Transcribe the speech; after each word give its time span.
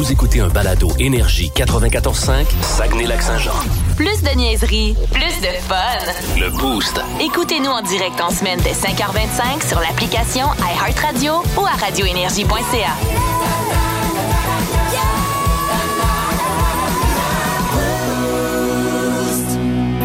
Vous 0.00 0.10
écoutez 0.10 0.40
un 0.40 0.48
balado 0.48 0.88
Énergie 0.98 1.52
94.5, 1.54 2.46
Saguenay-Lac-Saint-Jean. 2.62 3.52
Plus 3.98 4.22
de 4.22 4.34
niaiserie, 4.34 4.96
plus 5.12 5.40
de 5.42 5.52
fun. 5.68 6.38
Le 6.38 6.48
Boost. 6.48 6.98
Écoutez-nous 7.20 7.68
en 7.68 7.82
direct 7.82 8.18
en 8.18 8.30
semaine 8.30 8.58
dès 8.64 8.72
5h25 8.72 9.68
sur 9.68 9.78
l'application 9.78 10.46
iHeartRadio 10.58 11.42
ou 11.58 11.66
à 11.66 11.72
radioénergie.ca. 11.72 12.96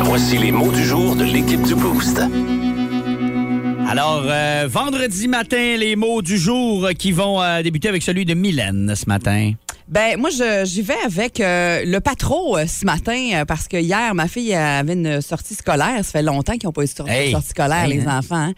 Voici 0.04 0.38
les 0.38 0.52
mots 0.52 0.74
du 0.74 0.84
jour 0.84 1.16
de 1.16 1.24
l'équipe 1.24 1.62
du 1.62 1.74
Boost. 1.74 2.20
Alors, 3.88 4.26
euh, 4.26 4.68
vendredi 4.70 5.30
matin, 5.30 5.78
les 5.78 5.96
mots 5.96 6.22
du 6.22 6.38
jour 6.38 6.90
qui 7.00 7.14
vont 7.14 7.42
euh, 7.42 7.62
débuter 7.62 7.88
avec 7.88 8.04
celui 8.04 8.26
de 8.26 8.34
Mylène 8.34 8.94
ce 8.94 9.08
matin. 9.08 9.54
Ben 9.88 10.20
moi 10.20 10.32
j'y 10.64 10.82
vais 10.82 10.98
avec 11.06 11.40
euh, 11.40 11.84
le 11.86 12.00
patro 12.00 12.58
euh, 12.58 12.66
ce 12.66 12.86
matin 12.86 13.30
euh, 13.36 13.46
parce 13.46 13.68
que 13.68 13.78
hier 13.78 14.16
ma 14.16 14.28
fille 14.28 14.54
avait 14.56 14.94
une 14.94 15.22
sortie 15.22 15.54
scolaire. 15.54 15.98
Ça 15.98 16.12
fait 16.12 16.24
longtemps 16.24 16.54
qu'ils 16.54 16.66
n'ont 16.68 16.72
pas 16.74 16.82
eu 16.82 16.86
de 16.86 16.90
sortie, 16.90 17.12
Hey! 17.14 17.32
sortie 17.32 17.50
scolaire 17.50 17.84
Hey, 17.84 18.00
les 18.00 18.08
hein? 18.08 18.18
enfants. 18.18 18.52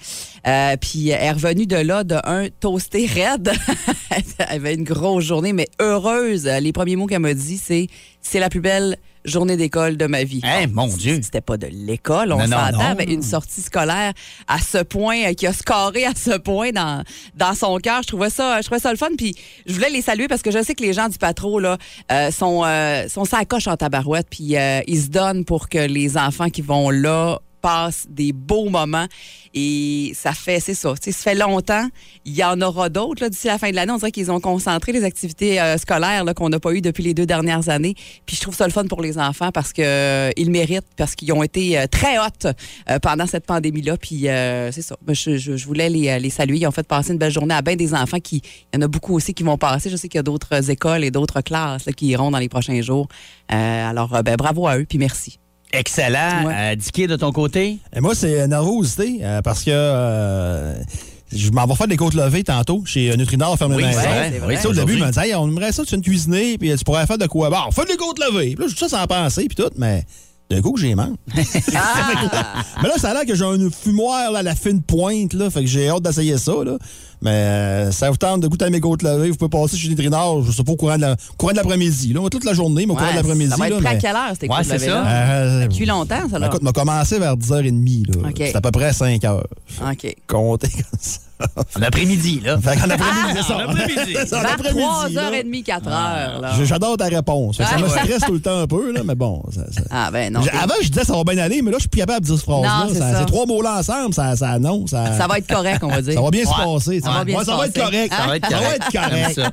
hein. 0.45 0.75
Puis 0.79 1.09
elle 1.09 1.21
est 1.23 1.31
revenue 1.31 1.67
de 1.67 1.75
là 1.75 2.05
de 2.05 2.15
un 2.23 2.47
toasté 2.61 3.07
raide. 3.07 3.51
elle 4.09 4.23
avait 4.47 4.75
une 4.75 4.85
grosse 4.85 5.25
journée 5.25 5.51
mais 5.51 5.67
heureuse. 5.81 6.45
Les 6.61 6.71
premiers 6.71 6.95
mots 6.95 7.07
qu'elle 7.07 7.19
m'a 7.19 7.33
dit 7.33 7.57
c'est 7.61 7.87
c'est 8.21 8.39
la 8.39 8.47
plus 8.49 8.61
belle 8.61 8.95
journée 9.27 9.57
d'école 9.57 9.97
de 9.97 10.07
ma 10.07 10.23
vie. 10.23 10.41
Hey, 10.43 10.67
mon 10.67 10.87
Dieu. 10.87 11.19
C'était 11.21 11.41
pas 11.41 11.57
de 11.57 11.67
l'école, 11.67 12.31
on 12.31 12.39
s'entend, 12.39 12.95
mais 12.97 13.05
une 13.05 13.21
sortie 13.21 13.61
scolaire 13.61 14.13
à 14.47 14.59
ce 14.59 14.79
point, 14.79 15.29
euh, 15.29 15.33
qui 15.33 15.45
a 15.45 15.53
scoré 15.53 16.05
à 16.05 16.13
ce 16.15 16.37
point 16.37 16.71
dans, 16.71 17.03
dans 17.35 17.53
son 17.53 17.77
cœur. 17.77 18.01
Je 18.03 18.07
trouvais 18.07 18.29
ça, 18.29 18.61
je 18.61 18.65
trouvais 18.65 18.79
ça 18.79 18.91
le 18.91 18.97
fun. 18.97 19.09
Puis 19.17 19.35
je 19.65 19.73
voulais 19.73 19.89
les 19.89 20.01
saluer 20.01 20.27
parce 20.27 20.41
que 20.41 20.51
je 20.51 20.63
sais 20.63 20.75
que 20.75 20.83
les 20.83 20.93
gens 20.93 21.09
du 21.09 21.17
patro 21.17 21.59
là 21.59 21.77
euh, 22.11 22.31
sont 22.31 22.63
euh, 22.65 23.07
sont 23.07 23.25
sa 23.25 23.45
coche 23.45 23.67
en 23.67 23.75
tabarouette. 23.75 24.27
Puis 24.29 24.55
euh, 24.55 24.81
ils 24.87 25.01
se 25.01 25.09
donnent 25.09 25.45
pour 25.45 25.69
que 25.69 25.79
les 25.79 26.17
enfants 26.17 26.49
qui 26.49 26.61
vont 26.61 26.89
là 26.89 27.39
passent 27.61 28.05
des 28.09 28.33
beaux 28.33 28.69
moments. 28.69 29.07
Et 29.53 30.11
ça 30.15 30.33
fait 30.33 30.59
c'est 30.59 30.73
ça. 30.73 30.93
Ça 30.99 31.11
fait 31.11 31.35
longtemps. 31.35 31.87
Il 32.25 32.35
y 32.35 32.43
en 32.43 32.61
aura 32.61 32.89
d'autres 32.89 33.27
d'ici 33.27 33.47
la 33.47 33.57
fin 33.57 33.69
de 33.69 33.75
l'année. 33.75 33.91
On 33.91 33.97
dirait 33.97 34.11
qu'ils 34.11 34.31
ont 34.31 34.39
concentré 34.39 34.91
les 34.91 35.03
activités 35.03 35.59
euh, 35.59 35.77
scolaires 35.77 36.23
qu'on 36.35 36.49
n'a 36.49 36.59
pas 36.59 36.73
eues 36.73 36.81
depuis 36.81 37.03
les 37.03 37.13
deux 37.13 37.25
dernières 37.25 37.69
années. 37.69 37.95
Puis 38.25 38.35
je 38.35 38.41
trouve 38.41 38.55
ça 38.55 38.65
le 38.65 38.73
fun 38.73 38.85
pour 38.85 39.01
les 39.01 39.17
enfants 39.17 39.51
parce 39.51 39.73
que 39.73 39.81
euh, 39.81 40.31
méritent 40.47 40.87
parce 40.95 41.15
qu'ils 41.15 41.33
ont 41.33 41.43
été 41.43 41.77
euh, 41.77 41.87
très 41.87 42.17
hot 42.19 42.51
pendant 43.01 43.25
cette 43.25 43.45
pandémie 43.45 43.81
là 43.81 43.97
puis 43.97 44.21
c'est 44.21 44.81
ça. 44.81 44.95
Je, 45.07 45.65
voulais 45.65 45.89
les, 45.89 46.19
les 46.19 46.29
saluer. 46.29 46.57
Ils 46.57 46.67
ont 46.67 46.71
fait 46.71 46.87
passer 46.87 47.11
une 47.11 47.17
belle 47.17 47.31
journée 47.31 47.53
à 47.53 47.61
bien 47.61 47.75
des 47.75 47.93
enfants 47.93 48.19
qui 48.19 48.41
il 48.73 48.75
y 48.75 48.79
en 48.79 48.81
a 48.83 48.87
beaucoup 48.87 49.15
aussi 49.15 49.33
qui 49.33 49.43
vont 49.43 49.57
passer. 49.57 49.89
Je 49.89 49.95
sais 49.95 50.07
qu'il 50.07 50.17
y 50.17 50.19
a 50.19 50.23
d'autres 50.23 50.69
écoles 50.69 51.03
et 51.03 51.11
d'autres 51.11 51.41
classes 51.41 51.85
qui 51.95 52.07
iront 52.07 52.31
dans 52.31 52.39
les 52.39 52.49
prochains 52.49 52.81
jours. 52.81 53.07
Alors 53.49 54.21
ben, 54.23 54.35
bravo 54.35 54.67
à 54.67 54.77
eux 54.77 54.85
puis 54.87 54.97
merci 54.97 55.39
Excellent. 55.73 56.45
Ouais. 56.45 56.53
Euh, 56.55 56.75
Dicky, 56.75 57.07
de 57.07 57.15
ton 57.15 57.31
côté? 57.31 57.77
Et 57.95 57.99
moi, 57.99 58.15
c'est 58.15 58.39
euh, 58.41 58.47
nervosité 58.47 59.19
euh, 59.21 59.41
parce 59.41 59.63
que 59.63 59.71
euh, 59.73 60.73
je 61.33 61.49
m'en 61.51 61.65
vais 61.65 61.75
faire 61.75 61.87
des 61.87 61.97
côtes 61.97 62.13
levées 62.13 62.43
tantôt 62.43 62.83
chez 62.85 63.15
Nutrinor 63.17 63.57
Ferme 63.57 63.75
Oui, 63.75 63.83
Maison. 63.83 63.99
oui, 63.99 64.37
au 64.37 64.47
début, 64.49 64.67
aujourd'hui. 64.69 64.97
il 64.97 65.03
me 65.03 65.07
disait, 65.09 65.27
hey, 65.29 65.35
on 65.35 65.47
aimerait 65.47 65.71
ça, 65.73 65.83
tu 65.83 65.89
viens 65.89 65.97
de 65.99 66.03
cuisiner, 66.03 66.57
puis 66.57 66.73
tu 66.75 66.83
pourrais 66.85 67.05
faire 67.05 67.17
de 67.17 67.27
quoi? 67.27 67.49
Bon, 67.49 67.57
on 67.67 67.71
fait 67.71 67.85
des 67.85 67.97
côtes 67.97 68.19
levées. 68.19 68.55
Puis 68.55 68.63
là, 68.63 68.67
je 68.69 68.73
dis 68.73 68.79
ça 68.79 68.87
sans 68.89 69.05
penser, 69.07 69.45
puis 69.47 69.55
tout, 69.55 69.69
mais 69.77 70.05
d'un 70.49 70.61
coup 70.61 70.71
que 70.71 70.79
j'ai 70.79 70.95
manque. 70.95 71.17
ah! 71.75 72.63
mais 72.81 72.87
là, 72.89 72.95
ça 72.97 73.09
a 73.09 73.13
l'air 73.13 73.25
que 73.25 73.35
j'ai 73.35 73.43
un 73.43 73.69
fumoir 73.69 74.31
là, 74.31 74.39
à 74.39 74.43
la 74.43 74.55
fine 74.55 74.81
pointe, 74.81 75.33
là, 75.33 75.49
fait 75.49 75.61
que 75.61 75.67
j'ai 75.67 75.89
hâte 75.89 76.01
d'essayer 76.03 76.37
ça, 76.37 76.53
là. 76.63 76.77
Mais 77.21 77.31
euh, 77.31 77.91
ça 77.91 78.09
vous 78.11 78.17
tente 78.17 78.41
de 78.41 78.47
goûter 78.47 78.65
à 78.65 78.69
mes 78.69 78.79
côtes 78.79 79.01
levées, 79.01 79.31
vous 79.31 79.35
pouvez 79.37 79.49
passer 79.49 79.75
chez 79.75 79.89
Nutrinor, 79.89 80.43
je 80.43 80.51
sais 80.51 80.63
pas, 80.63 80.71
au 80.71 80.75
courant 80.75 80.95
de 80.97 81.01
la- 81.01 81.15
courant 81.37 81.51
de 81.51 81.57
l'après-midi. 81.57 82.13
Là, 82.13 82.29
toute 82.29 82.45
la 82.45 82.53
journée, 82.53 82.85
mais 82.85 82.93
au 82.93 82.95
courant 82.95 83.11
de 83.11 83.15
l'après-midi. 83.15 83.49
ça 83.49 83.55
va 83.57 83.67
être 83.67 83.73
là, 83.75 83.81
prêt 83.81 83.89
à 83.89 83.95
quelle 83.95 84.15
heure 84.15 84.29
c'était 84.33 84.49
Ouais, 84.49 84.63
c'est 84.63 84.79
ça. 84.79 85.05
Euh, 85.05 85.67
Cuit 85.67 85.85
longtemps, 85.85 86.29
ça, 86.29 86.39
là? 86.39 86.47
Écoute, 86.47 86.61
m'a 86.61 86.71
commencé 86.71 87.17
vers 87.19 87.35
10h30. 87.35 88.07
Là. 88.23 88.29
C'est 88.37 88.55
à 88.55 88.61
peu 88.61 88.71
près 88.71 88.93
5 88.93 89.23
heures. 89.25 89.47
OK. 89.81 90.15
Comptez 90.27 90.69
comme 90.69 90.99
ça. 90.99 91.19
En 91.77 91.81
après-midi, 91.81 92.41
là. 92.43 92.57
Fait 92.59 92.75
qu'en 92.77 92.89
après-midi, 92.89 93.33
c'est 93.35 93.43
ça. 93.43 93.57
en 93.57 93.69
après-midi. 93.69 94.13
C'est 94.15 94.25
ça, 94.27 94.39
en 94.39 94.45
après-midi, 94.45 95.13
là. 95.13 95.29
3h30, 95.31 95.63
4h. 95.63 96.41
là. 96.41 96.51
J- 96.57 96.65
J'adore 96.65 96.97
ta 96.97 97.05
réponse. 97.05 97.57
Ça 97.57 97.65
Ah, 97.73 97.77
me 97.79 97.87
stresse 97.87 98.21
tout 98.25 98.33
le 98.33 98.41
temps 98.41 98.59
un 98.61 98.67
peu, 98.67 98.91
là, 98.91 99.01
mais 99.05 99.15
bon. 99.15 99.43
ça- 99.51 99.71
ça- 99.71 99.81
Ah, 99.91 100.09
ben 100.11 100.33
non. 100.33 100.41
Avant, 100.59 100.73
je 100.81 100.87
disais 100.89 101.03
ça 101.05 101.13
va 101.15 101.23
bien 101.23 101.37
aller, 101.43 101.61
mais 101.61 101.71
là, 101.71 101.77
je 101.77 101.81
suis 101.81 101.89
plus 101.89 101.99
capable 101.99 102.21
de 102.21 102.25
dire 102.25 102.35
cette 102.37 102.45
phrase-là. 102.45 102.83
Non, 102.85 102.89
c'est 102.93 102.99
Ça- 102.99 103.11
ça. 103.13 103.19
Ces 103.19 103.25
trois 103.25 103.45
mots-là 103.45 103.77
ensemble, 103.79 104.13
ça, 104.13 104.35
ça 104.35 104.57
non. 104.59 104.87
Ça, 104.87 105.13
Ça 105.17 105.27
va 105.27 105.37
être 105.37 105.47
correct, 105.47 105.83
on 105.83 105.87
va 105.89 106.01
dire. 106.01 106.13
ça 106.13 106.21
va 106.21 106.29
bien 106.31 106.43
se 106.45 106.49
passer. 106.49 106.99
Ça 107.01 107.11
va 107.11 107.23
bien 107.23 107.35
Ouais, 107.37 107.43
se 107.45 107.51
ça 107.51 107.57
va 107.57 107.65
être 107.67 107.79
correct. 107.79 108.13
Ça 108.13 108.27
va 108.27 108.35
être 108.37 108.49
Ça 108.49 108.57
va 108.57 108.63
correct. 108.63 108.83
être 108.83 108.91
correct. 108.91 109.49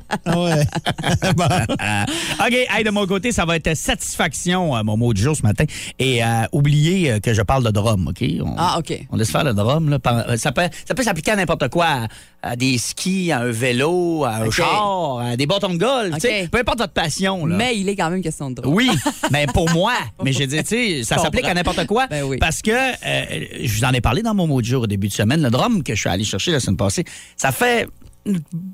Ah 1.79 2.05
OK, 2.47 2.53
hey, 2.75 2.83
de 2.83 2.89
mon 2.89 3.05
côté, 3.05 3.31
ça 3.31 3.45
va 3.45 3.55
être 3.55 3.75
satisfaction, 3.75 4.75
euh, 4.75 4.83
mon 4.83 4.97
mot 4.97 5.13
du 5.13 5.21
jour 5.21 5.35
ce 5.35 5.43
matin. 5.43 5.65
Et 5.99 6.23
euh, 6.23 6.27
oubliez 6.51 7.11
euh, 7.11 7.19
que 7.19 7.33
je 7.33 7.41
parle 7.41 7.63
de 7.63 7.71
drum, 7.71 8.07
OK? 8.07 8.23
On, 8.43 8.55
Ah, 8.57 8.77
OK. 8.79 9.07
On 9.11 9.17
laisse 9.17 9.31
faire 9.31 9.43
le 9.43 9.53
drum. 9.53 9.89
Là, 9.89 9.99
Par- 9.99 10.23
ça 10.37 10.51
peut, 10.51 10.63
ça 10.87 10.93
peut 10.95 11.03
s'appliquer 11.03 11.31
à 11.31 11.35
n'importe 11.35 11.67
quoi. 11.69 11.74
À, 11.81 12.07
à 12.41 12.55
des 12.55 12.77
skis, 12.77 13.31
à 13.31 13.39
un 13.39 13.51
vélo, 13.51 14.23
à 14.23 14.35
un 14.35 14.45
OK. 14.45 14.51
char, 14.53 15.17
à 15.19 15.35
des 15.35 15.47
bâtons 15.47 15.69
de 15.73 15.77
golf. 15.77 16.15
Peu 16.51 16.59
importe 16.59 16.77
votre 16.79 16.93
passion. 16.93 17.45
Là. 17.47 17.55
Mais 17.55 17.75
il 17.77 17.89
est 17.89 17.95
quand 17.95 18.09
même 18.11 18.21
question 18.21 18.51
de 18.51 18.55
drôle. 18.61 18.73
Oui, 18.75 18.89
mais 19.31 19.47
pour 19.47 19.69
moi. 19.71 19.93
Mais 20.23 20.31
je 20.31 20.43
dis, 20.43 20.57
tu 20.63 20.65
sais, 20.67 21.03
ça 21.03 21.17
s'applique 21.17 21.45
à 21.45 21.53
n'importe 21.55 21.85
quoi. 21.87 22.05
Ben 22.07 22.23
oui. 22.23 22.37
Parce 22.37 22.61
que, 22.61 22.71
euh, 22.71 23.45
je 23.63 23.73
vous 23.79 23.83
en 23.83 23.91
ai 23.93 24.01
parlé 24.01 24.21
dans 24.21 24.35
mon 24.35 24.45
mot 24.47 24.61
du 24.61 24.69
jour 24.69 24.83
au 24.83 24.87
début 24.87 25.07
de 25.07 25.13
semaine, 25.13 25.41
le 25.41 25.49
drum 25.49 25.81
que 25.83 25.95
je 25.95 25.99
suis 25.99 26.09
allé 26.09 26.23
chercher 26.23 26.51
la 26.51 26.59
semaine 26.59 26.77
passée, 26.77 27.03
ça 27.35 27.51
fait 27.51 27.87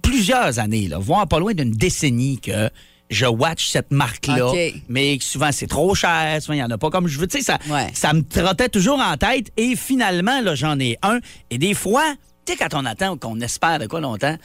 plusieurs 0.01 0.59
années, 0.59 0.87
là, 0.87 0.97
voire 0.99 1.27
pas 1.27 1.39
loin 1.39 1.53
d'une 1.53 1.71
décennie 1.71 2.39
que 2.39 2.69
je 3.09 3.25
watch 3.25 3.67
cette 3.69 3.91
marque-là, 3.91 4.51
mais 4.87 5.17
souvent 5.19 5.49
c'est 5.51 5.67
trop 5.67 5.93
cher, 5.95 6.41
souvent 6.41 6.53
il 6.53 6.57
n'y 6.57 6.63
en 6.63 6.69
a 6.71 6.77
pas 6.77 6.89
comme 6.89 7.07
je 7.07 7.19
veux. 7.19 7.27
Tu 7.27 7.39
sais, 7.39 7.43
ça, 7.43 7.57
Ouais. 7.69 7.87
ça 7.93 8.13
me 8.13 8.21
trottait 8.21 8.69
toujours 8.69 8.99
en 8.99 9.17
tête 9.17 9.51
et 9.57 9.75
finalement, 9.75 10.39
là, 10.41 10.55
j'en 10.55 10.79
ai 10.79 10.97
un. 11.03 11.19
Et 11.49 11.57
des 11.57 11.73
fois, 11.73 12.05
tu 12.45 12.53
sais, 12.53 12.57
quand 12.57 12.73
on 12.79 12.85
attend 12.85 13.11
ou 13.13 13.17
qu'on 13.17 13.39
espère 13.41 13.79
de 13.79 13.87
quoi 13.87 13.99
longtemps, 14.01 14.35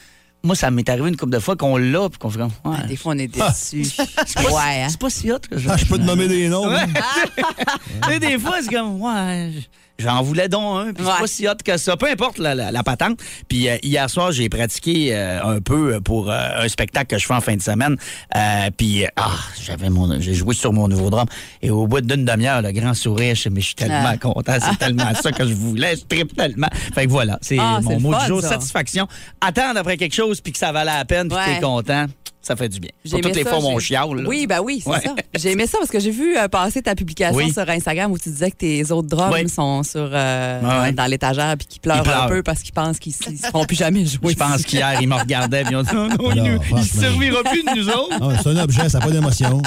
moi, 0.43 0.55
ça 0.55 0.69
m'est 0.71 0.87
arrivé 0.87 1.09
une 1.09 1.17
couple 1.17 1.31
de 1.33 1.39
fois 1.39 1.55
qu'on 1.55 1.77
l'a 1.77 2.09
puis 2.09 2.19
qu'on 2.19 2.29
fait 2.29 2.37
comme, 2.37 2.51
ouais, 2.65 2.77
Ah, 2.83 2.87
Des 2.87 2.95
fois, 2.95 3.13
on 3.15 3.17
est 3.17 3.27
déçus. 3.27 3.85
c'est 4.25 4.35
pas, 4.35 4.43
ouais, 4.51 4.83
hein? 4.83 4.87
c'est 4.89 4.99
pas 4.99 5.09
si 5.09 5.31
hot 5.31 5.39
que 5.49 5.57
je 5.57 5.67
Ah, 5.69 5.75
je 5.77 5.85
peux 5.85 5.97
te 5.97 6.03
nommer 6.03 6.27
des 6.27 6.47
noms. 6.47 6.67
Ouais. 6.69 6.75
hein. 6.77 7.43
Tu 8.03 8.09
sais, 8.09 8.19
des 8.19 8.37
fois, 8.39 8.57
c'est 8.61 8.71
comme, 8.73 9.01
ouais, 9.01 9.51
j'en 9.99 10.21
voulais 10.21 10.49
donc 10.49 10.87
un, 10.87 10.93
puis 10.93 11.03
c'est 11.05 11.19
pas 11.21 11.27
si 11.27 11.47
hot 11.47 11.53
que 11.63 11.77
ça. 11.77 11.97
Peu 11.97 12.09
importe 12.09 12.37
la, 12.39 12.55
la- 12.55 12.71
la 12.71 12.83
patente. 12.83 13.19
Puis 13.47 13.67
euh, 13.69 13.77
hier 13.83 14.09
soir, 14.09 14.31
j'ai 14.31 14.49
pratiqué 14.49 15.09
euh, 15.15 15.43
un 15.43 15.61
peu 15.61 15.99
pour 16.01 16.29
euh, 16.31 16.37
un 16.63 16.67
spectacle 16.67 17.07
que 17.15 17.17
je 17.17 17.25
fais 17.25 17.33
en 17.33 17.41
fin 17.41 17.55
de 17.55 17.61
semaine. 17.61 17.95
Euh, 18.35 18.69
puis, 18.77 19.05
euh, 19.05 19.09
ah, 19.15 19.31
j'avais 19.63 19.89
mon, 19.89 20.19
j'ai 20.19 20.33
joué 20.33 20.53
sur 20.55 20.73
mon 20.73 20.87
nouveau 20.87 21.09
drum. 21.09 21.25
Et 21.61 21.69
au 21.69 21.87
bout 21.87 22.01
d'une 22.01 22.25
demi-heure, 22.25 22.61
le 22.61 22.71
grand 22.71 22.93
sourire, 22.93 23.35
je 23.35 23.49
mais 23.49 23.61
je 23.61 23.67
suis 23.67 23.75
tellement 23.75 24.03
Ah. 24.13 24.17
content. 24.17 24.53
C'est 24.61 24.77
tellement 24.77 25.13
ça 25.15 25.31
que 25.31 25.47
je 25.47 25.53
voulais. 25.53 25.95
Je 25.95 26.01
tripe 26.05 26.35
tellement. 26.35 26.67
Fait 26.93 27.05
que 27.05 27.11
voilà, 27.11 27.39
c'est 27.41 27.57
Ah, 27.59 27.79
mon 27.81 27.99
mot 27.99 28.11
fun, 28.11 28.19
du 28.21 28.27
jour. 28.27 28.41
ça. 28.41 28.49
Satisfaction. 28.49 29.07
Attendre 29.41 29.79
après 29.79 29.97
quelque 29.97 30.13
chose, 30.15 30.41
puis 30.41 30.51
que 30.51 30.57
ça 30.59 30.71
valait 30.71 30.91
la 30.93 31.05
peine, 31.05 31.27
puis 31.29 31.37
que 31.37 31.55
t'es 31.55 31.61
content, 31.61 32.05
ça 32.41 32.55
fait 32.55 32.69
du 32.69 32.79
bien. 32.79 32.91
J'ai 33.03 33.11
Pour 33.11 33.21
toutes 33.21 33.35
les 33.35 33.43
ça, 33.43 33.49
fois, 33.51 33.59
mon 33.61 33.77
j'ai- 33.79 33.87
chial. 33.87 34.09
là. 34.15 34.27
Oui, 34.29 34.47
ben 34.47 34.59
oui, 34.61 34.79
c'est 34.83 34.89
Ouais. 34.89 35.01
ça. 35.01 35.15
J'ai 35.35 35.51
aimé 35.51 35.67
ça 35.67 35.77
parce 35.79 35.89
que 35.91 35.99
j'ai 35.99 36.11
vu 36.11 36.37
euh, 36.37 36.47
passer 36.47 36.81
ta 36.81 36.95
publication 36.95 37.35
Oui. 37.35 37.51
sur 37.51 37.69
Instagram 37.69 38.11
où 38.11 38.17
tu 38.17 38.29
disais 38.29 38.51
que 38.51 38.55
tes 38.57 38.89
autres 38.91 39.07
drums 39.09 39.33
Oui. 39.33 39.49
sont 39.49 39.83
sur, 39.87 40.09
euh, 40.11 40.81
ouais. 40.83 40.91
dans 40.91 41.05
l'étagère 41.05 41.55
puis 41.57 41.67
qu'ils 41.67 41.81
pleurent, 41.81 41.97
Ils 41.97 42.03
pleurent. 42.03 42.23
un 42.23 42.27
peu 42.27 42.43
parce 42.43 42.61
qu'ils 42.61 42.73
pensent 42.73 42.99
qu'ils 42.99 43.13
ne 43.31 43.37
feront 43.37 43.65
plus 43.65 43.75
jamais 43.77 44.05
jouer. 44.05 44.33
Je 44.33 44.37
pense 44.37 44.63
qu'hier, 44.63 45.01
ils 45.01 45.07
me 45.07 45.15
regardaient, 45.15 45.63
puis 45.63 45.73
ils 45.73 45.77
ont 45.77 45.83
dit, 45.83 45.95
non, 45.95 46.07
non, 46.09 46.31
il, 46.35 46.39
Alors, 46.41 46.83
se 46.83 46.97
servira 46.99 47.43
plus 47.43 47.63
de 47.63 47.75
nous 47.79 47.89
autres. 47.89 48.17
Ah, 48.21 48.29
c'est 48.43 48.49
un 48.49 48.57
objet, 48.57 48.89
ça 48.89 48.99
n'a 48.99 49.05
pas 49.05 49.11
d'émotion. 49.11 49.61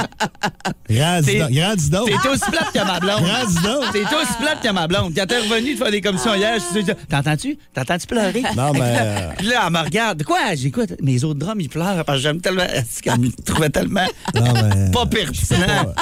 Grandis 0.89 1.91
donc. 1.91 2.09
T'es 2.23 2.29
aussi 2.29 2.51
plate 2.51 2.73
que 2.73 2.85
ma 2.87 3.01
blonde. 3.01 3.23
Grandis 3.23 3.55
donc. 3.63 3.93
T'es 3.93 4.03
aussi 4.05 4.33
plate 4.41 4.61
que 4.63 4.73
ma 4.73 4.87
blonde. 4.87 5.13
Quand 5.17 5.27
t'es 5.27 5.39
revenu 5.39 5.75
de 5.75 5.79
faire 5.79 5.91
des 5.91 6.01
commissions 6.01 6.35
hier, 6.35 6.55
je 6.57 6.75
suis 6.75 6.85
dit, 6.85 6.93
t'entends-tu? 7.09 7.59
T'entends-tu 7.75 8.07
pleurer? 8.07 8.43
Non, 8.57 8.73
mais. 8.73 8.81
euh, 8.83 9.29
Puis 9.39 9.47
là, 9.49 9.63
elle 9.67 9.73
me 9.73 9.79
regarde. 9.79 10.19
De 10.19 10.25
quoi? 10.25 10.55
J'écoute. 10.55 10.93
Mes 11.03 11.25
autres 11.25 11.39
drums, 11.39 11.61
ils 11.61 11.69
pleurent 11.69 12.05
parce 12.05 12.19
que 12.19 12.23
j'aime 12.23 12.41
tellement. 12.41 12.65
C'est 12.91 13.03
qu'elle 13.03 13.19
me 13.21 13.31
trouvait 13.45 13.71
tellement 13.71 14.07
Non, 14.35 14.53
mais. 14.53 14.91
pas 14.91 15.07
pertinent. 15.07 15.93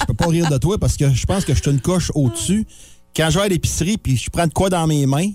Je 0.00 0.04
peux 0.06 0.14
pas 0.14 0.26
rire 0.28 0.48
de 0.50 0.58
toi 0.58 0.78
parce 0.78 0.96
que 0.96 1.12
je 1.12 1.26
pense 1.26 1.44
que 1.44 1.54
je 1.54 1.60
suis 1.62 1.70
une 1.70 1.80
coche 1.80 2.10
au-dessus. 2.14 2.66
Quand 3.16 3.30
je 3.30 3.38
vais 3.38 3.44
à 3.44 3.48
l'épicerie 3.48 3.96
puis 3.98 4.16
je 4.16 4.30
prends 4.30 4.46
de 4.46 4.52
quoi 4.52 4.70
dans 4.70 4.86
mes 4.86 5.04
mains, 5.06 5.30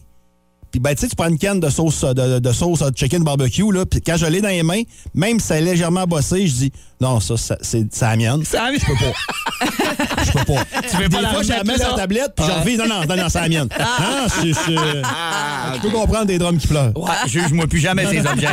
puis 0.71 0.79
ben 0.79 0.95
tu 0.95 1.01
sais, 1.01 1.07
tu 1.07 1.15
prends 1.15 1.27
une 1.29 1.37
canne 1.37 1.59
de 1.59 1.69
sauce 1.69 2.03
de, 2.03 2.13
de- 2.13 2.39
de 2.39 2.51
sauce 2.51 2.81
à 2.81 2.89
chicken 2.95 3.23
barbecue, 3.23 3.71
là, 3.71 3.85
puis 3.85 4.01
quand 4.01 4.17
je 4.17 4.25
l'ai 4.25 4.41
dans 4.41 4.47
les 4.49 4.63
mains, 4.63 4.81
même 5.13 5.39
si 5.39 5.47
c'est 5.47 5.61
légèrement 5.61 6.05
bossé, 6.07 6.47
je 6.47 6.53
dis 6.53 6.71
non, 6.99 7.19
ça, 7.19 7.37
ça, 7.37 7.57
c'est 7.61 7.85
c'est 7.93 8.05
la 8.05 8.15
mienne. 8.15 8.43
Ça 8.43 8.69
Je 8.73 8.83
peux 8.85 8.93
pas. 8.95 10.23
Je 10.25 10.31
peux 10.31 10.45
pas. 10.53 10.63
Tu 10.89 10.97
veux 10.97 11.09
pas 11.09 11.17
Des 11.17 11.23
la 11.23 11.29
fois, 11.33 11.43
je 11.43 11.49
la 11.49 11.63
mets 11.63 11.77
sur 11.77 11.89
la 11.89 11.95
tablette, 11.95 12.33
puis 12.35 12.45
je 12.45 12.51
reviens, 12.51 12.77
non, 12.77 12.87
non, 12.87 13.05
non, 13.07 13.15
non, 13.23 13.29
c'est 13.29 13.41
la 13.41 13.49
mienne. 13.49 13.67
Ah, 13.77 14.25
je, 14.41 14.47
je- 14.47 14.53
je 15.75 15.81
peux 15.81 15.89
comprendre 15.91 16.25
des 16.25 16.37
drums 16.39 16.57
qui 16.57 16.67
pleurent. 16.67 16.91
Ouais, 16.97 17.09
juge-moi 17.27 17.67
plus 17.67 17.79
jamais 17.79 18.05
ces 18.07 18.25
objets. 18.25 18.47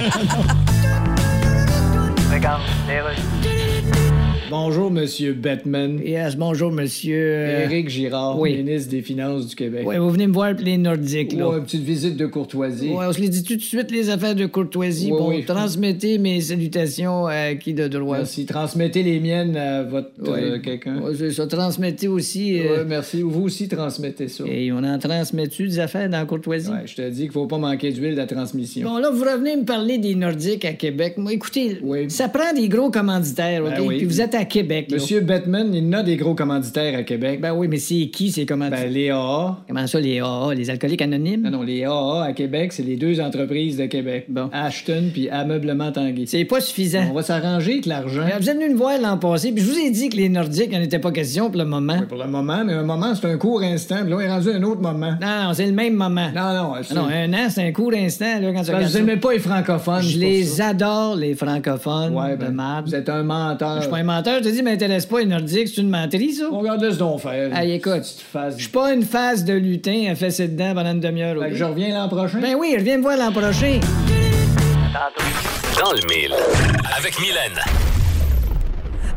Bonjour, 4.50 4.90
Monsieur 4.90 5.32
Batman. 5.32 6.00
Yes, 6.04 6.34
bonjour, 6.36 6.72
monsieur. 6.72 7.16
euh, 7.16 7.64
Éric 7.66 7.88
Girard, 7.88 8.36
oui. 8.36 8.56
ministre 8.56 8.90
des 8.90 9.00
Finances 9.00 9.46
du 9.46 9.54
Québec. 9.54 9.86
Ouais, 9.86 9.96
vous 9.98 10.10
venez 10.10 10.26
me 10.26 10.32
voir 10.32 10.54
les 10.54 10.76
Nordiques, 10.76 11.34
là. 11.34 11.48
Ouais, 11.48 11.58
une 11.58 11.62
petite 11.64 11.84
visite 11.84 12.16
de 12.16 12.26
courtoisie. 12.26 12.88
Ouais, 12.88 13.06
on 13.08 13.12
se 13.12 13.20
les 13.20 13.28
dit 13.28 13.44
tout 13.44 13.54
de 13.54 13.60
suite, 13.60 13.92
les 13.92 14.10
affaires 14.10 14.34
de 14.34 14.46
courtoisie. 14.46 15.12
Ouais, 15.12 15.18
bon, 15.18 15.28
oui. 15.28 15.44
transmettez 15.44 16.18
mes 16.18 16.40
salutations 16.40 17.26
à 17.26 17.54
qui 17.54 17.74
de 17.74 17.86
droit. 17.86 18.16
Merci. 18.16 18.44
Transmettez 18.44 19.04
les 19.04 19.20
miennes 19.20 19.56
à 19.56 19.84
votre 19.84 20.10
Ouais. 20.20 20.40
euh, 20.42 20.58
quelqu'un. 20.58 21.00
Ouais, 21.00 21.12
c'est 21.16 21.30
ça. 21.30 21.46
Transmettez 21.46 22.08
aussi. 22.08 22.58
euh, 22.58 22.78
Ouais, 22.78 22.84
merci. 22.88 23.22
Vous 23.22 23.42
aussi 23.42 23.68
transmettez 23.68 24.26
ça. 24.26 24.42
Et 24.48 24.72
on 24.72 24.78
en 24.82 24.98
transmet-tu 24.98 25.68
des 25.68 25.78
affaires 25.78 26.10
dans 26.10 26.18
la 26.18 26.24
courtoisie? 26.24 26.70
Ouais, 26.70 26.86
je 26.86 26.96
te 26.96 27.08
dis 27.08 27.22
qu'il 27.22 27.30
faut 27.32 27.46
pas 27.46 27.58
manquer 27.58 27.92
d'huile 27.92 28.12
de 28.12 28.16
la 28.16 28.26
transmission. 28.26 28.88
Bon, 28.90 28.98
là, 28.98 29.10
vous 29.10 29.22
revenez 29.22 29.56
me 29.56 29.64
parler 29.64 29.98
des 29.98 30.16
Nordiques 30.16 30.64
à 30.64 30.72
Québec. 30.72 31.14
Moi, 31.18 31.34
écoutez, 31.34 31.78
Oui. 31.84 32.10
ça 32.10 32.28
prend 32.28 32.52
des 32.52 32.68
gros 32.68 32.90
commanditaires, 32.90 33.62
OK? 33.64 33.70
Ben 33.76 33.80
oui. 33.86 33.98
Puis 33.98 34.06
vous 34.06 34.20
êtes 34.20 34.34
à 34.40 34.44
Québec, 34.44 34.86
là. 34.90 34.96
Monsieur 34.96 35.20
Batman, 35.20 35.72
il 35.74 35.94
a 35.94 36.02
des 36.02 36.16
gros 36.16 36.34
commanditaires 36.34 36.98
à 36.98 37.02
Québec. 37.02 37.40
Ben 37.40 37.52
oui, 37.52 37.68
mais 37.68 37.78
c'est 37.78 38.06
qui 38.08 38.30
ces 38.30 38.46
commanditaires? 38.46 38.84
Ben, 38.86 38.92
les 38.92 39.10
AA. 39.10 39.58
Comment 39.68 39.86
ça, 39.86 40.00
les 40.00 40.20
AA, 40.20 40.54
les 40.54 40.70
alcooliques 40.70 41.02
anonymes? 41.02 41.42
Non, 41.42 41.50
non, 41.50 41.62
les 41.62 41.84
AA 41.84 42.24
à 42.24 42.32
Québec, 42.32 42.72
c'est 42.72 42.82
les 42.82 42.96
deux 42.96 43.20
entreprises 43.20 43.76
de 43.76 43.86
Québec. 43.86 44.26
Bon. 44.28 44.48
Ashton 44.52 45.04
puis 45.12 45.28
Ameublement 45.28 45.92
Tanguy. 45.92 46.26
C'est 46.26 46.44
pas 46.44 46.60
suffisant. 46.60 47.04
On 47.10 47.14
va 47.14 47.22
s'arranger 47.22 47.72
avec 47.72 47.86
l'argent. 47.86 48.22
Euh, 48.22 48.38
Vous 48.40 48.48
êtes 48.48 48.56
venu 48.56 48.70
me 48.70 48.76
voir 48.76 48.98
l'an 49.00 49.18
passé, 49.18 49.52
puis 49.52 49.62
je 49.62 49.70
vous 49.70 49.78
ai 49.78 49.90
dit 49.90 50.08
que 50.08 50.16
les 50.16 50.28
Nordiques, 50.28 50.68
il 50.70 50.70
n'y 50.70 50.76
en 50.78 50.82
était 50.82 50.98
pas 50.98 51.12
question 51.12 51.48
pour 51.50 51.58
le 51.58 51.64
moment. 51.66 51.96
Oui, 52.00 52.06
pour 52.08 52.18
le 52.18 52.26
moment, 52.28 52.64
mais 52.64 52.72
un 52.72 52.82
moment, 52.82 53.14
c'est 53.14 53.26
un 53.26 53.36
court 53.36 53.62
instant. 53.62 53.96
Puis 54.02 54.10
là, 54.10 54.16
on 54.16 54.20
est 54.20 54.30
rendu 54.30 54.50
à 54.50 54.54
un 54.54 54.62
autre 54.62 54.80
moment. 54.80 55.12
Non, 55.20 55.48
non, 55.48 55.54
c'est 55.54 55.66
le 55.66 55.72
même 55.72 55.94
moment. 55.94 56.30
Non, 56.34 56.54
non, 56.54 56.72
c'est... 56.82 56.94
Non, 56.94 57.06
un 57.12 57.32
an, 57.34 57.48
c'est 57.50 57.66
un 57.66 57.72
court 57.72 57.92
instant, 57.94 58.40
là, 58.40 58.52
quand 58.52 58.62
tu 58.62 58.72
vous 58.72 58.88
ça. 58.88 58.98
aimez 58.98 59.16
pas 59.16 59.32
les 59.32 59.38
francophones. 59.38 60.02
Je 60.02 60.18
les 60.18 60.60
adore, 60.60 61.16
les 61.16 61.34
francophones 61.34 62.14
Ouais, 62.14 62.32
de 62.36 62.44
ben, 62.44 62.50
marde. 62.52 62.86
vous 62.88 62.94
êtes 62.94 63.08
un 63.08 63.22
menteur. 63.22 63.76
Je 63.76 63.80
suis 63.82 63.90
pas 63.90 63.98
un 63.98 64.02
menteur, 64.04 64.29
je 64.38 64.44
te 64.44 64.48
dis, 64.48 64.62
m'intéresse 64.62 65.06
pas 65.06 65.20
les 65.20 65.26
Nordiques, 65.26 65.68
c'est 65.68 65.80
une 65.80 65.90
menterie, 65.90 66.32
ça? 66.32 66.44
On 66.50 66.60
regarde 66.60 66.82
laisse 66.82 66.98
donc 66.98 67.20
faire. 67.20 67.56
Hey, 67.56 67.72
écoute, 67.72 68.02
je 68.34 68.58
suis 68.58 68.68
pas 68.68 68.92
une 68.92 69.02
phase 69.02 69.44
de 69.44 69.54
lutin 69.54 70.06
à 70.10 70.14
fesser 70.14 70.48
dedans 70.48 70.74
pendant 70.74 70.92
une 70.92 71.00
demi-heure. 71.00 71.34
Fait 71.34 71.46
ok? 71.46 71.50
que 71.50 71.56
je 71.56 71.64
reviens 71.64 71.88
l'an 71.94 72.08
prochain. 72.08 72.38
Ben 72.40 72.54
oui, 72.58 72.74
reviens 72.76 72.98
me 72.98 73.02
voir 73.02 73.16
l'an 73.16 73.32
prochain. 73.32 73.80
Dans 75.78 75.92
le 75.92 76.06
mille. 76.08 76.34
Avec 76.96 77.18
Mylène. 77.20 77.58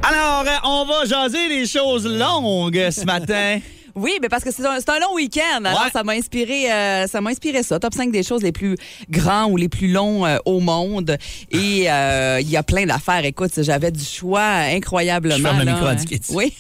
Alors, 0.04 0.44
euh, 0.46 0.58
on 0.66 0.86
va 0.86 1.06
jaser 1.06 1.48
des 1.50 1.66
choses 1.66 2.06
longues 2.08 2.90
ce 2.92 3.06
matin. 3.06 3.60
Oui, 3.96 4.14
mais 4.22 4.28
parce 4.30 4.44
que 4.44 4.52
c'est 4.52 4.66
un, 4.66 4.80
c'est 4.80 4.90
un 4.90 5.00
long 5.00 5.14
week-end. 5.16 5.64
Alors, 5.66 5.82
Ouais. 5.84 5.90
ça 5.94 6.04
m'a 6.04 6.14
inspiré, 6.14 6.72
euh, 6.72 7.06
ça 7.08 7.22
m'a 7.22 7.30
inspiré 7.30 7.62
ça. 7.62 7.80
Top 7.80 7.94
5 7.94 8.12
des 8.12 8.24
choses 8.24 8.42
les 8.42 8.52
plus 8.52 8.76
grands 9.10 9.46
ou 9.50 9.58
les 9.58 9.70
plus 9.70 9.92
longs 9.92 10.26
euh, 10.26 10.38
au 10.46 10.60
monde. 10.60 11.18
Et 11.52 11.90
euh, 11.92 12.40
il 12.42 12.50
y 12.50 12.58
a 12.58 12.64
plein 12.64 12.86
d'affaires. 12.86 13.24
Écoute, 13.24 13.52
j'avais 13.58 13.92
du 13.92 14.04
choix 14.04 14.42
incroyablement. 14.44 15.38
Je 15.38 15.42
ferme 15.44 15.60
le 15.60 15.66
là. 15.66 15.72
micro 15.74 15.88
à 15.88 15.96
Dicky. 15.96 16.20
Oui. 16.34 16.54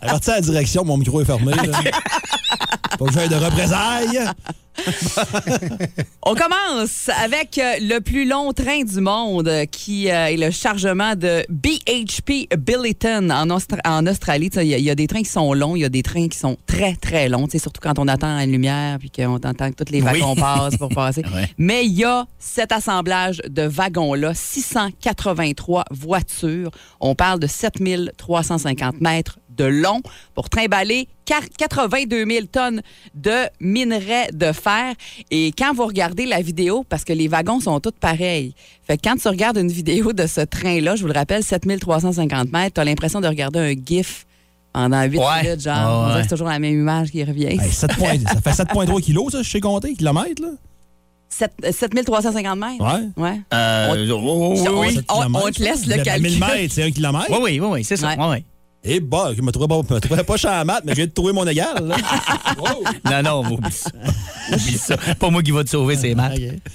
Parti 0.00 0.30
à 0.30 0.34
la 0.36 0.40
direction, 0.40 0.84
mon 0.84 0.96
micro 0.96 1.20
est 1.20 1.24
fermé. 1.24 1.52
là. 1.52 1.62
Pas 2.98 3.06
que 3.06 3.28
de 3.28 3.34
représailles. 3.36 4.20
On 6.26 6.34
commence 6.34 7.08
avec 7.22 7.58
euh, 7.58 7.74
le 7.80 8.00
plus 8.00 8.26
long 8.26 8.52
train 8.52 8.82
du 8.82 9.00
monde 9.00 9.46
euh, 9.46 9.66
qui 9.66 10.10
euh, 10.10 10.26
est 10.26 10.36
le 10.36 10.50
chargement 10.50 11.14
de 11.14 11.44
BHP 11.48 12.56
Billiton 12.58 13.30
en, 13.30 13.46
Austra- 13.56 13.78
en 13.84 14.04
Australie. 14.06 14.50
Il 14.56 14.62
y, 14.64 14.74
a- 14.74 14.78
il 14.78 14.84
y 14.84 14.90
a 14.90 14.94
des 14.96 15.06
trains 15.06 15.22
qui 15.22 15.30
sont 15.30 15.52
longs, 15.54 15.76
il 15.76 15.80
y 15.82 15.84
a 15.84 15.88
des 15.88 16.02
trains 16.02 16.26
qui 16.28 16.36
sont 16.38 16.56
très, 16.66 16.96
très 16.96 17.28
longs, 17.28 17.46
surtout 17.48 17.80
quand 17.80 17.98
on 18.00 18.08
attend 18.08 18.36
une 18.40 18.50
lumière 18.50 18.98
puis 18.98 19.10
qu'on 19.10 19.36
entend 19.36 19.70
que 19.70 19.84
tous 19.84 19.92
les 19.92 20.00
Oui. 20.02 20.06
wagons 20.20 20.34
passent 20.34 20.76
pour 20.76 20.88
passer. 20.94 21.22
Ouais. 21.32 21.48
Mais 21.56 21.86
il 21.86 21.92
y 21.92 22.04
a 22.04 22.26
cet 22.40 22.72
assemblage 22.72 23.40
de 23.48 23.62
wagons-là, 23.62 24.34
683 24.34 25.84
voitures. 25.92 26.70
On 27.00 27.14
parle 27.14 27.38
de 27.38 27.46
7350 27.46 29.00
mètres 29.00 29.38
de 29.56 29.64
long 29.64 30.00
pour 30.34 30.48
trimballer 30.50 31.08
quar- 31.26 31.48
82 31.58 32.24
000 32.28 32.46
tonnes 32.50 32.82
de 33.14 33.48
minerais 33.60 34.28
de 34.32 34.52
fer. 34.52 34.94
Et 35.30 35.52
quand 35.56 35.72
vous 35.74 35.86
regardez 35.86 36.26
la 36.26 36.40
vidéo, 36.40 36.84
parce 36.88 37.04
que 37.04 37.12
les 37.12 37.28
wagons 37.28 37.60
sont 37.60 37.80
tous 37.80 37.92
pareils, 37.98 38.54
fait 38.86 38.96
que 38.96 39.02
quand 39.08 39.16
tu 39.16 39.28
regardes 39.28 39.56
une 39.58 39.70
vidéo 39.72 40.12
de 40.12 40.26
ce 40.26 40.40
train-là, 40.42 40.96
je 40.96 41.02
vous 41.02 41.08
le 41.08 41.14
rappelle, 41.14 41.42
7350 41.42 42.52
mètres, 42.52 42.74
tu 42.74 42.80
as 42.80 42.84
l'impression 42.84 43.20
de 43.20 43.28
regarder 43.28 43.60
un 43.60 43.72
GIF 43.74 44.26
pendant 44.72 45.02
8 45.04 45.18
Ouais. 45.18 45.42
minutes, 45.44 45.60
genre. 45.62 45.74
Ah 45.76 46.08
On 46.10 46.14
ouais. 46.16 46.22
c'est 46.22 46.28
toujours 46.28 46.48
la 46.48 46.58
même 46.58 46.74
image 46.80 47.10
qui 47.10 47.22
revient. 47.22 47.46
Hey, 47.46 47.60
7 47.70 47.94
points- 47.96 48.18
ça 48.26 48.40
fait 48.40 48.62
7,3 48.62 49.00
kilos, 49.00 49.32
ça, 49.32 49.42
je 49.42 49.48
sais 49.50 49.60
compter, 49.60 49.94
kilomètres, 49.94 50.42
là. 50.42 50.48
7 51.28 51.52
7350 51.72 52.58
mètres? 52.58 52.84
Ouais. 52.84 53.22
Ouais. 53.22 53.40
Euh, 53.52 54.06
oh, 54.12 54.52
oui, 54.56 54.68
On- 54.68 54.80
oui. 54.80 54.94
Sept 54.94 55.04
on- 55.08 55.14
kilomètres, 55.18 55.44
on 55.46 55.50
te 55.50 55.62
laisse 55.62 55.86
le 55.86 56.02
calcul. 56.02 56.30
1000 56.30 56.38
mètres, 56.40 56.74
c'est 56.74 56.82
un 56.84 56.90
kilomètre. 56.90 57.26
Oui, 57.30 57.38
oui, 57.42 57.60
oui, 57.60 57.68
oui, 57.72 57.84
c'est 57.84 57.96
ça. 57.96 58.14
Ouais. 58.16 58.44
Et 58.86 59.00
bah, 59.00 59.32
je 59.34 59.40
me 59.40 59.50
trouvais 59.50 59.66
pas, 59.68 59.94
me 59.94 59.98
trouvais 60.00 60.24
pas 60.24 60.36
champ 60.36 60.64
maths, 60.64 60.82
mais 60.84 60.92
je 60.92 60.96
viens 60.96 61.06
de 61.06 61.10
trouver 61.12 61.32
mon 61.32 61.46
égal. 61.46 61.86
là. 61.86 61.96
Wow. 62.58 62.84
Non, 63.10 63.22
non, 63.22 63.52
oublie 63.52 63.72
ça. 63.72 63.90
Oublie 64.52 64.78
ça. 64.78 64.96
Pas 65.18 65.30
moi 65.30 65.42
qui 65.42 65.52
va 65.52 65.64
te 65.64 65.70
sauver, 65.70 65.96
c'est 65.96 66.14
maths. 66.14 66.36
Ok. 66.36 66.72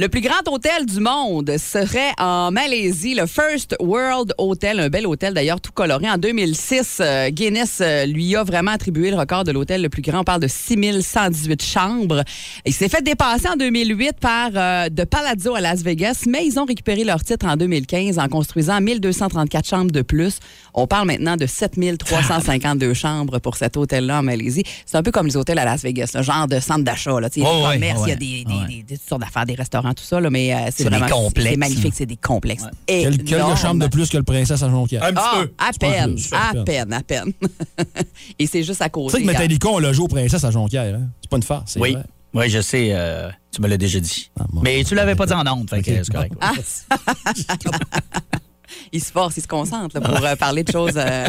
Le 0.00 0.08
plus 0.08 0.22
grand 0.22 0.40
hôtel 0.50 0.86
du 0.86 0.98
monde 0.98 1.54
serait 1.58 2.12
en 2.18 2.50
Malaisie, 2.50 3.14
le 3.14 3.26
First 3.26 3.76
World 3.80 4.32
Hotel, 4.38 4.80
un 4.80 4.88
bel 4.88 5.06
hôtel 5.06 5.34
d'ailleurs 5.34 5.60
tout 5.60 5.72
coloré. 5.72 6.08
En 6.08 6.16
2006, 6.16 7.00
euh, 7.00 7.28
Guinness 7.28 7.80
euh, 7.82 8.06
lui 8.06 8.34
a 8.34 8.42
vraiment 8.42 8.70
attribué 8.70 9.10
le 9.10 9.18
record 9.18 9.44
de 9.44 9.52
l'hôtel 9.52 9.82
le 9.82 9.90
plus 9.90 10.00
grand. 10.00 10.20
On 10.20 10.24
parle 10.24 10.40
de 10.40 10.48
6118 10.48 11.62
chambres. 11.62 12.24
Il 12.64 12.72
s'est 12.72 12.88
fait 12.88 13.02
dépasser 13.02 13.48
en 13.50 13.56
2008 13.56 14.12
par 14.18 14.48
euh, 14.56 14.88
The 14.88 15.04
Palazzo 15.04 15.54
à 15.54 15.60
Las 15.60 15.82
Vegas, 15.82 16.22
mais 16.26 16.46
ils 16.46 16.58
ont 16.58 16.64
récupéré 16.64 17.04
leur 17.04 17.22
titre 17.22 17.44
en 17.44 17.58
2015 17.58 18.18
en 18.18 18.28
construisant 18.28 18.80
1234 18.80 19.68
chambres 19.68 19.90
de 19.92 20.00
plus. 20.00 20.38
On 20.72 20.86
parle 20.86 21.08
maintenant 21.08 21.36
de 21.36 21.44
7352 21.46 22.94
chambres 22.94 23.38
pour 23.38 23.56
cet 23.58 23.76
hôtel-là 23.76 24.20
en 24.20 24.22
Malaisie. 24.22 24.62
C'est 24.86 24.96
un 24.96 25.02
peu 25.02 25.10
comme 25.10 25.26
les 25.26 25.36
hôtels 25.36 25.58
à 25.58 25.66
Las 25.66 25.82
Vegas, 25.82 26.12
le 26.14 26.22
genre 26.22 26.46
de 26.48 26.58
centre 26.58 26.84
d'achat. 26.84 27.10
Il 27.36 27.42
y 27.42 27.44
a 27.44 27.50
Ouais, 27.50 27.74
des 27.76 27.80
commerces, 27.80 28.00
il 28.06 28.08
y 28.08 28.12
a 28.12 28.16
des, 28.16 28.44
des- 28.44 28.54
ouais. 28.54 28.66
des- 28.66 28.82
des- 28.84 28.96
toutes 28.96 29.06
sortes 29.08 29.20
d'affaires, 29.20 29.44
des 29.44 29.54
restaurants, 29.56 29.89
tout 29.94 30.04
ça, 30.04 30.20
là, 30.20 30.30
mais 30.30 30.54
euh, 30.54 30.58
c'est 30.74 30.84
vraiment 30.84 31.06
complexes. 31.06 31.50
C'est 31.50 31.56
magnifique, 31.56 31.94
c'est 31.96 32.06
des 32.06 32.16
complexes. 32.16 32.64
Quel- 32.86 33.16
Quelques 33.16 33.32
énormes. 33.32 33.56
chambres 33.56 33.82
de 33.84 33.88
plus 33.90 34.08
que 34.08 34.16
le 34.16 34.22
princesse 34.22 34.62
à 34.62 34.70
Jonquière? 34.70 35.02
Un 35.04 35.12
petit 35.12 35.22
Ah, 35.24 35.38
peu. 35.42 35.52
à 35.58 35.72
Tu 35.72 35.78
peine, 35.78 36.16
à 36.32 36.64
peine. 36.64 36.92
à 36.92 37.02
peine. 37.06 37.32
Et 38.38 38.46
c'est 38.46 38.62
juste 38.62 38.82
à 38.82 38.86
Tu 38.86 38.92
côté. 38.92 39.16
sais 39.16 39.22
que 39.22 39.26
Metallica, 39.26 39.68
on 39.68 39.78
l'a 39.78 39.92
joué 39.92 40.04
au 40.04 40.08
princesse 40.08 40.44
à 40.44 40.50
Jonquière. 40.50 40.94
Hein? 40.94 41.08
C'est 41.22 41.30
pas 41.30 41.36
une 41.36 41.42
farce, 41.42 41.76
Oui. 41.80 41.92
vrai. 41.94 42.02
Oui, 42.32 42.48
je 42.48 42.60
sais. 42.60 42.90
euh, 42.92 43.28
tu 43.52 43.60
me 43.60 43.66
l'as 43.66 43.76
déjà 43.76 43.98
dit. 43.98 44.30
Ah. 44.38 44.44
Mais 44.62 44.84
tu 44.84 44.94
l'avais 44.94 45.16
pas 45.16 45.26
dit 45.26 45.32
en 45.32 45.44
honte, 45.46 45.68
c'est 45.84 46.08
correct. 46.12 46.32
Ah, 46.40 46.52
il 48.92 49.02
se 49.02 49.10
force, 49.10 49.36
il 49.36 49.42
se 49.42 49.48
concentre 49.48 49.98
là, 49.98 50.00
pour 50.00 50.24
euh, 50.24 50.36
parler 50.36 50.62
de 50.62 50.70
choses 50.70 50.92
euh, 50.96 51.26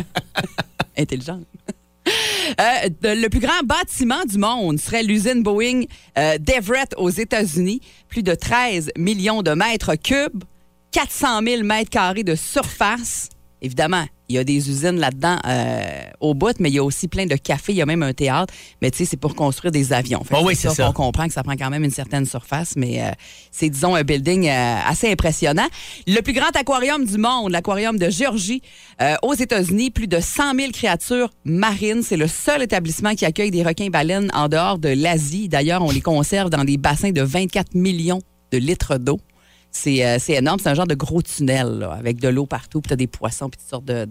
intelligentes. 0.98 1.46
Euh, 2.60 2.90
le 3.02 3.28
plus 3.30 3.40
grand 3.40 3.64
bâtiment 3.64 4.26
du 4.26 4.38
monde 4.38 4.80
serait 4.80 5.04
l'usine 5.04 5.42
Boeing 5.42 5.84
euh, 6.18 6.38
d'Everett 6.38 6.94
aux 6.98 7.10
États-Unis. 7.10 7.82
Plus 8.10 8.24
de 8.24 8.36
13 8.36 8.92
millions 8.98 9.42
de 9.42 9.52
mètres 9.52 9.96
cubes, 9.96 10.44
400 10.92 11.42
000 11.46 11.64
mètres 11.64 11.90
carrés 11.90 12.24
de 12.24 12.36
surface. 12.36 13.30
Évidemment, 13.64 14.06
il 14.28 14.36
y 14.36 14.38
a 14.40 14.44
des 14.44 14.70
usines 14.70 14.98
là-dedans 14.98 15.38
euh, 15.46 16.02
au 16.20 16.34
bout, 16.34 16.56
mais 16.60 16.70
il 16.70 16.76
y 16.76 16.80
a 16.80 16.84
aussi 16.84 17.08
plein 17.08 17.26
de 17.26 17.36
cafés, 17.36 17.74
il 17.74 17.76
y 17.76 17.82
a 17.82 17.86
même 17.86 18.02
un 18.02 18.14
théâtre. 18.14 18.54
Mais 18.82 18.90
tu 18.90 19.00
sais, 19.00 19.06
c'est 19.06 19.18
pour 19.18 19.36
construire 19.36 19.72
des 19.72 19.94
avions. 19.94 20.24
Fait 20.24 20.36
Oh 20.40 20.44
oui, 20.46 20.56
c'est 20.56 20.70
ça. 20.70 20.86
qu'on 20.86 20.94
comprend 20.94 21.28
que 21.28 21.34
ça 21.34 21.44
prend 21.44 21.56
quand 21.56 21.70
même 21.70 21.84
une 21.84 21.92
certaine 21.92 22.26
surface, 22.26 22.74
mais 22.76 23.02
euh, 23.02 23.12
c'est, 23.52 23.70
disons, 23.70 23.94
un 23.94 24.04
building 24.04 24.48
euh, 24.48 24.78
assez 24.88 25.12
impressionnant. 25.12 25.68
Le 26.08 26.22
plus 26.22 26.34
grand 26.34 26.56
aquarium 26.56 27.06
du 27.06 27.18
monde, 27.18 27.52
l'aquarium 27.52 27.98
de 27.98 28.10
Géorgie, 28.10 28.62
aux 29.24 29.34
États-Unis, 29.34 29.90
plus 29.90 30.08
de 30.08 30.20
100 30.20 30.56
000 30.56 30.72
créatures 30.72 31.30
marines. 31.44 32.04
C'est 32.04 32.18
le 32.18 32.28
seul 32.28 32.62
établissement 32.62 33.16
qui 33.16 33.26
accueille 33.26 33.52
des 33.52 33.64
requins-baleines 33.64 34.30
en 34.34 34.48
dehors 34.48 34.78
de 34.78 34.90
l'Asie. 34.90 35.50
D'ailleurs, 35.50 35.82
on 35.84 35.92
les 35.92 36.02
conserve 36.02 36.50
dans 36.50 36.64
des 36.64 36.78
bassins 36.78 37.12
de 37.12 37.22
24 37.22 37.74
millions 37.74 38.22
de 38.52 38.58
litres 38.58 38.98
d'eau. 38.98 39.20
C'est, 39.72 40.06
euh, 40.06 40.18
c'est 40.20 40.34
énorme. 40.34 40.60
C'est 40.60 40.70
un 40.70 40.74
genre 40.74 40.88
de 40.88 40.96
gros 40.96 41.22
tunnel, 41.22 41.88
avec 41.92 42.20
de 42.20 42.28
l'eau 42.28 42.46
partout, 42.46 42.82
puis 42.82 42.90
t'as 42.90 42.96
des 42.96 43.08
poissons, 43.08 43.50
puis 43.50 43.60
toutes 43.60 43.70
sortes 43.70 43.86
de- 43.86 44.06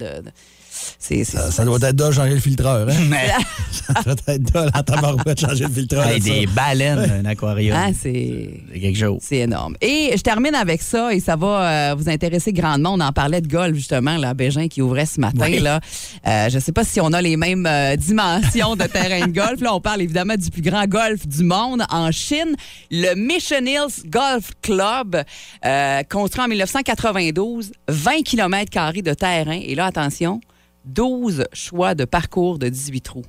C'est, 0.99 1.25
c'est- 1.25 1.37
Ça, 1.37 1.50
ça 1.50 1.64
doit 1.64 1.78
être 1.82 1.96
de 1.96 2.10
changer 2.10 2.34
le 2.34 2.40
filtreur. 2.40 2.88
Hein? 2.88 2.94
Mais, 3.08 3.28
ça 3.72 4.02
doit 4.02 4.14
être 4.34 4.42
de 4.52 4.78
en 4.78 4.82
tabarouette 4.82 5.37
de 5.40 5.46
changer 5.49 5.64
le 5.64 5.70
filtreur. 5.72 6.06
hey, 6.06 6.20
de 6.20 6.25
ça. 6.26 6.30
des 6.32 6.46
baleines, 6.46 7.10
un 7.20 7.25
aquarium. 7.25 7.76
Ah, 7.80 7.88
c'est... 7.99 8.60
C'est 8.72 8.80
quelque 8.80 8.99
chose. 8.99 9.18
C'est 9.22 9.38
énorme. 9.38 9.76
Et 9.80 10.12
je 10.16 10.22
termine 10.22 10.54
avec 10.54 10.82
ça, 10.82 11.12
et 11.14 11.20
ça 11.20 11.37
va 11.37 11.90
euh, 11.90 11.94
vous 11.96 12.08
intéresser 12.08 12.52
grandement. 12.52 12.94
On 12.94 13.00
en 13.00 13.12
parlait 13.12 13.40
de 13.40 13.49
golf, 13.49 13.75
justement, 13.75 14.16
là, 14.16 14.30
à 14.30 14.34
Bégin 14.34 14.68
qui 14.68 14.82
ouvrait 14.82 15.06
ce 15.06 15.20
matin. 15.20 15.46
Oui. 15.49 15.58
Là. 15.60 15.80
Euh, 16.26 16.49
je 16.49 16.56
ne 16.56 16.60
sais 16.60 16.72
pas 16.72 16.84
si 16.84 17.00
on 17.00 17.12
a 17.12 17.20
les 17.22 17.37
mêmes 17.37 17.66
euh, 17.66 17.96
dimensions 17.96 18.76
de 18.76 18.84
terrain 18.84 19.26
de 19.26 19.32
golf. 19.32 19.60
Là, 19.60 19.75
on 19.75 19.80
parle 19.80 20.02
évidemment 20.02 20.37
du 20.37 20.50
plus 20.50 20.62
grand 20.62 20.87
golf 20.87 21.26
du 21.26 21.42
monde 21.44 21.82
en 21.90 22.10
Chine, 22.12 22.54
le 22.90 23.14
Mission 23.14 23.64
Hills 23.64 24.06
Golf 24.08 24.50
Club, 24.62 25.22
euh, 25.64 26.02
construit 26.10 26.44
en 26.44 26.49
1992, 26.49 27.72
20 27.88 28.22
km 28.25 29.02
de 29.02 29.14
terrain. 29.14 29.58
Et 29.62 29.75
là, 29.75 29.87
attention, 29.87 30.40
12 30.84 31.44
choix 31.52 31.94
de 31.94 32.04
parcours 32.04 32.58
de 32.58 32.68
18 32.68 33.00
trous. 33.02 33.25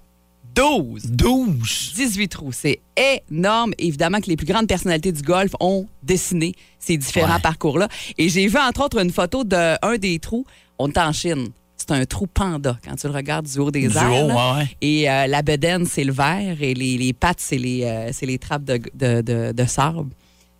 12! 0.55 1.11
12! 1.11 1.93
18 1.95 2.27
trous. 2.27 2.51
C'est 2.51 2.81
énorme. 3.29 3.71
Évidemment 3.77 4.19
que 4.19 4.27
les 4.27 4.35
plus 4.35 4.45
grandes 4.47 4.67
personnalités 4.67 5.11
du 5.11 5.21
golf 5.21 5.51
ont 5.59 5.87
dessiné 6.03 6.53
ces 6.79 6.97
différents 6.97 7.35
Ouais. 7.35 7.41
parcours-là. 7.41 7.87
Et 8.17 8.27
j'ai 8.29 8.47
vu, 8.47 8.57
entre 8.57 8.83
autres, 8.83 8.99
une 9.01 9.11
photo 9.11 9.43
d'un 9.45 9.77
des 9.99 10.19
trous. 10.19 10.45
On 10.77 10.89
est 10.89 10.97
en 10.97 11.11
Chine. 11.13 11.49
c'est 11.77 11.91
un 11.91 12.05
trou 12.05 12.27
panda 12.27 12.77
quand 12.85 12.95
tu 12.95 13.07
le 13.07 13.13
regardes 13.13 13.47
du 13.47 13.57
haut 13.59 13.71
des 13.71 13.87
Du 13.87 13.97
airs. 13.97 14.11
haut, 14.25 14.27
ouais, 14.27 14.59
ouais. 14.59 14.69
Et 14.81 15.09
euh, 15.09 15.25
la 15.27 15.41
bedaine, 15.41 15.85
c'est 15.85 16.03
le 16.03 16.13
verre 16.13 16.61
et 16.61 16.73
les, 16.75 16.95
les 16.97 17.11
pattes, 17.13 17.39
c'est 17.39 17.57
les, 17.57 17.83
euh, 17.85 18.09
c'est 18.13 18.27
les 18.27 18.37
trappes 18.37 18.63
de, 18.65 18.79
de, 18.93 19.21
de- 19.21 19.51
de 19.51 19.65
sable. 19.65 20.11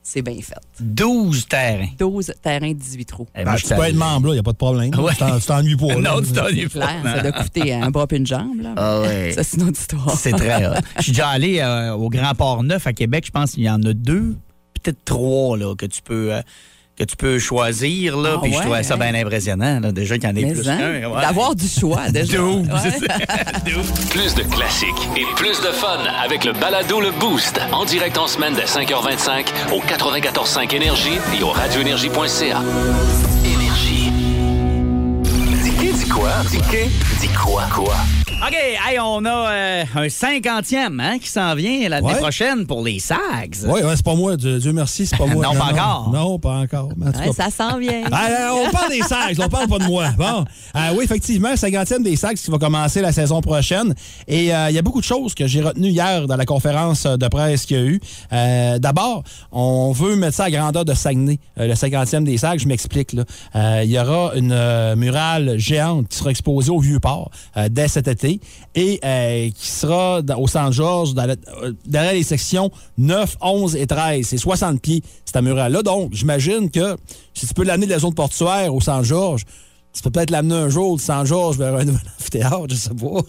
C'est 0.03 0.21
bien 0.23 0.35
fait. 0.41 0.55
12 0.79 1.47
terrains. 1.47 1.87
12 1.99 2.33
terrains, 2.41 2.71
18 2.73 3.05
trous. 3.05 3.27
Eh, 3.35 3.43
Ben, 3.43 3.55
tu 3.55 3.67
je 3.67 3.75
peux 3.75 3.83
être 3.83 3.95
membre, 3.95 4.27
là, 4.27 4.33
il 4.33 4.35
n'y 4.37 4.39
a 4.39 4.43
pas 4.43 4.51
de 4.51 4.57
problème. 4.57 4.91
Ouais. 4.97 5.11
Tu 5.11 5.17
t'en- 5.19 5.39
Tu 5.39 5.45
t'ennuies 5.45 5.75
pas. 5.75 5.87
là. 5.99 6.15
Non, 6.15 6.21
tu 6.21 6.31
t'ennuies 6.33 6.67
pas. 6.69 6.87
ça 7.03 7.21
doit 7.21 7.31
coûter 7.31 7.73
un 7.73 7.91
bras 7.91 8.07
puis 8.07 8.17
une 8.17 8.25
jambe. 8.25 8.61
Là. 8.61 8.73
Ah 8.77 9.01
ouais. 9.01 9.31
Ça, 9.33 9.43
c'est 9.43 9.57
une 9.57 9.63
autre 9.69 9.79
histoire. 9.79 10.17
C'est 10.17 10.31
très 10.31 10.65
hot. 10.65 10.73
Je 10.97 11.01
suis 11.03 11.11
déjà 11.11 11.27
allé 11.29 11.59
euh, 11.59 11.93
au 11.93 12.09
Grand 12.09 12.33
Port 12.33 12.63
Neuf 12.63 12.87
à 12.87 12.93
Québec. 12.93 13.25
Je 13.27 13.31
pense 13.31 13.51
qu'il 13.51 13.63
y 13.63 13.69
en 13.69 13.81
a 13.83 13.93
deux, 13.93 14.35
peut-être 14.81 15.03
trois 15.05 15.55
là, 15.57 15.75
que 15.75 15.85
tu 15.85 16.01
peux. 16.01 16.33
euh, 16.33 16.41
que 17.05 17.09
tu 17.09 17.15
peux 17.15 17.39
choisir, 17.39 18.15
là, 18.17 18.33
Ah 18.35 18.39
puis 18.41 18.51
je 18.51 18.57
ouais, 18.57 18.63
trouvais 18.63 18.83
ça 18.83 18.93
hein? 18.93 18.97
bien 18.97 19.15
impressionnant, 19.15 19.79
là, 19.79 19.91
déjà 19.91 20.17
qu'il 20.17 20.29
y 20.29 20.31
en 20.31 20.35
ait 20.35 20.53
plus 20.53 20.69
hein, 20.69 20.77
qu'un. 20.77 21.09
ouais. 21.09 21.21
D'avoir 21.21 21.55
du 21.55 21.67
choix, 21.67 22.01
déjà. 22.09 22.37
Plus 24.11 24.35
de 24.35 24.43
classiques 24.43 24.87
et 25.17 25.25
plus 25.35 25.59
de 25.61 25.67
fun 25.71 25.97
avec 26.23 26.43
le 26.45 26.53
balado 26.53 26.99
Le 27.01 27.11
Boost. 27.11 27.59
En 27.71 27.85
direct 27.85 28.17
en 28.17 28.27
semaine 28.27 28.53
dès 28.55 28.65
5h25 28.65 29.45
au 29.73 29.79
94.5 29.81 30.75
Énergie 30.75 31.17
et 31.39 31.43
au 31.43 31.49
radioénergie.ca. 31.49 32.61
Quoi? 36.13 36.31
Dis 36.49 36.57
dis 37.19 37.27
quoi? 37.29 37.63
Quoi? 37.73 37.95
OK, 38.47 38.55
hey, 38.55 38.97
on 38.99 39.23
a 39.23 39.51
euh, 39.51 39.83
un 39.95 40.09
cinquantième 40.09 40.99
hein, 40.99 41.19
qui 41.19 41.29
s'en 41.29 41.53
vient 41.53 41.87
l'année 41.89 42.07
Ouais. 42.07 42.17
prochaine 42.17 42.65
pour 42.65 42.83
les 42.83 42.97
Sags. 42.97 43.19
Oui, 43.65 43.81
ouais, 43.83 43.95
c'est 43.95 44.03
pas 44.03 44.15
moi. 44.15 44.35
Dieu, 44.35 44.57
Dieu 44.57 44.73
merci, 44.73 45.05
c'est 45.05 45.15
pas 45.15 45.25
moi. 45.27 45.45
Non, 45.45 45.53
pas 45.53 45.65
encore. 45.71 46.09
Non, 46.11 46.39
pas 46.39 46.55
encore. 46.57 46.89
Mais 46.97 47.07
en 47.07 47.11
tout 47.11 47.19
Ouais, 47.19 47.27
cas, 47.35 47.49
ça 47.49 47.51
s'en 47.51 47.77
vient. 47.77 48.01
Euh, 48.11 48.49
on 48.67 48.71
parle 48.71 48.89
des 48.89 49.01
Sags, 49.01 49.37
on 49.39 49.47
parle 49.49 49.67
pas 49.67 49.77
de 49.79 49.83
moi. 49.85 50.09
Bon. 50.17 50.45
Euh, 50.75 50.79
oui, 50.95 51.03
effectivement, 51.05 51.53
50e 51.53 52.01
des 52.03 52.15
Sags 52.15 52.35
qui 52.37 52.49
va 52.49 52.57
commencer 52.57 53.01
la 53.01 53.11
saison 53.11 53.41
prochaine. 53.41 53.93
Et 54.27 54.53
euh, 54.53 54.69
il 54.69 54.75
y 54.75 54.79
a 54.79 54.81
beaucoup 54.81 54.99
de 55.01 55.05
choses 55.05 55.33
que 55.35 55.45
j'ai 55.47 55.61
retenues 55.61 55.89
hier 55.89 56.25
dans 56.27 56.35
la 56.35 56.45
conférence 56.45 57.03
de 57.05 57.27
presse 57.27 57.65
qu'il 57.65 57.77
y 57.77 57.79
a 57.79 57.83
eu. 57.83 57.99
Euh, 58.33 58.79
D'abord, 58.79 59.23
on 59.51 59.91
veut 59.91 60.15
mettre 60.15 60.35
ça 60.37 60.45
à 60.45 60.51
grandeur 60.51 60.83
de 60.85 60.93
Saguenay, 60.93 61.39
euh, 61.59 61.67
le 61.67 61.73
50e 61.73 62.23
des 62.23 62.37
Sags. 62.37 62.59
Je 62.59 62.67
m'explique. 62.67 63.13
là. 63.13 63.23
Euh, 63.55 63.81
Il 63.83 63.91
y 63.91 63.99
aura 63.99 64.33
une 64.35 64.51
euh, 64.51 64.95
murale 64.95 65.57
géante 65.57 66.00
qui 66.07 66.17
sera 66.17 66.31
exposée 66.31 66.71
au 66.71 66.79
Vieux-Port 66.79 67.31
euh, 67.57 67.69
dès 67.69 67.87
cet 67.87 68.07
été 68.07 68.39
et 68.75 68.99
euh, 69.03 69.49
qui 69.49 69.67
sera 69.67 70.21
au 70.37 70.47
Saint-Georges 70.47 71.13
euh, 71.17 71.73
derrière 71.85 72.13
les 72.13 72.23
sections 72.23 72.71
9, 72.97 73.37
11 73.41 73.75
et 73.75 73.87
13. 73.87 74.25
C'est 74.25 74.37
60 74.37 74.81
pieds, 74.81 75.03
cette 75.25 75.41
murale-là. 75.41 75.81
Donc, 75.83 76.13
j'imagine 76.13 76.69
que 76.69 76.95
si 77.33 77.47
tu 77.47 77.53
peux 77.53 77.63
l'amener 77.63 77.85
de 77.85 77.91
la 77.91 77.99
zone 77.99 78.13
portuaire 78.13 78.73
au 78.73 78.81
Saint-Georges, 78.81 79.45
tu 79.93 80.01
peux 80.01 80.09
peut-être 80.09 80.29
l'amener 80.29 80.55
un 80.55 80.69
jour 80.69 80.97
du 80.97 81.03
Saint-Georges 81.03 81.57
vers 81.57 81.75
un 81.75 81.85
nouvel 81.85 82.01
amphithéâtre, 82.19 82.67
je 82.69 82.75
sais 82.75 82.89
pas. 82.89 83.21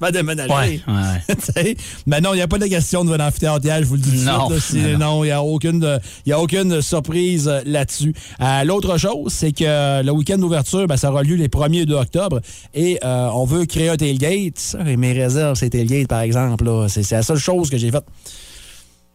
Vas 0.00 0.10
déménager. 0.10 0.50
Ouais, 0.50 0.80
ouais. 0.88 1.76
Mais 2.06 2.20
non, 2.20 2.32
il 2.32 2.36
n'y 2.36 2.42
a 2.42 2.48
pas 2.48 2.58
de 2.58 2.66
question 2.66 3.00
de 3.00 3.06
nouvel 3.06 3.20
amphithéâtre 3.20 3.64
hier, 3.64 3.78
je 3.80 3.84
vous 3.84 3.96
le 3.96 4.00
dis 4.00 4.10
tout 4.10 4.16
de 4.16 4.24
Non, 4.24 4.48
suite, 4.58 4.98
non, 4.98 5.24
il 5.24 5.26
n'y 5.26 5.32
a 5.32 5.42
aucune, 5.42 6.72
a 6.72 6.82
surprise 6.82 7.48
euh, 7.48 7.60
là-dessus. 7.66 8.14
Euh, 8.40 8.64
L'autre 8.64 8.96
chose, 8.96 9.32
c'est 9.32 9.52
que 9.52 9.64
euh, 9.64 10.02
le 10.02 10.10
week-end 10.12 10.38
d'ouverture, 10.38 10.86
ben, 10.86 10.96
ça 10.96 11.10
aura 11.10 11.22
lieu 11.22 11.36
les 11.36 11.48
1er 11.48 11.82
et 11.82 11.86
2 11.86 11.94
octobre 11.94 12.40
et 12.72 12.98
euh, 13.04 13.28
on 13.34 13.44
veut 13.44 13.66
créer 13.66 13.90
un 13.90 13.96
tailgate. 13.96 14.58
Ça, 14.58 14.78
et 14.86 14.96
mes 14.96 15.12
réserves, 15.12 15.56
c'est 15.56 15.70
tailgate, 15.70 16.08
par 16.08 16.20
exemple. 16.20 16.86
C'est 16.88 17.10
la 17.12 17.22
seule 17.22 17.38
chose 17.38 17.68
que 17.68 17.76
j'ai 17.76 17.90
faite. 17.90 18.04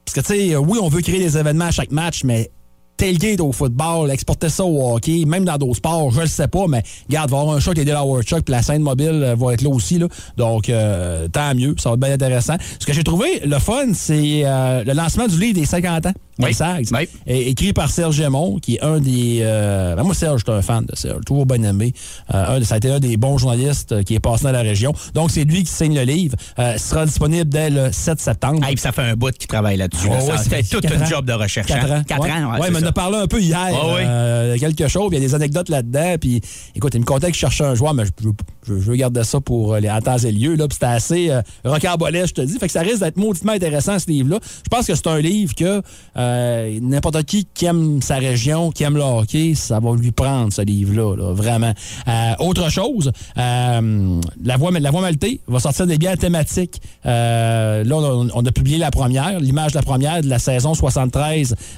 Parce 0.06 0.14
que, 0.28 0.34
tu 0.34 0.50
sais, 0.50 0.56
oui, 0.56 0.78
on 0.80 0.88
veut 0.88 1.02
créer 1.02 1.20
des 1.20 1.38
événements 1.38 1.66
à 1.66 1.72
chaque 1.72 1.92
match, 1.92 2.24
mais 2.24 2.52
tailgate 2.98 3.40
au 3.42 3.52
football, 3.52 4.10
exporter 4.12 4.50
ça 4.50 4.64
au 4.64 4.96
hockey, 4.96 5.24
même 5.26 5.46
dans 5.46 5.58
d'autres 5.58 5.76
sports, 5.78 6.12
je 6.12 6.22
le 6.22 6.28
sais 6.28 6.48
pas, 6.48 6.66
mais 6.68 6.82
regarde, 7.10 7.30
va 7.32 7.38
y 7.38 7.40
avoir 7.42 7.56
un 7.56 7.60
choc 7.60 7.76
des 7.76 7.86
Delaware 7.86 8.24
Chuck, 8.24 8.44
puis 8.44 8.52
la 8.54 8.62
scène 8.62 8.82
mobile 8.82 9.10
euh, 9.24 9.36
va 9.36 9.54
être 9.54 9.62
là 9.62 9.70
aussi. 9.70 10.00
Là. 10.00 10.08
Donc, 10.38 10.70
euh, 10.70 11.28
tant 11.28 11.54
mieux, 11.56 11.76
ça 11.78 11.90
va 11.90 11.94
être 11.96 12.00
bien 12.02 12.14
intéressant. 12.14 12.56
Ce 12.80 12.86
que 12.86 12.94
j'ai 12.94 13.04
trouvé, 13.04 13.42
le 13.46 13.60
fun, 13.60 13.88
c'est 13.94 14.42
euh, 14.46 14.84
le 14.84 14.94
lancement 14.94 15.28
du 15.28 15.40
livre 15.40 15.60
des 15.60 15.66
50 15.66 16.06
ans. 16.08 16.14
Oui. 16.38 16.48
des 16.48 16.54
Sags, 16.54 16.88
Oui. 16.92 17.08
écrit 17.28 17.72
par 17.72 17.90
Serge 17.90 18.16
Gémont, 18.16 18.58
qui 18.60 18.76
est 18.76 18.84
un 18.84 19.00
des... 19.00 19.40
euh, 19.42 19.96
ben 19.96 20.04
moi, 20.04 20.14
Serge, 20.14 20.42
je 20.46 20.52
suis 20.52 20.58
un 20.60 20.62
fan 20.62 20.86
de 20.86 20.94
Serge, 20.94 21.22
toujours 21.26 21.46
bien 21.46 21.64
aimé. 21.64 21.94
Euh, 22.34 22.58
un, 22.60 22.64
ça 22.66 22.74
a 22.76 22.78
été 22.78 22.92
un 22.92 23.00
des 23.00 23.16
bons 23.16 23.38
journalistes 23.38 23.94
euh, 23.94 24.04
qui 24.04 24.16
est 24.16 24.20
passé 24.20 24.44
dans 24.44 24.52
la 24.52 24.60
région. 24.62 24.94
Donc, 25.14 25.32
c'est 25.32 25.46
lui 25.46 25.64
qui 25.64 25.72
signe 25.72 25.96
le 25.96 26.02
livre. 26.04 26.36
Euh, 26.60 26.74
il 26.76 26.80
sera 26.80 27.06
disponible 27.06 27.48
dès 27.50 27.70
le 27.70 27.90
7 27.94 28.20
septembre. 28.20 28.62
Hey, 28.66 28.74
puis 28.76 28.82
ça 28.82 28.92
fait 28.92 29.04
un 29.04 29.16
bout 29.16 29.32
qui 29.32 29.48
travaille 29.48 29.78
là-dessus. 29.78 30.10
là. 30.10 30.18
Ouais, 30.18 30.32
ouais, 30.32 30.38
ça 30.38 30.44
fait 30.44 30.64
tout 30.64 30.82
quatre 30.82 30.98
un 30.98 31.02
ans. 31.04 31.06
job 31.06 31.26
de 31.26 31.32
recherche. 31.34 31.68
Quatre 31.68 31.90
hein? 31.90 32.00
ans. 32.00 32.04
Quatre 32.06 32.22
ouais. 32.24 32.32
ans, 32.32 32.60
ouais, 32.60 32.70
Ça. 32.86 32.90
a 32.90 32.94
parlé 32.94 33.18
un 33.18 33.28
peu 33.28 33.42
hier. 33.42 33.68
Ouais, 33.72 33.94
ouais. 33.94 34.06
euh, 34.06 34.58
quelque 34.58 34.88
chose. 34.88 35.10
puis 35.10 35.18
Il 35.18 35.22
y 35.22 35.26
a 35.26 35.28
des 35.28 35.36
anecdotes 35.36 35.70
là-dedans. 35.70 36.16
Puis, 36.20 36.42
écoute, 36.76 36.94
il 36.96 37.02
me 37.02 37.06
contait 37.06 37.28
qu'il 37.28 37.36
cherchait 37.36 37.66
un 37.66 37.76
joueur, 37.76 37.94
mais 37.94 38.06
je, 38.06 38.12
je, 38.68 38.80
je- 38.80 38.92
garder 38.94 39.24
ça 39.24 39.40
pour 39.42 39.74
euh, 39.74 39.80
les 39.80 39.90
en 39.90 40.00
temps 40.00 40.18
et 40.18 40.32
lieu. 40.32 40.56
Là, 40.56 40.68
puis 40.68 40.74
c'était 40.76 40.86
assez 40.86 41.30
euh, 41.30 41.42
rocambolesque, 41.64 42.30
je 42.38 42.42
te 42.42 42.48
dis. 42.48 42.58
Fait 42.60 42.68
que 42.68 42.72
ça 42.72 42.82
risque 42.82 43.00
d'être 43.00 43.18
mauditement 43.18 43.52
intéressant, 43.54 44.00
ce 44.00 44.08
livre-là. 44.10 44.40
Je 44.44 44.70
pense 44.70 44.88
que 44.88 44.96
c'est 44.96 45.08
un 45.08 45.20
livre 45.20 45.54
que 45.56 45.82
euh, 46.18 46.80
n'importe 46.82 47.24
qui 47.24 47.48
qui 47.54 47.66
aime 47.66 48.02
sa 48.02 48.16
région, 48.16 48.72
qui 48.72 48.84
aime 48.84 48.96
le 48.96 49.02
hockey, 49.04 49.54
ça 49.56 49.80
va 49.80 49.96
lui 49.96 50.12
prendre, 50.12 50.52
ce 50.54 50.62
livre-là. 50.62 51.16
là, 51.16 51.34
vraiment. 51.34 51.74
Euh, 52.08 52.32
autre 52.40 52.70
chose, 52.72 53.12
euh, 53.38 54.22
la, 54.44 54.58
voix, 54.58 54.72
la 54.72 54.92
voix 54.92 55.02
maltée 55.02 55.42
va 55.48 55.60
sortir 55.60 55.88
des 55.88 55.98
bières 55.98 56.18
thématiques. 56.18 56.82
Euh, 57.06 57.84
là, 57.84 57.96
on 57.98 58.28
a, 58.28 58.32
on 58.36 58.46
a 58.46 58.52
publié 58.52 58.78
la 58.78 58.92
première, 58.92 59.40
l'image 59.40 59.72
de 59.74 59.78
la 59.78 59.84
première 59.84 60.22
de 60.22 60.30
la 60.30 60.40
saison 60.40 60.74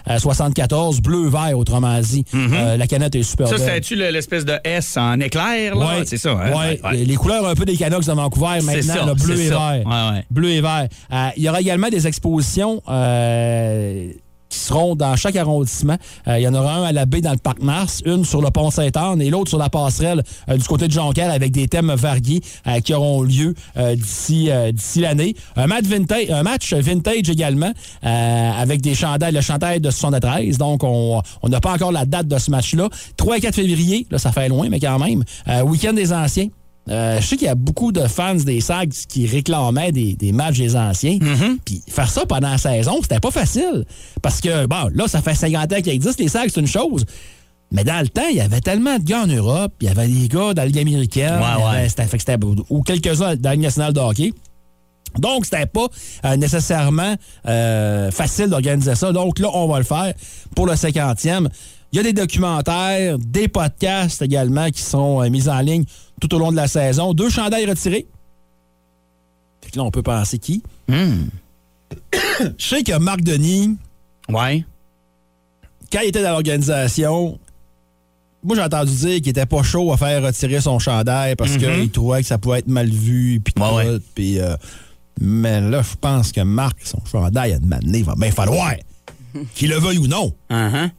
73-74, 0.07 1.01
bleu-vert, 1.01 1.57
autrement 1.57 1.99
dit. 1.99 2.23
Euh, 2.33 2.77
la 2.77 2.87
canette 2.87 3.15
est 3.15 3.23
super 3.23 3.47
Ça, 3.47 3.57
c'est-tu 3.57 3.95
le- 3.95 4.09
l'espèce 4.09 4.45
de 4.45 4.53
S 4.63 4.97
en 4.97 5.19
éclair, 5.19 5.75
là? 5.75 5.85
Ouais. 5.99 6.03
C'est 6.05 6.17
ça, 6.17 6.31
hein? 6.31 6.51
Ouais. 6.53 6.76
Les- 6.91 7.05
Les 7.05 7.15
couleurs 7.15 7.45
un 7.47 7.55
peu 7.55 7.65
des 7.65 7.75
Canucks 7.77 8.05
de 8.05 8.11
Vancouver 8.13 8.59
maintenant, 8.63 8.93
ça, 8.93 9.05
le 9.05 9.13
bleu 9.13 9.39
et 9.39 9.49
vert. 9.49 9.59
Ouais, 9.85 10.15
ouais. 10.17 10.25
Bleu 10.31 10.49
et 10.51 10.61
vert. 10.61 10.87
Euh, 11.13 11.29
il 11.37 11.43
y 11.43 11.49
aura 11.49 11.61
également 11.61 11.89
des 11.89 12.07
expositions 12.07 12.81
euh, 12.89 14.11
qui 14.49 14.59
seront 14.59 14.95
dans 14.95 15.13
chaque 15.17 15.35
arrondissement. 15.35 15.97
Euh, 16.27 16.39
il 16.39 16.43
y 16.43 16.47
en 16.47 16.53
aura 16.53 16.75
un 16.75 16.83
à 16.83 16.91
la 16.93 17.05
baie 17.05 17.19
dans 17.19 17.31
le 17.33 17.37
Parc 17.37 17.61
Mars, 17.61 18.01
une 18.05 18.23
sur 18.23 18.41
le 18.41 18.49
pont 18.49 18.71
Sainte-Anne 18.71 19.21
et 19.21 19.29
l'autre 19.29 19.49
sur 19.49 19.57
la 19.57 19.69
passerelle 19.69 20.23
euh, 20.49 20.55
du 20.55 20.63
côté 20.63 20.87
de 20.87 20.93
Jonquière 20.93 21.31
avec 21.31 21.51
des 21.51 21.67
thèmes 21.67 21.91
variés 21.93 22.41
euh, 22.65 22.79
qui 22.79 22.93
auront 22.93 23.23
lieu 23.23 23.53
euh, 23.75 23.95
d'ici 23.95 24.49
euh, 24.49 24.71
d'ici 24.71 25.01
l'année. 25.01 25.35
Un 25.57 25.67
match 25.67 25.83
vintage, 25.83 26.29
un 26.29 26.43
match 26.43 26.73
vintage 26.73 27.29
également 27.29 27.73
euh, 28.05 28.51
avec 28.57 28.79
des 28.81 28.95
chandails, 28.95 29.33
le 29.33 29.41
chandail 29.41 29.81
de 29.81 29.89
73. 29.91 30.57
Donc 30.57 30.81
on 30.85 31.21
on 31.41 31.49
n'a 31.49 31.59
pas 31.59 31.73
encore 31.73 31.91
la 31.91 32.05
date 32.05 32.29
de 32.29 32.37
ce 32.37 32.49
match-là. 32.49 32.87
3 33.17 33.37
et 33.37 33.41
4 33.41 33.53
février, 33.55 34.07
là 34.09 34.17
ça 34.17 34.31
fait 34.31 34.47
loin 34.47 34.69
mais 34.69 34.79
quand 34.79 34.97
même. 34.97 35.25
Euh, 35.49 35.61
week-end 35.63 35.91
des 35.93 36.13
anciens. 36.13 36.47
Euh, 36.89 37.19
je 37.19 37.25
sais 37.27 37.35
qu'il 37.37 37.47
y 37.47 37.49
a 37.49 37.55
beaucoup 37.55 37.91
de 37.91 38.01
fans 38.07 38.35
des 38.35 38.61
Sags 38.61 38.91
qui 39.09 39.27
réclamaient 39.27 39.91
des, 39.91 40.15
des 40.15 40.31
matchs 40.31 40.57
des 40.59 40.75
anciens. 40.75 41.17
Puis 41.65 41.81
faire 41.89 42.09
ça 42.09 42.25
pendant 42.25 42.49
la 42.51 42.57
saison, 42.57 42.99
c'était 43.01 43.19
pas 43.19 43.31
facile. 43.31 43.85
Parce 44.21 44.39
que, 44.41 44.65
bon, 44.67 44.89
là, 44.93 45.07
ça 45.07 45.21
fait 45.21 45.35
50 45.35 45.73
ans 45.73 45.75
qu'ils 45.81 45.89
existent, 45.89 46.23
les 46.23 46.29
Sags, 46.29 46.49
c'est 46.53 46.61
une 46.61 46.67
chose. 46.67 47.05
Mais 47.71 47.83
dans 47.83 47.99
le 48.01 48.07
temps, 48.07 48.27
il 48.31 48.37
y 48.37 48.41
avait 48.41 48.61
tellement 48.61 48.97
de 48.97 49.03
gars 49.03 49.23
en 49.23 49.27
Europe, 49.27 49.73
il 49.81 49.87
y 49.87 49.89
avait 49.91 50.07
des 50.07 50.29
gars 50.29 50.53
dans 50.53 50.61
la 50.61 50.65
Ligue 50.67 50.79
américaine, 50.79 51.33
Ouais, 51.39 51.67
avait- 51.79 51.89
ou 52.69 52.81
quelques-uns 52.81 53.35
dans 53.35 53.49
la 53.49 53.55
Ligue 53.55 53.63
nationale 53.65 53.91
de 53.91 53.99
hockey. 53.99 54.31
Donc, 55.19 55.45
c'était 55.45 55.65
pas 55.65 55.87
euh, 56.25 56.35
nécessairement 56.37 57.15
euh, 57.47 58.11
facile 58.11 58.47
d'organiser 58.47 58.95
ça. 58.95 59.11
Donc 59.11 59.39
là, 59.39 59.49
on 59.53 59.67
va 59.67 59.79
le 59.79 59.83
faire 59.83 60.13
pour 60.55 60.65
le 60.67 60.73
50e. 60.75 61.49
Il 61.91 61.97
y 61.97 61.99
a 61.99 62.03
des 62.03 62.13
documentaires, 62.13 63.17
des 63.17 63.47
podcasts 63.47 64.21
également 64.21 64.69
qui 64.69 64.81
sont 64.81 65.21
euh, 65.23 65.29
mis 65.29 65.49
en 65.49 65.59
ligne 65.59 65.83
tout 66.19 66.33
au 66.33 66.39
long 66.39 66.51
de 66.51 66.55
la 66.55 66.67
saison. 66.67 67.13
Deux 67.13 67.29
chandails 67.29 67.65
retirés. 67.65 68.07
Fait 69.61 69.71
que 69.71 69.77
là, 69.77 69.83
on 69.83 69.91
peut 69.91 70.03
penser 70.03 70.37
qui? 70.39 70.63
Hmm. 70.87 71.27
Je 72.57 72.65
sais 72.65 72.83
que 72.83 72.97
Marc 72.97 73.21
Denis, 73.21 73.77
Ouais. 74.29 74.65
quand 75.91 75.99
il 76.01 76.09
était 76.09 76.21
dans 76.21 76.31
l'organisation, 76.31 77.39
moi 78.43 78.55
j'ai 78.55 78.61
entendu 78.61 78.91
dire 78.93 79.15
qu'il 79.17 79.29
était 79.29 79.45
pas 79.45 79.63
chaud 79.63 79.91
à 79.93 79.97
faire 79.97 80.21
retirer 80.21 80.59
son 80.61 80.79
chandail 80.79 81.35
parce 81.35 81.55
qu'il 81.57 81.89
trouvait 81.91 82.21
que 82.21 82.27
ça 82.27 82.37
pouvait 82.37 82.59
être 82.59 82.67
mal 82.67 82.89
vu 82.89 83.39
puis 83.39 83.53
Ouais, 83.57 83.99
euh, 84.39 84.57
mais 85.21 85.61
là 85.61 85.81
je 85.81 85.95
pense 85.99 86.31
que 86.33 86.41
Marc 86.41 86.79
son 86.83 86.99
chandail 87.09 87.53
à 87.53 87.59
demander 87.59 87.99
il 87.99 88.05
va 88.05 88.15
bien 88.15 88.31
falloir 88.31 88.73
qu'il 89.55 89.69
le 89.69 89.77
veuille 89.77 89.97
ou 89.97 90.07
non. 90.07 90.33
Uh-huh. 90.51 90.89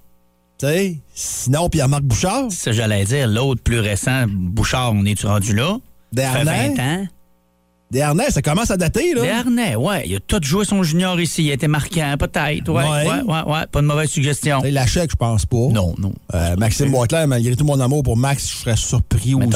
Sais, 0.66 0.98
sinon 1.14 1.68
Pierre-Marc 1.68 2.02
Bouchard, 2.02 2.50
Ça, 2.50 2.72
j'allais 2.72 3.04
dire, 3.04 3.28
l'autre 3.28 3.62
plus 3.62 3.80
récent, 3.80 4.24
Bouchard, 4.28 4.92
on 4.92 5.04
est-tu 5.04 5.26
rendu 5.26 5.54
là? 5.54 5.78
harnais, 6.18 6.74
20 6.76 6.82
ans. 6.82 7.06
Des 7.90 8.00
harnais, 8.02 8.30
ça 8.30 8.42
commence 8.42 8.70
à 8.70 8.76
dater 8.76 9.14
là. 9.14 9.22
Des 9.22 9.28
harnais, 9.30 9.74
ouais. 9.76 10.04
Il 10.06 10.16
a 10.16 10.20
tout 10.20 10.40
joué 10.42 10.64
son 10.64 10.82
junior 10.82 11.18
ici. 11.20 11.44
Il 11.44 11.50
a 11.50 11.54
été 11.54 11.68
marquant, 11.68 12.14
peut-être. 12.18 12.68
Ouais, 12.70 12.82
Ouais. 12.84 13.06
ouais, 13.08 13.22
ouais, 13.22 13.52
ouais. 13.52 13.66
Pas 13.70 13.80
de 13.80 13.86
mauvaise 13.86 14.10
suggestion. 14.10 14.60
La 14.64 14.86
chèque, 14.86 15.10
je 15.10 15.16
pense 15.16 15.46
pas. 15.46 15.56
Non, 15.70 15.94
non. 15.98 16.12
Euh, 16.34 16.56
Maxime 16.56 16.90
Boisclair, 16.90 17.26
malgré 17.26 17.56
tout 17.56 17.64
mon 17.64 17.80
amour 17.80 18.02
pour 18.02 18.16
Max, 18.16 18.48
je 18.50 18.56
serais 18.58 18.76
surpris 18.76 19.34
aussi. 19.34 19.48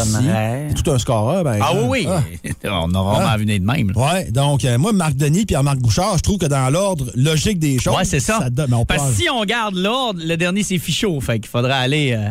C'est 0.69 0.83
tout 0.83 0.91
un 0.91 0.99
scoreur, 0.99 1.45
ben. 1.45 1.59
Ah 1.62 1.73
oui, 1.75 2.07
oui. 2.07 2.51
On 2.65 2.95
aura 2.95 3.15
vraiment 3.15 3.31
Ah. 3.33 3.37
vu 3.37 3.45
de 3.47 3.59
même. 3.65 3.93
là. 3.95 4.12
Ouais, 4.15 4.31
donc 4.31 4.65
euh, 4.65 4.79
moi, 4.79 4.93
Marc 4.93 5.15
Denis 5.17 5.47
et 5.49 5.62
Marc 5.62 5.79
Bouchard, 5.79 6.17
je 6.17 6.23
trouve 6.23 6.39
que 6.39 6.47
dans 6.47 6.71
l'ordre 6.71 7.11
logique 7.15 7.59
des 7.59 7.79
choses. 7.79 7.95
Ouais, 7.97 8.05
c'est 8.05 8.21
ça. 8.21 8.49
donne- 8.51 8.73
on 8.75 8.85
Parce 8.85 9.11
que 9.11 9.15
si 9.23 9.29
on 9.31 9.45
garde 9.45 9.75
l'ordre, 9.75 10.21
le 10.25 10.37
dernier, 10.37 10.62
c'est 10.62 10.79
Fichot. 10.79 11.21
Fait 11.21 11.39
qu'il 11.39 11.49
faudra 11.51 11.77
aller. 11.77 12.12
euh, 12.12 12.31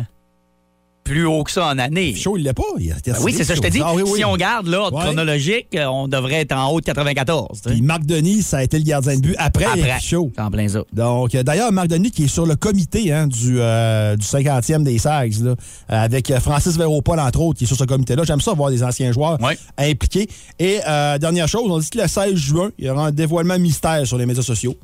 plus 1.04 1.26
haut 1.26 1.42
que 1.44 1.50
ça 1.50 1.66
en 1.66 1.78
année. 1.78 2.14
Chaud, 2.14 2.36
il 2.36 2.44
l'est 2.44 2.52
pas. 2.52 2.62
Il 2.78 2.92
a 2.92 2.96
été 2.98 3.10
Ben 3.12 3.18
oui, 3.22 3.34
c'est 3.36 3.44
ça, 3.44 3.54
je 3.54 3.60
te 3.60 3.66
dis. 3.66 3.80
Ah 3.84 3.92
oui, 3.94 4.02
oui. 4.04 4.18
Si 4.18 4.24
on 4.24 4.36
garde 4.36 4.66
l'ordre 4.68 4.96
Ouais. 4.98 5.04
chronologique, 5.04 5.66
euh, 5.74 5.86
on 5.86 6.06
devrait 6.08 6.36
être 6.42 6.52
en 6.52 6.70
haut 6.70 6.80
de 6.80 6.84
94. 6.86 7.48
tu 7.62 7.68
sais. 7.68 7.74
Puis 7.74 7.82
Marc 7.82 8.04
Denis, 8.06 8.42
ça 8.42 8.58
a 8.58 8.62
été 8.62 8.78
le 8.78 8.84
gardien 8.84 9.16
de 9.16 9.20
but 9.20 9.34
après, 9.38 9.64
Après. 9.64 9.98
Chaud. 10.00 10.30
En 10.38 10.50
plein 10.50 10.68
ça. 10.68 10.82
Donc, 10.92 11.34
euh, 11.34 11.42
d'ailleurs, 11.42 11.72
Marc 11.72 11.88
Denis 11.88 12.10
qui 12.10 12.24
est 12.24 12.28
sur 12.28 12.46
le 12.46 12.56
comité 12.56 13.12
hein, 13.12 13.26
du, 13.26 13.56
euh, 13.60 14.16
du 14.16 14.24
50e 14.26 14.84
des 14.84 14.98
Sags, 14.98 15.34
là, 15.42 15.50
euh, 15.50 15.54
avec 15.88 16.30
euh, 16.30 16.38
Francis 16.40 16.76
Véropol, 16.76 17.18
entre 17.18 17.40
autres, 17.40 17.58
qui 17.58 17.64
est 17.64 17.66
sur 17.66 17.76
ce 17.76 17.84
comité-là. 17.84 18.22
J'aime 18.24 18.40
ça 18.40 18.52
voir 18.52 18.70
des 18.70 18.82
anciens 18.82 19.10
joueurs 19.12 19.38
Ouais. 19.42 19.58
impliqués. 19.78 20.28
Et 20.58 20.78
euh, 20.88 21.18
dernière 21.18 21.48
chose, 21.48 21.64
on 21.68 21.78
dit 21.78 21.90
que 21.90 21.98
le 21.98 22.06
16 22.08 22.34
juin, 22.36 22.70
il 22.78 22.86
y 22.86 22.90
aura 22.90 23.06
un 23.06 23.10
dévoilement 23.12 23.58
mystère 23.58 24.06
sur 24.06 24.18
les 24.18 24.26
médias 24.26 24.42
sociaux. 24.42 24.76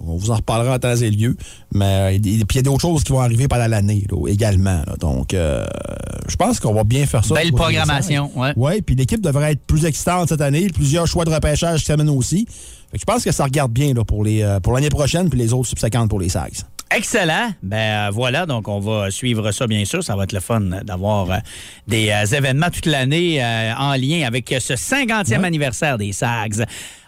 On 0.00 0.16
vous 0.16 0.30
en 0.30 0.36
reparlera 0.36 0.74
en 0.74 0.78
temps 0.78 0.96
et 0.96 1.10
lieu. 1.10 1.36
Mais 1.72 2.16
euh, 2.16 2.18
puis 2.20 2.30
il 2.32 2.56
y 2.56 2.58
a 2.58 2.62
d'autres 2.62 2.80
choses 2.80 3.04
qui 3.04 3.12
vont 3.12 3.20
arriver 3.20 3.48
pendant 3.48 3.66
l'année 3.66 4.04
également. 4.26 4.82
là. 4.86 4.96
Donc, 4.98 5.34
euh, 5.34 5.64
je 6.28 6.36
pense 6.36 6.60
qu'on 6.60 6.74
va 6.74 6.84
bien 6.84 7.06
faire 7.06 7.24
ça. 7.24 7.34
Belle 7.34 7.52
programmation, 7.52 8.30
ouais. 8.36 8.52
Oui, 8.56 8.82
puis 8.82 8.94
l'équipe 8.94 9.20
devrait 9.20 9.52
être 9.52 9.64
plus 9.66 9.84
excitante 9.84 10.28
cette 10.28 10.40
année. 10.40 10.68
Plusieurs 10.68 11.06
choix 11.06 11.24
de 11.24 11.30
repêchage 11.30 11.80
qui 11.80 11.86
s'amènent 11.86 12.10
aussi. 12.10 12.46
Fait 12.90 12.98
que 12.98 13.00
je 13.00 13.04
pense 13.04 13.24
que 13.24 13.32
ça 13.32 13.44
regarde 13.44 13.72
bien 13.72 13.94
là, 13.94 14.04
pour 14.04 14.24
les 14.24 14.42
euh, 14.42 14.60
pour 14.60 14.72
l'année 14.72 14.90
prochaine 14.90 15.28
puis 15.28 15.38
les 15.38 15.52
autres 15.52 15.68
subséquentes 15.68 16.10
pour 16.10 16.20
les 16.20 16.28
Sags. 16.28 16.64
Excellent. 16.90 17.50
Ben 17.62 18.08
euh, 18.08 18.10
voilà, 18.12 18.46
donc 18.46 18.68
on 18.68 18.78
va 18.78 19.10
suivre 19.10 19.50
ça, 19.52 19.66
bien 19.66 19.84
sûr. 19.84 20.02
Ça 20.02 20.14
va 20.16 20.24
être 20.24 20.32
le 20.32 20.40
fun 20.40 20.60
d'avoir 20.60 21.30
euh, 21.30 21.36
des 21.88 22.10
euh, 22.10 22.24
événements 22.36 22.70
toute 22.70 22.86
l'année 22.86 23.42
euh, 23.42 23.74
en 23.76 23.94
lien 23.94 24.26
avec 24.26 24.48
ce 24.60 24.74
50e 24.74 25.42
anniversaire 25.44 25.98
des 25.98 26.12
SAGs. 26.12 26.64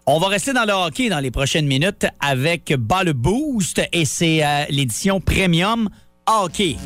On 0.09 0.19
va 0.21 0.29
rester 0.29 0.53
dans 0.53 0.65
le 0.65 0.73
hockey 0.73 1.09
dans 1.09 1.19
les 1.19 1.33
prochaines 1.33 1.67
minutes 1.67 2.07
avec 2.21 2.73
Bas 2.79 3.03
le 3.03 3.13
Boost 3.13 3.83
et 3.93 4.05
c'est 4.05 4.45
euh, 4.45 4.65
l'édition 4.71 5.21
premium 5.21 5.89
hockey. 6.27 6.77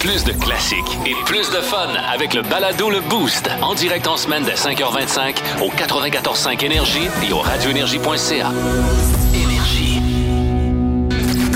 Plus 0.00 0.24
de 0.24 0.32
classiques 0.32 0.98
et 1.06 1.14
plus 1.24 1.48
de 1.50 1.60
fun 1.60 1.88
avec 2.12 2.34
le 2.34 2.42
balado 2.42 2.90
Le 2.90 3.00
Boost. 3.00 3.48
En 3.62 3.74
direct 3.74 4.06
en 4.06 4.16
semaine 4.16 4.44
dès 4.44 4.54
5h25 4.54 5.36
au 5.62 5.70
94.5 5.70 6.64
Énergie 6.64 7.08
et 7.28 7.32
au 7.32 7.38
radioénergie.ca. 7.38 8.50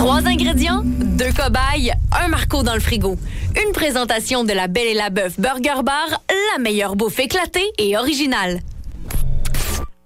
Trois 0.03 0.27
ingrédients, 0.27 0.83
deux 0.85 1.31
cobayes, 1.31 1.93
un 2.11 2.27
Marco 2.27 2.65
dans 2.65 2.75
le 2.75 2.81
frigo. 2.81 3.17
Une 3.65 3.71
présentation 3.71 4.43
de 4.43 4.53
la 4.53 4.67
Belle 4.67 4.89
et 4.89 4.95
la 4.95 5.11
Bœuf 5.11 5.39
Burger 5.39 5.85
Bar, 5.85 6.21
la 6.53 6.59
meilleure 6.61 6.97
bouffe 6.97 7.21
éclatée 7.21 7.71
et 7.79 7.97
originale. 7.97 8.59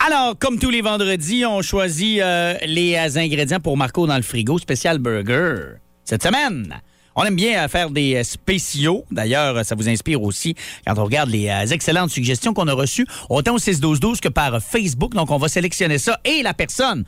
Alors, 0.07 0.39
comme 0.39 0.59
tous 0.59 0.69
les 0.69 0.83
vendredis, 0.83 1.47
on 1.47 1.63
choisit 1.63 2.21
euh, 2.21 2.59
les 2.67 2.97
euh, 2.97 3.19
ingrédients 3.19 3.59
pour 3.59 3.79
Marco 3.79 4.07
dans 4.07 4.17
le 4.17 4.23
frigo, 4.23 4.59
spécial 4.59 4.99
burger. 4.99 5.79
Cette 6.05 6.23
semaine, 6.23 6.79
on 7.17 7.25
aime 7.25 7.35
bien 7.35 7.65
euh, 7.65 7.69
faire 7.69 7.91
des 7.91 8.17
euh, 8.17 8.23
spéciaux. 8.23 9.05
D'ailleurs, 9.11 9.65
ça 9.65 9.75
vous 9.75 9.89
inspire 9.89 10.23
aussi 10.23 10.55
quand 10.87 10.99
on 10.99 11.05
regarde 11.05 11.31
les 11.31 11.49
euh, 11.49 11.67
excellentes 11.67 12.11
suggestions 12.11 12.53
qu'on 12.53 12.69
a 12.69 12.75
reçues, 12.75 13.07
autant 13.31 13.55
au 13.55 13.59
6-12-12 13.59 14.21
que 14.21 14.29
par 14.29 14.61
Facebook. 14.63 15.15
Donc, 15.15 15.31
on 15.31 15.39
va 15.39 15.49
sélectionner 15.49 15.99
ça. 15.99 16.21
Et 16.25 16.43
la 16.43 16.55
personne 16.55 17.05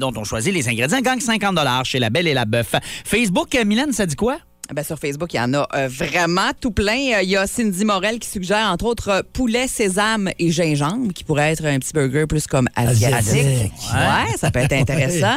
dont 0.00 0.12
on 0.16 0.24
choisit 0.24 0.52
les 0.52 0.68
ingrédients 0.68 1.00
gagne 1.00 1.20
50 1.20 1.58
chez 1.84 1.98
La 1.98 2.10
Belle 2.10 2.26
et 2.26 2.34
la 2.34 2.44
Bœuf. 2.44 2.74
Facebook, 3.04 3.56
Mylène, 3.64 3.92
ça 3.92 4.06
dit 4.06 4.16
quoi? 4.16 4.38
Ben, 4.74 4.84
sur 4.84 4.98
Facebook, 4.98 5.32
il 5.34 5.36
y 5.36 5.40
en 5.40 5.52
a 5.54 5.68
euh, 5.74 5.88
vraiment 5.88 6.50
tout 6.60 6.70
plein. 6.70 7.12
Euh, 7.14 7.22
Il 7.22 7.28
y 7.30 7.36
a 7.36 7.46
Cindy 7.46 7.84
Morel 7.84 8.18
qui 8.18 8.28
suggère, 8.28 8.66
entre 8.70 8.84
autres, 8.86 9.08
euh, 9.08 9.22
poulet, 9.32 9.68
sésame 9.68 10.30
et 10.38 10.50
gingembre, 10.50 11.12
qui 11.12 11.24
pourrait 11.24 11.52
être 11.52 11.64
un 11.66 11.78
petit 11.78 11.92
burger 11.92 12.26
plus 12.26 12.46
comme 12.46 12.68
asiatique. 12.76 13.14
Asiatique. 13.18 13.72
Ouais, 13.92 14.36
ça 14.38 14.50
peut 14.50 14.60
être 14.60 14.72
intéressant. 14.82 15.36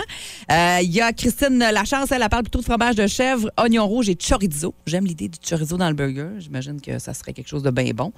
Euh, 0.51 0.79
Il 0.81 0.91
y 0.91 1.01
a 1.01 1.11
Christine 1.13 1.59
Lachance, 1.59 2.11
elle, 2.11 2.21
elle 2.21 2.29
parle 2.29 2.43
plutôt 2.43 2.59
de 2.59 2.65
fromage 2.65 2.95
de 2.95 3.07
chèvre, 3.07 3.49
oignon 3.57 3.87
rouge 3.87 4.09
et 4.09 4.15
chorizo. 4.15 4.73
J'aime 4.85 5.05
l'idée 5.05 5.27
du 5.27 5.37
chorizo 5.47 5.77
dans 5.77 5.89
le 5.89 5.95
burger. 5.95 6.27
J'imagine 6.39 6.79
que 6.81 6.99
ça 6.99 7.13
serait 7.13 7.33
quelque 7.33 7.49
chose 7.49 7.63
de 7.63 7.71
bien 7.71 7.91
bon. 7.93 8.13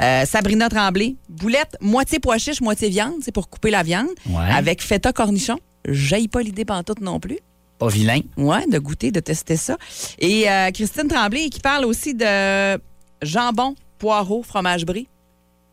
Euh, 0.00 0.24
Sabrina 0.26 0.68
Tremblay, 0.68 1.16
boulette, 1.28 1.76
moitié 1.80 2.18
pois 2.20 2.38
chiche, 2.38 2.60
moitié 2.60 2.88
viande, 2.90 3.14
c'est 3.22 3.32
pour 3.32 3.48
couper 3.50 3.70
la 3.70 3.82
viande, 3.82 4.08
Ouais. 4.26 4.44
avec 4.52 4.82
feta 4.82 5.12
cornichon. 5.12 5.58
J'aille 5.88 6.28
pas 6.28 6.42
l'idée 6.42 6.64
pantoute 6.64 7.00
non 7.00 7.18
plus. 7.20 7.38
Pas 7.80 7.88
vilain. 7.88 8.20
Ouais, 8.36 8.66
de 8.66 8.78
goûter, 8.78 9.10
de 9.10 9.18
tester 9.20 9.56
ça. 9.56 9.76
Et 10.18 10.48
euh, 10.48 10.70
Christine 10.70 11.08
Tremblay 11.08 11.48
qui 11.48 11.58
parle 11.60 11.84
aussi 11.86 12.14
de 12.14 12.78
jambon, 13.22 13.74
poireau, 13.98 14.42
fromage 14.44 14.84
brie. 14.86 15.08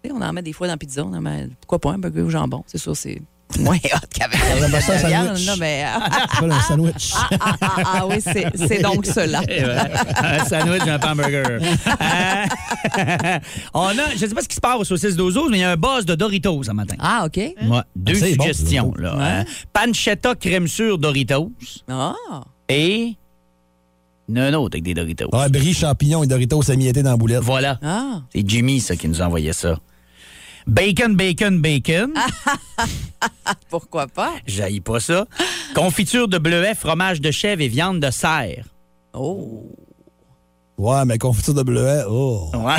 On 0.10 0.22
en 0.22 0.32
met 0.32 0.42
des 0.42 0.54
fois 0.54 0.68
dans 0.68 0.74
la 0.74 0.78
pizza. 0.78 1.04
on 1.06 1.14
en 1.14 1.22
met- 1.22 1.50
pourquoi 1.62 1.80
pas 1.80 1.92
un 1.92 1.98
burger 2.00 2.22
au 2.22 2.30
jambon? 2.30 2.64
C'est 2.66 2.78
sûr, 2.78 2.96
c'est 2.96 3.22
moins 3.60 3.78
hot 3.78 4.08
qu'avec 4.14 4.38
J'aimerais 4.60 4.82
ça, 4.82 4.94
un 4.94 5.02
la 5.02 5.08
viande, 5.08 5.38
sandwich. 5.38 5.46
là, 5.48 5.56
mais, 5.60 5.84
un 6.52 6.62
sandwich. 6.62 7.12
ah, 7.16 7.30
ah, 7.40 7.56
ah, 7.62 7.84
ah, 7.86 8.08
oui, 8.08 8.16
c'est 8.24 8.82
donc 8.82 9.06
cela. 9.06 9.42
Eh 9.48 9.64
ouais. 9.64 9.78
un 10.18 10.46
sandwich, 10.46 10.82
un 10.88 11.00
hamburger. 11.12 11.46
Euh, 11.48 11.60
on 13.74 13.88
a, 13.88 13.94
je 14.16 14.24
ne 14.24 14.30
sais 14.30 14.36
pas 14.36 14.42
ce 14.42 14.48
qui 14.48 14.56
se 14.56 14.62
passe 14.62 14.92
au 14.92 14.98
6 14.98 15.16
12 15.16 15.38
mais 15.50 15.58
il 15.58 15.62
y 15.62 15.64
a 15.64 15.72
un 15.72 15.78
buzz 15.78 16.06
de 16.06 16.16
Doritos 16.16 16.64
ce 16.64 16.72
matin. 16.72 16.96
Ah, 17.00 17.24
OK. 17.26 17.38
Ouais, 17.38 17.56
deux 17.96 18.16
c'est 18.16 18.36
bon, 18.36 18.44
suggestions. 18.44 18.94
Là, 18.98 19.16
Ouais. 19.16 19.24
hein. 19.24 19.46
Pancetta 19.74 20.36
crème 20.36 20.68
sûre 20.68 20.98
Doritos 20.98 21.52
Ah, 21.90 22.14
et 22.70 23.16
autre 24.30 24.76
avec 24.76 24.84
des 24.84 24.94
Doritos. 24.94 25.30
Ouais, 25.32 25.50
brie, 25.50 25.74
champignons 25.74 26.24
et 26.24 26.28
Doritos 26.28 26.62
émiettés 26.64 27.02
dans 27.02 27.12
la 27.12 27.18
boulette. 27.18 27.42
Voilà. 27.44 27.80
ah. 27.82 28.22
C'est 28.34 28.48
Jimmy, 28.48 28.82
ça, 28.82 28.96
qui 28.96 29.08
nous 29.08 29.22
a 29.22 29.26
envoyé 29.26 29.54
ça. 29.54 29.78
Bacon, 30.68 31.16
bacon, 31.16 31.62
bacon. 31.62 32.14
Pourquoi 33.70 34.08
pas? 34.08 34.34
J'haïs 34.46 34.82
pas 34.82 35.00
ça. 35.00 35.26
Confiture 35.74 36.28
de 36.28 36.38
bleuet, 36.38 36.76
fromage 36.76 37.22
de 37.22 37.32
chèvre 37.32 37.62
et 37.62 37.70
viande 37.70 38.02
de 38.02 38.12
cerf. 38.12 38.66
Oh. 39.14 39.72
Ouais, 40.78 41.06
mais 41.06 41.18
confiture 41.18 41.54
de 41.54 41.64
bleuet, 41.64 42.04
oh. 42.10 42.52
Ouais. 42.54 42.76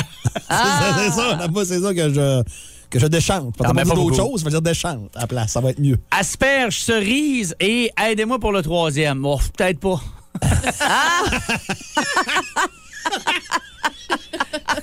Ah. 0.49 0.93
c'est 0.97 1.09
ça, 1.09 1.49
c'est 1.65 1.81
ça 1.81 1.93
que 1.93 2.13
je, 2.13 2.43
que 2.91 2.99
je 2.99 3.07
déchante. 3.07 3.59
Mets 3.73 3.83
pas 3.83 3.95
d'autre 3.95 4.15
chose, 4.15 4.39
ça 4.39 4.45
veut 4.45 4.51
dire 4.51 4.61
déchante 4.61 5.09
à 5.15 5.21
la 5.21 5.27
place. 5.27 5.51
Ça 5.51 5.59
va 5.59 5.71
être 5.71 5.79
mieux. 5.79 5.97
Asperge, 6.11 6.79
cerise 6.79 7.55
et 7.59 7.91
aidez-moi 7.99 8.37
pour 8.39 8.51
le 8.51 8.61
troisième. 8.61 9.25
Oh, 9.25 9.39
peut-être 9.57 9.79
pas. 9.79 9.99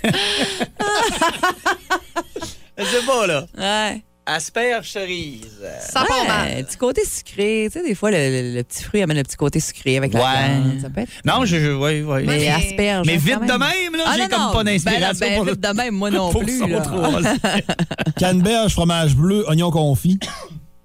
Je 0.02 0.14
sais 2.84 3.06
pas, 3.06 3.26
là. 3.26 3.46
Ouais. 3.56 4.02
Asperge, 4.28 4.90
cerise. 4.90 5.46
Ça 5.80 6.04
part 6.04 6.26
mal. 6.26 6.64
Petit 6.64 6.76
côté 6.76 7.02
sucré. 7.04 7.68
Tu 7.70 7.78
sais, 7.78 7.86
des 7.86 7.94
fois, 7.94 8.10
le, 8.10 8.16
le- 8.16 8.54
le 8.56 8.62
petit 8.64 8.82
fruit 8.82 9.00
amène 9.00 9.18
le 9.18 9.22
petit 9.22 9.36
côté 9.36 9.60
sucré 9.60 9.96
avec 9.96 10.12
la 10.12 10.18
viande. 10.18 10.80
Ça 10.80 10.90
peut 10.90 11.02
être. 11.02 11.12
Non, 11.24 11.44
je. 11.44 11.56
je 11.60 11.72
ouais, 11.72 12.02
ouais. 12.02 12.24
Mais 12.24 12.48
asperge. 12.48 13.06
Mais 13.06 13.14
hein, 13.14 13.18
vite 13.22 13.40
de 13.42 13.52
même, 13.52 13.94
là, 13.96 14.04
Ah, 14.04 14.14
j'ai 14.16 14.28
comme 14.28 14.40
non. 14.42 14.52
pas 14.52 14.64
Ben, 14.64 14.72
d'inspiration 14.72 15.26
ben, 15.28 15.34
pour 15.36 15.44
le- 15.44 15.52
vite 15.52 15.60
de 15.60 15.68
même, 15.76 15.94
moi 15.94 16.10
non 16.10 16.32
plus. 16.34 16.66
là. 16.66 16.80
trop. 16.80 17.02
Canneberge, 18.18 18.72
fromage 18.72 19.14
bleu, 19.14 19.44
oignon 19.48 19.70
confit. 19.70 20.18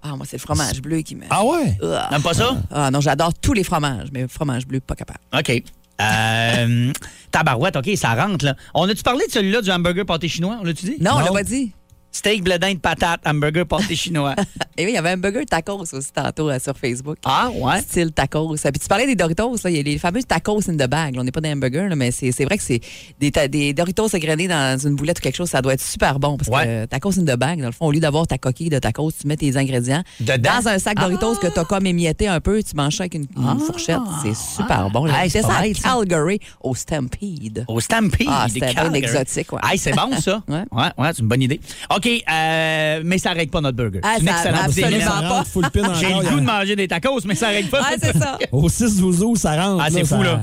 Ah, 0.04 0.15
moi, 0.15 0.25
c'est 0.30 0.38
le 0.38 0.41
fromage 0.41 0.80
bleu 0.82 0.99
qui 1.01 1.15
me. 1.15 1.23
Ah 1.30 1.43
ouais? 1.43 1.77
Ah. 1.84 2.08
T'aimes 2.12 2.21
pas 2.23 2.34
ça? 2.36 2.56
Ah 2.71 2.91
non, 2.91 3.01
j'adore 3.01 3.34
tous 3.34 3.54
les 3.54 3.63
fromages, 3.63 4.10
mais 4.13 4.27
fromage 4.27 4.67
bleu, 4.67 4.80
pas 4.82 4.95
capable. 4.95 5.19
OK. 5.36 5.63
Euh, 6.01 6.91
tabarouette, 7.32 7.75
OK, 7.75 7.89
ça 7.95 8.13
rentre, 8.15 8.45
là. 8.45 8.56
On 8.73 8.89
a-tu 8.89 9.04
parlé 9.04 9.25
de 9.27 9.32
celui-là, 9.32 9.62
du 9.62 9.69
hamburger 9.71 10.06
pâté 10.06 10.27
chinois? 10.27 10.58
On 10.62 10.63
l'a-tu 10.63 10.86
dit? 10.86 10.97
Non, 10.99 11.12
on 11.15 11.19
Non. 11.19 11.25
l'a 11.25 11.32
pas 11.32 11.43
dit. 11.43 11.71
Steak, 12.12 12.43
blé 12.43 12.60
d'Inde, 12.60 12.80
patate, 12.82 13.21
hamburger 13.26 13.65
pâté 13.65 13.95
chinois. 13.95 14.36
Et 14.78 14.84
oui, 14.86 14.91
il 14.91 14.95
y 14.95 14.97
avait 14.97 15.12
un 15.12 15.17
burger 15.17 15.45
tacos 15.45 15.80
aussi 15.93 16.12
tantôt 16.13 16.50
euh, 16.50 16.60
sur 16.60 16.78
Facebook. 16.78 17.17
Ah, 17.26 17.50
ouais? 17.54 17.82
Style 17.82 18.12
tacos. 18.12 18.56
Puis 18.56 18.71
tu 18.82 18.88
parlais 18.88 19.06
des 19.08 19.15
Doritos, 19.15 19.56
là, 19.63 19.69
il 19.69 19.78
y 19.78 19.80
a 19.80 19.84
les 19.84 19.97
fameux 19.97 20.21
tacos 20.24 20.69
in 20.69 20.74
the 20.74 20.88
bag. 20.89 21.15
là. 21.15 21.21
On 21.21 21.24
n'est 21.24 21.32
pas 21.32 21.39
dans 21.41 21.50
un 21.50 21.54
hamburger, 21.54 21.88
là, 21.89 21.95
mais 21.95 22.12
c'est 22.12 22.32
c'est 22.32 22.43
vrai 22.45 22.58
que 22.58 22.63
c'est 22.63 22.82
des, 23.19 23.32
ta- 23.32 23.47
des 23.47 23.74
Doritos 23.74 24.08
égrenés 24.10 24.47
dans 24.47 24.78
une 24.78 24.95
boulette 24.95 25.19
ou 25.19 25.21
quelque 25.21 25.36
chose, 25.38 25.50
ça 25.50 25.62
doit 25.62 25.74
être 25.74 25.82
super 25.82 26.19
bon. 26.19 26.38
Parce 26.38 26.50
Ouais. 26.50 26.63
que 26.65 26.69
euh, 26.69 26.86
tacos 26.88 27.17
in 27.19 27.24
the 27.24 27.38
bag, 27.38 27.60
dans 27.62 27.67
le 27.67 27.71
fond, 27.71 27.86
au 27.86 27.91
lieu 27.91 28.00
d'avoir 28.02 28.28
ta 28.28 28.38
coquille 28.38 28.69
de 28.69 28.80
tacos, 28.80 29.12
tu 29.12 29.28
mets 29.28 29.38
tes 29.38 29.56
ingrédients 29.56 30.04
Dedans? 30.19 30.60
dans 30.62 30.67
un 30.69 30.80
sac 30.80 30.97
Doritos 31.00 31.36
que 31.36 31.47
tu 31.47 31.60
as 31.60 31.63
comme 31.65 31.86
émietté 31.86 32.28
un 32.28 32.39
peu, 32.41 32.62
tu 32.62 32.76
manges 32.76 32.97
ça 32.97 33.04
avec 33.04 33.13
une, 33.15 33.28
une 33.38 33.60
fourchette. 33.60 34.00
C'est 34.24 34.36
super 34.36 34.89
bon. 34.89 35.08
Hey, 35.08 35.30
c'est 35.30 35.41
pas 35.41 35.47
ça 35.47 35.58
à 35.58 35.62
bête, 35.62 35.78
ça. 35.78 35.89
Calgary 35.93 36.39
au 36.62 36.76
Stampede. 36.76 37.65
Au 37.67 37.80
Stampede. 37.80 38.28
Ah, 38.30 38.47
de 38.47 38.54
c'était 38.54 38.65
bien 38.67 38.76
Calgary. 38.76 38.97
exotique, 39.04 39.54
ouais. 39.54 39.62
Hey, 39.63 39.78
c'est 39.78 39.93
bon, 39.93 40.12
ça. 40.19 40.43
Ouais. 40.47 40.63
ouais, 40.71 40.89
ouais, 40.97 41.10
c'est 41.13 41.21
une 41.21 41.28
bonne 41.28 41.41
idée. 41.41 41.60
OK, 41.95 42.00
euh, 42.07 43.01
mais 43.05 43.17
ça 43.17 43.31
règle 43.31 43.51
pas 43.51 43.61
notre 43.61 43.77
burger. 43.77 43.99
Ah, 44.03 44.13
c'est 44.15 44.21
une 44.21 44.27
ça- 44.27 44.33
excellente 44.35 44.71
idée. 44.71 44.83
absolument 44.83 45.11
pas. 45.21 45.29
rentre 45.37 45.47
full 45.49 45.69
pin 45.71 45.93
J'ai 45.93 46.07
encore, 46.07 46.21
le 46.21 46.25
il 46.25 46.27
y 46.27 46.31
goût 46.31 46.37
a- 46.37 46.41
de 46.41 46.45
manger 46.45 46.75
des 46.75 46.87
tacos, 46.87 47.19
mais 47.25 47.35
ça 47.35 47.47
règle 47.47 47.69
pas. 47.69 47.81
Ouais, 47.81 47.97
c'est 48.01 48.17
ça. 48.17 48.37
Au 48.51 48.67
6 48.69 48.97
12 48.97 49.39
ça 49.39 49.55
rentre. 49.61 49.83
Ah, 49.85 49.89
c'est 49.91 50.03
ça- 50.05 50.17
fou, 50.17 50.23
là. 50.23 50.41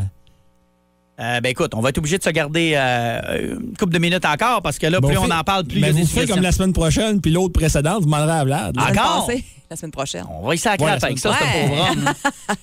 Euh, 1.21 1.41
ben 1.41 1.49
écoute, 1.51 1.73
on 1.75 1.81
va 1.81 1.89
être 1.89 1.99
obligé 1.99 2.17
de 2.17 2.23
se 2.23 2.31
garder 2.31 2.75
euh, 2.77 3.57
une 3.59 3.77
couple 3.77 3.93
de 3.93 3.99
minutes 3.99 4.25
encore 4.25 4.63
parce 4.63 4.79
que 4.79 4.87
là, 4.87 5.01
Ben, 5.01 5.09
plus 5.09 5.19
on 5.19 5.29
en 5.31 5.43
parle, 5.43 5.65
plus 5.65 5.75
il 5.75 5.79
y 5.79 5.83
Mais 5.83 5.89
a 5.89 5.93
des 5.93 6.01
vous 6.03 6.07
faites 6.07 6.11
suggestions. 6.11 6.35
comme 6.37 6.45
la 6.45 6.53
semaine 6.53 6.73
prochaine, 6.73 7.21
puis 7.21 7.33
l'autre 7.33 7.55
précédente, 7.55 7.99
vous 8.01 8.05
demanderez 8.05 8.39
à 8.39 8.45
Vlad. 8.45 8.77
là. 8.77 8.83
Ah, 8.87 8.89
La 8.89 8.95
semaine 8.95 9.05
Encore? 9.05 9.27
passée, 9.27 9.45
La 9.69 9.77
semaine 9.77 9.91
prochaine. 9.91 10.25
On 10.31 10.47
va 10.47 10.55
y 10.55 10.59
sacrer 10.59 10.85
Ouais, 10.85 10.93
la 10.93 10.97
avec 11.05 11.19
ça, 11.19 11.31
ouais. 11.31 11.37
ce 11.41 11.69
pauvre 11.69 11.91
homme. 11.91 12.13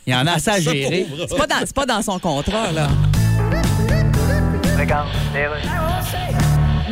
Il 0.07 0.13
y 0.13 0.15
en 0.15 0.25
a 0.25 0.31
assez 0.31 0.49
à 0.51 0.59
gérer. 0.61 1.05
C'est 1.27 1.37
pas, 1.37 1.47
dans- 1.47 1.55
c'est 1.59 1.75
pas 1.75 1.85
dans 1.85 2.01
son 2.01 2.17
contrat, 2.17 2.71
là. 2.71 2.87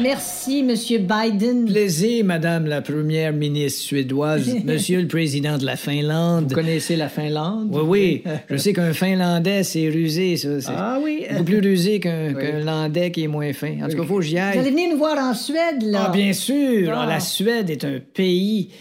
Merci, 0.04 0.64
Monsieur 0.64 1.00
Biden. 1.00 1.64
Plaisir, 1.64 2.26
Madame 2.26 2.66
la 2.66 2.82
première 2.82 3.32
ministre 3.32 3.82
suédoise, 3.84 4.54
Monsieur 4.66 5.00
le 5.00 5.08
président 5.08 5.58
de 5.58 5.66
la 5.66 5.78
Finlande. 5.78 6.50
Vous 6.50 6.56
connaissez 6.56 6.98
la 6.98 7.08
Finlande? 7.08 7.70
Oui, 7.72 8.22
oui. 8.26 8.34
Je 8.50 8.58
sais 8.58 8.74
qu'un 8.74 8.92
Finlandais, 8.92 9.64
c'est 9.64 9.88
rusé, 9.88 10.36
ça. 10.36 10.60
C'est 10.60 10.72
Ah 10.76 11.00
oui? 11.02 11.24
beaucoup 11.32 11.44
plus 11.46 11.60
rusé 11.62 12.02
qu'un 12.02 12.60
Landais 12.66 13.12
qui 13.12 13.24
est 13.24 13.28
moins 13.28 13.54
fin. 13.54 13.78
En 13.82 13.88
tout 13.88 13.96
cas, 13.96 14.04
faut 14.04 14.18
que 14.18 14.24
j'y 14.26 14.34
Vous 14.36 14.42
allez 14.42 14.60
aille. 14.60 14.70
venir 14.72 14.90
nous 14.92 14.98
voir 14.98 15.18
en 15.18 15.34
Suède, 15.34 15.82
là. 15.84 16.08
Ah, 16.08 16.12
bien 16.12 16.34
sûr. 16.34 16.92
Ah. 16.94 17.04
Ah, 17.04 17.10
la 17.10 17.20
Suède 17.22 17.70
est 17.70 17.86
un 17.86 18.00
pays. 18.14 18.72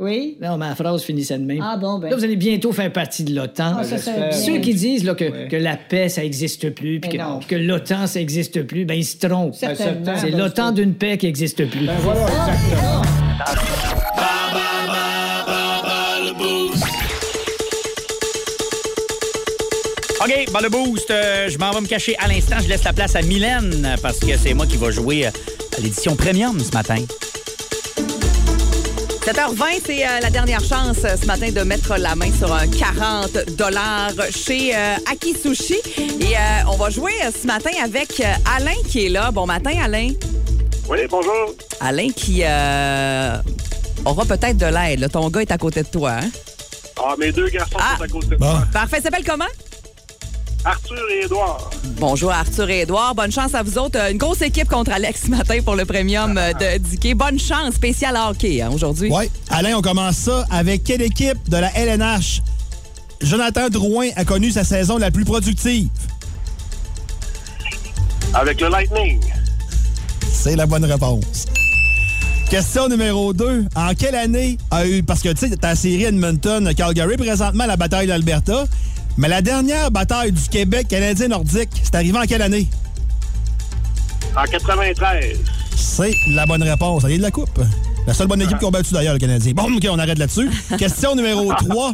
Oui? 0.00 0.38
Non, 0.40 0.56
ma 0.58 0.76
phrase 0.76 1.02
finissait 1.02 1.38
de 1.38 1.44
même. 1.44 1.60
Ah 1.60 1.76
bon, 1.76 1.98
ben. 1.98 2.08
Là, 2.10 2.16
vous 2.16 2.22
allez 2.22 2.36
bientôt 2.36 2.72
faire 2.72 2.92
partie 2.92 3.24
de 3.24 3.34
l'OTAN. 3.34 3.78
Ah, 3.80 3.82
ça. 3.82 4.30
Ceux 4.30 4.58
qui 4.58 4.72
disent 4.72 5.02
là, 5.02 5.16
que, 5.16 5.24
Ouais. 5.24 5.48
que 5.50 5.56
la 5.56 5.76
paix, 5.76 6.08
ça 6.08 6.20
n'existe 6.22 6.70
plus, 6.70 7.00
puis 7.00 7.10
que, 7.18 7.44
que 7.46 7.56
l'OTAN, 7.56 8.06
ça 8.06 8.20
n'existe 8.20 8.62
plus, 8.62 8.84
ben 8.84 8.94
ils 8.94 9.04
se 9.04 9.16
trompent. 9.16 9.56
Certainement. 9.56 10.14
C'est 10.20 10.30
l'OTAN 10.30 10.70
d'une 10.70 10.94
paix 10.94 11.18
qui 11.18 11.26
n'existe 11.26 11.68
plus. 11.68 11.84
Ben 11.86 11.96
voilà, 12.00 12.20
exactement. 12.22 13.02
OK, 20.20 20.52
bon, 20.52 20.58
le 20.62 20.68
boost, 20.68 21.10
euh, 21.10 21.48
je 21.48 21.58
m'en 21.58 21.70
vais 21.70 21.80
me 21.80 21.86
cacher 21.86 22.16
à 22.18 22.26
l'instant. 22.28 22.56
Je 22.62 22.68
laisse 22.68 22.84
la 22.84 22.92
place 22.92 23.14
à 23.14 23.22
Mylène 23.22 23.94
parce 24.02 24.18
que 24.18 24.36
c'est 24.36 24.52
moi 24.54 24.66
qui 24.66 24.76
va 24.76 24.90
jouer 24.90 25.26
euh, 25.26 25.30
à 25.76 25.80
l'édition 25.80 26.16
premium 26.16 26.58
ce 26.58 26.72
matin. 26.72 26.96
7h20, 29.28 29.64
c'est 29.84 30.06
euh, 30.06 30.20
la 30.22 30.30
dernière 30.30 30.64
chance 30.64 30.96
euh, 31.04 31.14
ce 31.20 31.26
matin 31.26 31.50
de 31.50 31.60
mettre 31.60 31.98
la 31.98 32.14
main 32.14 32.32
sur 32.32 32.50
un 32.50 32.66
40 32.66 33.56
dollars 33.58 34.12
chez 34.30 34.74
euh, 34.74 34.94
Aki 35.12 35.34
Sushi. 35.36 35.74
Et 35.98 36.34
euh, 36.34 36.38
on 36.72 36.76
va 36.78 36.88
jouer 36.88 37.12
ce 37.38 37.46
matin 37.46 37.68
avec 37.84 38.20
euh, 38.20 38.24
Alain 38.56 38.72
qui 38.88 39.04
est 39.04 39.08
là. 39.10 39.30
Bon 39.30 39.44
matin, 39.44 39.72
Alain. 39.84 40.12
Oui, 40.88 41.00
bonjour. 41.10 41.54
Alain 41.80 42.08
qui 42.08 42.40
euh, 42.42 43.36
aura 44.06 44.24
peut-être 44.24 44.56
de 44.56 44.64
l'aide. 44.64 45.10
Ton 45.12 45.28
gars 45.28 45.42
est 45.42 45.52
à 45.52 45.58
côté 45.58 45.82
de 45.82 45.88
toi. 45.88 46.12
hein? 46.22 46.30
Ah, 46.96 47.14
mes 47.18 47.30
deux 47.30 47.48
garçons 47.50 47.76
Ah. 47.78 47.96
sont 47.98 48.04
à 48.04 48.08
côté 48.08 48.26
de 48.28 48.36
Bon. 48.36 48.46
moi. 48.46 48.62
Parfait. 48.72 48.96
Il 49.00 49.02
s'appelle 49.02 49.24
comment? 49.26 49.44
Arthur 50.64 50.96
et 51.10 51.24
Édouard. 51.24 51.70
Bonjour 51.98 52.30
Arthur 52.32 52.68
et 52.70 52.80
Édouard. 52.80 53.14
Bonne 53.14 53.30
chance 53.32 53.54
à 53.54 53.62
vous 53.62 53.78
autres. 53.78 53.98
Euh, 53.98 54.10
Une 54.10 54.18
grosse 54.18 54.42
équipe 54.42 54.68
contre 54.68 54.92
Alex 54.92 55.22
ce 55.26 55.30
matin 55.30 55.58
pour 55.64 55.76
le 55.76 55.84
premium 55.84 56.36
euh, 56.36 56.52
de 56.52 56.78
Dicky. 56.78 57.14
Bonne 57.14 57.38
chance, 57.38 57.74
spécial 57.74 58.16
hockey 58.16 58.60
hein, 58.60 58.70
aujourd'hui. 58.72 59.08
Oui. 59.12 59.30
Alain, 59.50 59.76
on 59.76 59.82
commence 59.82 60.16
ça 60.16 60.44
avec 60.50 60.84
quelle 60.84 61.02
équipe 61.02 61.48
de 61.48 61.56
la 61.56 61.70
LNH 61.76 62.42
Jonathan 63.22 63.68
Drouin 63.68 64.08
a 64.16 64.24
connu 64.24 64.50
sa 64.50 64.64
saison 64.64 64.98
la 64.98 65.10
plus 65.10 65.24
productive? 65.24 65.88
Avec 68.34 68.60
le 68.60 68.68
Lightning. 68.68 69.20
C'est 70.30 70.54
la 70.56 70.66
bonne 70.66 70.84
réponse. 70.84 71.46
Question 72.50 72.88
numéro 72.88 73.32
2. 73.32 73.66
En 73.74 73.94
quelle 73.94 74.14
année 74.14 74.56
a 74.70 74.86
eu. 74.86 75.02
Parce 75.02 75.20
que, 75.20 75.28
tu 75.30 75.48
sais, 75.48 75.56
ta 75.56 75.74
série 75.74 76.04
Edmonton-Calgary, 76.04 77.16
présentement, 77.16 77.66
la 77.66 77.76
bataille 77.76 78.06
d'Alberta. 78.06 78.64
Mais 79.16 79.28
la 79.28 79.42
dernière 79.42 79.90
bataille 79.90 80.32
du 80.32 80.48
Québec 80.48 80.88
canadien-nordique, 80.88 81.70
c'est 81.82 81.94
arrivé 81.94 82.16
en 82.16 82.22
quelle 82.22 82.42
année? 82.42 82.68
En 84.36 84.44
93. 84.44 85.38
C'est 85.76 86.12
la 86.28 86.46
bonne 86.46 86.62
réponse. 86.62 87.04
Allez 87.04 87.18
de 87.18 87.22
la 87.22 87.30
coupe. 87.30 87.60
La 88.06 88.14
seule 88.14 88.26
bonne 88.28 88.42
équipe 88.42 88.58
qui 88.58 88.64
a 88.64 88.70
battu 88.70 88.94
d'ailleurs, 88.94 89.14
le 89.14 89.18
Canadien. 89.18 89.52
Bon, 89.52 89.64
OK, 89.64 89.86
on 89.90 89.98
arrête 89.98 90.18
là-dessus. 90.18 90.48
Question 90.78 91.14
numéro 91.14 91.52
3. 91.52 91.92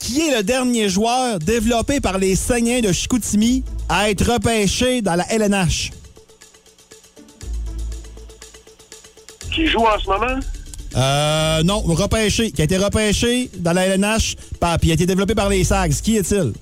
Qui 0.00 0.20
est 0.28 0.36
le 0.36 0.42
dernier 0.42 0.88
joueur 0.88 1.38
développé 1.38 2.00
par 2.00 2.18
les 2.18 2.36
Saguenay 2.36 2.82
de 2.82 2.92
Chicoutimi 2.92 3.64
à 3.88 4.10
être 4.10 4.32
repêché 4.32 5.02
dans 5.02 5.16
la 5.16 5.24
LNH? 5.32 5.90
Qui 9.52 9.66
joue 9.66 9.84
en 9.84 9.98
ce 9.98 10.06
moment? 10.08 10.40
Euh, 10.96 11.62
non, 11.62 11.80
repêché. 11.80 12.50
Qui 12.50 12.62
a 12.62 12.64
été 12.64 12.76
repêché 12.76 13.50
dans 13.58 13.72
la 13.72 13.86
LNH, 13.86 14.36
puis 14.80 14.90
a 14.90 14.94
été 14.94 15.06
développé 15.06 15.34
par 15.34 15.48
les 15.48 15.64
Sags. 15.64 15.92
Qui 15.92 16.16
est-il? 16.16 16.52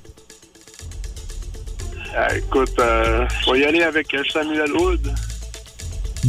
Euh, 2.17 2.29
écoute, 2.37 2.73
euh, 2.79 3.27
je 3.45 3.53
vais 3.53 3.61
y 3.61 3.65
aller 3.65 3.83
avec 3.83 4.13
euh, 4.15 4.23
Samuel 4.33 4.73
Hood. 4.73 5.13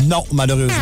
Non, 0.05 0.23
malheureusement. 0.33 0.73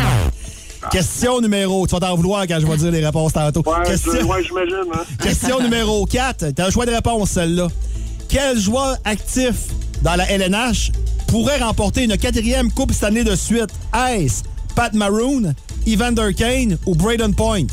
Question 0.90 1.40
numéro... 1.40 1.86
Tu 1.86 1.94
vas 1.94 2.00
t'en 2.00 2.16
vouloir 2.16 2.46
quand 2.46 2.58
je 2.60 2.66
vais 2.66 2.76
dire 2.76 2.90
les 2.90 3.04
réponses 3.04 3.32
tantôt. 3.32 3.62
Ouais, 3.66 3.86
Question... 3.86 4.12
ouais, 4.12 4.42
j'imagine. 4.44 4.76
Hein? 4.92 5.02
Question 5.22 5.60
numéro 5.60 6.04
4. 6.06 6.50
T'as 6.54 6.66
un 6.66 6.70
choix 6.70 6.86
de 6.86 6.92
réponse, 6.92 7.30
celle-là. 7.30 7.68
Quel 8.28 8.58
joueur 8.58 8.96
actif 9.04 9.54
dans 10.02 10.16
la 10.16 10.28
LNH 10.30 10.90
pourrait 11.28 11.58
remporter 11.58 12.04
une 12.04 12.16
quatrième 12.16 12.72
Coupe 12.72 12.92
cette 12.92 13.04
année 13.04 13.24
de 13.24 13.36
suite? 13.36 13.70
Est-ce 14.10 14.42
Pat 14.74 14.92
Maroon, 14.92 15.54
Evander 15.86 16.34
Kane 16.34 16.78
ou 16.86 16.94
Braden 16.94 17.34
Point? 17.34 17.66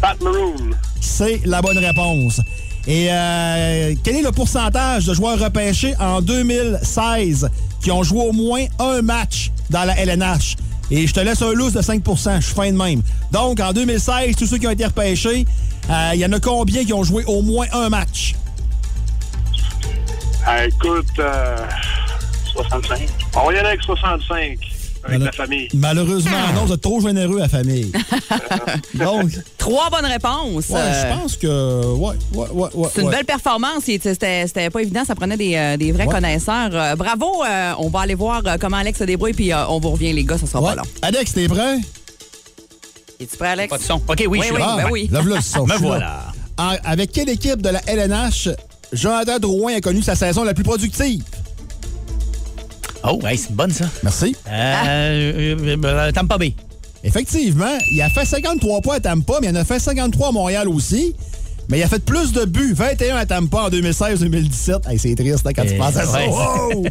Pat 0.00 0.20
Maroon. 0.20 0.70
C'est 1.00 1.40
la 1.44 1.60
bonne 1.60 1.78
réponse. 1.78 2.40
Et 2.86 3.08
euh, 3.10 3.94
quel 4.02 4.16
est 4.16 4.22
le 4.22 4.32
pourcentage 4.32 5.04
de 5.04 5.14
joueurs 5.14 5.38
repêchés 5.38 5.94
en 6.00 6.22
2016 6.22 7.50
qui 7.82 7.90
ont 7.90 8.02
joué 8.02 8.26
au 8.26 8.32
moins 8.32 8.64
un 8.78 9.02
match 9.02 9.50
dans 9.68 9.84
la 9.84 9.94
LNH? 9.98 10.56
Et 10.90 11.06
je 11.06 11.14
te 11.14 11.20
laisse 11.20 11.42
un 11.42 11.52
loose 11.52 11.74
de 11.74 11.82
5% 11.82 12.40
je 12.40 12.46
suis 12.46 12.54
fin 12.54 12.72
de 12.72 12.76
même. 12.76 13.02
Donc, 13.30 13.60
en 13.60 13.72
2016, 13.72 14.34
tous 14.36 14.46
ceux 14.46 14.58
qui 14.58 14.66
ont 14.66 14.72
été 14.72 14.86
repêchés, 14.86 15.46
euh, 15.88 16.10
il 16.14 16.20
y 16.20 16.26
en 16.26 16.32
a 16.32 16.40
combien 16.40 16.84
qui 16.84 16.92
ont 16.92 17.04
joué 17.04 17.24
au 17.26 17.42
moins 17.42 17.66
un 17.72 17.88
match? 17.90 18.34
Euh, 20.48 20.66
écoute, 20.66 21.06
euh, 21.18 21.56
65. 22.52 23.06
On 23.36 23.46
va 23.46 23.52
y 23.52 23.58
aller 23.58 23.68
avec 23.68 23.82
65. 23.82 24.58
Avec 25.02 25.18
Mal- 25.18 25.26
la 25.26 25.32
famille. 25.32 25.68
Malheureusement, 25.74 26.30
non, 26.54 26.66
vous 26.66 26.72
êtes 26.74 26.80
trop 26.80 27.00
généreux, 27.00 27.38
la 27.38 27.48
famille. 27.48 27.90
Donc, 28.94 29.30
Trois 29.58 29.88
bonnes 29.90 30.04
réponses. 30.06 30.68
ouais, 30.68 30.76
Euh, 30.78 31.02
je 31.14 31.18
pense 31.20 31.36
que. 31.36 31.94
Ouais, 31.94 32.14
ouais, 32.34 32.46
ouais. 32.52 32.68
ouais 32.74 32.88
C'est 32.94 33.00
une 33.00 33.06
ouais. 33.08 33.16
belle 33.16 33.24
performance. 33.24 33.84
C'était 33.86 34.14
c'était 34.14 34.70
pas 34.70 34.80
évident. 34.82 35.04
Ça 35.06 35.14
prenait 35.14 35.36
des, 35.36 35.54
euh, 35.56 35.76
des 35.76 35.92
vrais 35.92 36.06
Ouais. 36.06 36.12
connaisseurs. 36.12 36.70
Euh, 36.72 36.96
bravo. 36.96 37.44
euh, 37.44 37.72
on 37.78 37.88
va 37.88 38.00
aller 38.00 38.14
voir 38.14 38.42
comment 38.60 38.76
Alex 38.78 38.98
se 38.98 39.04
débrouille, 39.04 39.32
puis 39.32 39.52
euh, 39.52 39.66
on 39.68 39.80
vous 39.80 39.90
revient, 39.90 40.12
les 40.12 40.24
gars. 40.24 40.38
Ça 40.38 40.46
sera 40.46 40.60
Ouais. 40.62 40.70
pas 40.70 40.76
long. 40.76 40.88
Alex, 41.02 41.32
t'es 41.32 41.48
prêt? 41.48 41.78
Es-tu 43.18 43.36
prêt, 43.36 43.48
Alex? 43.48 43.70
Pas 43.70 43.78
de 43.78 43.82
son. 43.82 43.94
OK, 43.96 44.02
oui, 44.18 44.26
Oui, 44.28 44.38
je 44.40 44.44
suis 44.44 44.54
oui. 44.54 44.60
là. 44.60 44.76
ben 44.76 44.88
oui. 44.90 45.08
Lève-le 45.12 45.34
le 45.36 45.40
son. 45.40 45.62
Me 45.66 45.74
je 45.76 45.82
là. 45.82 45.86
voilà. 45.86 46.22
En- 46.58 46.76
avec 46.84 47.12
quelle 47.12 47.28
équipe 47.28 47.62
de 47.62 47.70
la 47.70 47.80
LNH 47.86 48.48
Jonathan 48.92 49.38
Drouin 49.38 49.74
a 49.76 49.80
connu 49.80 50.02
sa 50.02 50.14
saison 50.14 50.42
la 50.44 50.52
plus 50.54 50.64
productive? 50.64 51.22
Oh, 53.04 53.18
ouais, 53.22 53.36
c'est 53.36 53.52
bonne, 53.52 53.70
ça. 53.70 53.86
Merci. 54.02 54.36
Euh, 54.48 55.56
euh, 55.56 55.76
euh, 55.84 56.12
Tampa 56.12 56.36
Bay. 56.38 56.54
Effectivement, 57.02 57.78
il 57.90 58.02
a 58.02 58.10
fait 58.10 58.26
53 58.26 58.80
points 58.82 58.96
à 58.96 59.00
Tampa, 59.00 59.34
mais 59.40 59.48
il 59.48 59.50
en 59.56 59.60
a 59.60 59.64
fait 59.64 59.78
53 59.78 60.28
à 60.28 60.32
Montréal 60.32 60.68
aussi. 60.68 61.14
Mais 61.70 61.78
il 61.78 61.82
a 61.82 61.88
fait 61.88 62.04
plus 62.04 62.32
de 62.32 62.44
buts, 62.44 62.74
21 62.74 63.16
à 63.16 63.26
Tampa 63.26 63.62
en 63.62 63.68
2016-2017. 63.70 64.90
Hey, 64.90 64.98
c'est 64.98 65.14
triste 65.14 65.46
hein, 65.46 65.52
quand 65.54 65.64
tu 65.64 65.76
penses 65.76 65.96
à 65.96 66.04
ça. 66.04 66.18
ouais. 66.18 66.28
Wow! 66.28 66.84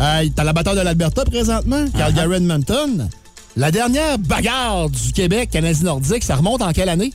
Euh, 0.00 0.26
T'as 0.34 0.42
la 0.44 0.52
bataille 0.52 0.76
de 0.76 0.80
l'Alberta 0.80 1.24
présentement, 1.24 1.84
Calgary 1.96 2.36
Edmonton. 2.36 3.08
La 3.56 3.70
dernière 3.70 4.18
bagarre 4.18 4.88
du 4.90 5.12
Québec, 5.12 5.50
Canadien 5.52 5.84
nordique, 5.84 6.24
ça 6.24 6.34
remonte 6.36 6.62
en 6.62 6.72
quelle 6.72 6.88
année? 6.88 7.12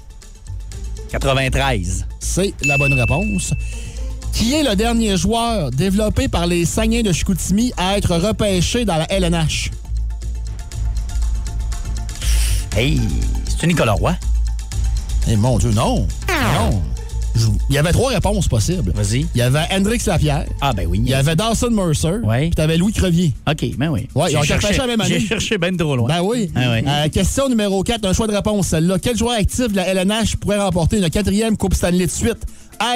93. 1.11 2.05
C'est 2.19 2.53
la 2.63 2.77
bonne 2.77 2.93
réponse. 2.93 3.53
Qui 4.33 4.53
est 4.53 4.63
le 4.63 4.75
dernier 4.75 5.17
joueur 5.17 5.71
développé 5.71 6.27
par 6.27 6.47
les 6.47 6.65
Saguenay 6.65 7.03
de 7.03 7.11
Chicoutimi 7.11 7.73
à 7.77 7.97
être 7.97 8.15
repêché 8.15 8.85
dans 8.85 8.95
la 8.95 9.11
LNH? 9.11 9.71
Hey, 12.75 12.99
c'est 13.59 13.67
Nicolas 13.67 13.93
Roy? 13.93 14.15
Eh 15.27 15.35
mon 15.35 15.57
Dieu, 15.57 15.71
non. 15.71 16.07
Non. 16.29 16.81
Je- 17.35 17.47
Il 17.69 17.75
y 17.75 17.77
avait 17.77 17.91
trois 17.91 18.09
réponses 18.11 18.47
possibles. 18.47 18.91
Vas-y. 18.95 19.25
Il 19.35 19.37
y 19.37 19.41
avait 19.41 19.65
Hendrix 19.71 19.99
Lapierre, 20.07 20.45
Ah, 20.61 20.73
ben 20.73 20.87
oui. 20.87 20.99
il 21.03 21.09
y 21.09 21.13
avait 21.13 21.35
Dawson 21.35 21.69
Mercer, 21.71 22.19
Ouais. 22.23 22.41
puis 22.47 22.51
t'avais 22.51 22.77
Louis 22.77 22.91
Crevier. 22.93 23.33
OK, 23.49 23.65
ben 23.77 23.89
oui. 23.89 24.07
Ouais, 24.15 24.31
ils 24.31 24.37
ont 24.37 24.43
cherché- 24.43 24.75
la 24.77 24.87
même 24.87 24.99
année. 25.01 25.19
J'ai 25.19 25.27
cherché 25.27 25.57
ben 25.57 25.75
trop 25.77 25.95
loin. 25.95 26.07
Ben 26.07 26.21
oui. 26.21 26.49
Ah. 26.55 26.59
Euh, 27.03 27.09
question 27.09 27.47
numéro 27.49 27.83
4, 27.83 28.05
un 28.05 28.13
choix 28.13 28.27
de 28.27 28.33
réponse, 28.33 28.67
celle-là. 28.67 28.97
Quel 28.99 29.17
joueur 29.17 29.33
actif 29.37 29.67
de 29.67 29.75
la 29.75 29.87
LNH 29.87 30.37
pourrait 30.37 30.59
remporter 30.59 30.97
une 30.97 31.09
quatrième 31.09 31.55
Coupe 31.57 31.73
Stanley 31.75 32.05
de 32.07 32.11
suite? 32.11 32.39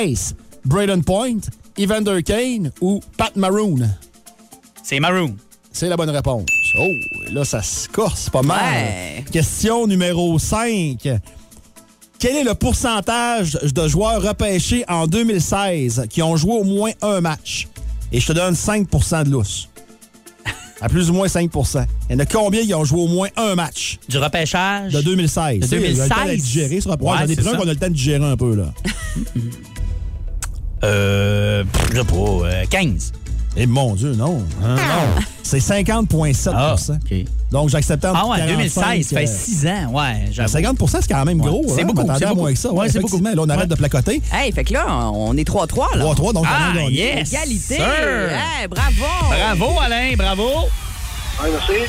Ice, 0.03 0.33
Braden 0.65 1.03
Point, 1.03 1.39
Evander 1.77 2.21
Kane 2.23 2.71
ou 2.81 3.01
Pat 3.17 3.35
Maroon? 3.35 3.79
C'est 4.83 4.99
Maroon. 4.99 5.35
C'est 5.71 5.89
la 5.89 5.97
bonne 5.97 6.09
réponse. 6.09 6.45
Oh, 6.79 6.87
là, 7.31 7.43
ça 7.43 7.61
se 7.63 7.87
corse 7.89 8.29
pas 8.29 8.41
mal. 8.43 8.59
Ouais. 8.73 9.25
Question 9.31 9.87
numéro 9.87 10.37
5. 10.37 11.07
Quel 12.19 12.35
est 12.37 12.43
le 12.43 12.53
pourcentage 12.53 13.53
de 13.53 13.87
joueurs 13.87 14.21
repêchés 14.21 14.85
en 14.87 15.07
2016 15.07 16.05
qui 16.09 16.21
ont 16.21 16.37
joué 16.37 16.53
au 16.53 16.63
moins 16.63 16.91
un 17.01 17.21
match? 17.21 17.67
Et 18.11 18.19
je 18.19 18.27
te 18.27 18.33
donne 18.33 18.53
5% 18.53 19.23
de 19.25 19.31
lousse. 19.31 19.67
À 20.79 20.89
plus 20.89 21.09
ou 21.09 21.13
moins 21.13 21.27
5% 21.27 21.85
Il 22.09 22.13
y 22.13 22.15
en 22.15 22.19
a 22.19 22.25
combien 22.25 22.61
qui 22.63 22.73
ont 22.73 22.83
joué 22.83 23.01
au 23.01 23.07
moins 23.07 23.29
un 23.37 23.55
match? 23.55 23.97
Du 24.09 24.17
repêchage? 24.17 24.91
de 24.93 25.01
2016? 25.01 25.59
De 25.59 25.63
Tu 25.63 25.67
sais, 25.69 25.75
il 25.77 25.81
y 25.97 25.99
a 25.99 26.03
le 26.03 26.09
temps 26.09 26.15
2016? 26.15 26.25
d'être 26.27 26.43
digéré, 26.43 26.81
ce 26.81 26.89
rapport. 26.89 27.07
Ouais, 27.09 27.17
J'en 27.19 27.51
ai 27.53 27.57
qu'on 27.57 27.67
a 27.67 27.73
le 27.73 27.75
temps 27.77 27.87
de 27.87 27.93
digérer 27.93 28.25
un 28.25 28.37
peu, 28.37 28.55
là. 28.55 28.73
Euh, 30.83 31.63
je 31.91 31.97
sais 31.97 32.03
pas, 32.03 32.13
euh, 32.15 32.63
15. 32.69 33.13
Eh 33.55 33.67
mon 33.67 33.93
Dieu, 33.93 34.13
non. 34.15 34.41
Hein, 34.63 34.75
non. 34.75 35.21
C'est 35.43 35.59
50,7 35.59 36.51
Ah, 36.55 36.75
OK. 36.75 37.15
Donc, 37.51 37.69
j'acceptais 37.69 38.07
en 38.07 38.13
Ah 38.15 38.25
ouais, 38.25 38.37
45, 38.39 38.57
2016, 38.57 39.07
ça 39.07 39.17
fait 39.19 39.23
euh, 39.29 39.31
6 39.31 39.67
ans, 39.67 39.91
ouais. 39.93 40.27
j'avoue. 40.31 40.49
50 40.51 40.77
c'est 40.89 41.07
quand 41.07 41.23
même 41.25 41.39
Ouais. 41.39 41.47
gros. 41.47 41.63
C'est 41.67 41.83
hein? 41.83 41.85
beaucoup, 41.85 42.07
c'est 42.17 42.25
beaucoup. 42.25 42.39
moins 42.41 42.53
que 42.53 42.57
ça. 42.57 42.69
Ouais, 42.71 42.79
Ouais, 42.79 42.89
c'est 42.89 42.97
effectivement. 42.97 43.29
beaucoup. 43.29 43.35
Là, 43.35 43.43
on 43.45 43.49
arrête 43.49 43.61
Ouais. 43.63 43.67
de 43.67 43.75
placoter. 43.75 44.21
Hey, 44.33 44.51
fait 44.51 44.63
que 44.63 44.73
là, 44.73 45.11
on 45.13 45.37
est 45.37 45.47
3-3, 45.47 45.95
là. 45.95 46.03
3-3, 46.03 46.33
donc 46.33 46.45
on 46.45 46.49
Ah, 46.49 46.71
a 46.71 46.73
gagné. 46.73 46.91
yes! 47.19 47.31
Égalité. 47.31 47.75
sir. 47.75 47.85
Hey, 48.31 48.67
bravo. 48.67 49.05
Bravo, 49.29 49.79
Alain, 49.81 50.13
bravo. 50.17 50.47
Ouais, 51.43 51.49
merci. 51.51 51.87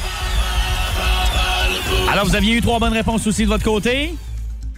Alors, 2.13 2.27
vous 2.27 2.37
aviez 2.37 2.55
eu 2.55 2.61
trois 2.61 2.79
bonnes 2.79 2.93
réponses 2.93 3.27
aussi 3.27 3.45
de 3.45 3.49
votre 3.49 3.65
côté? 3.65 4.15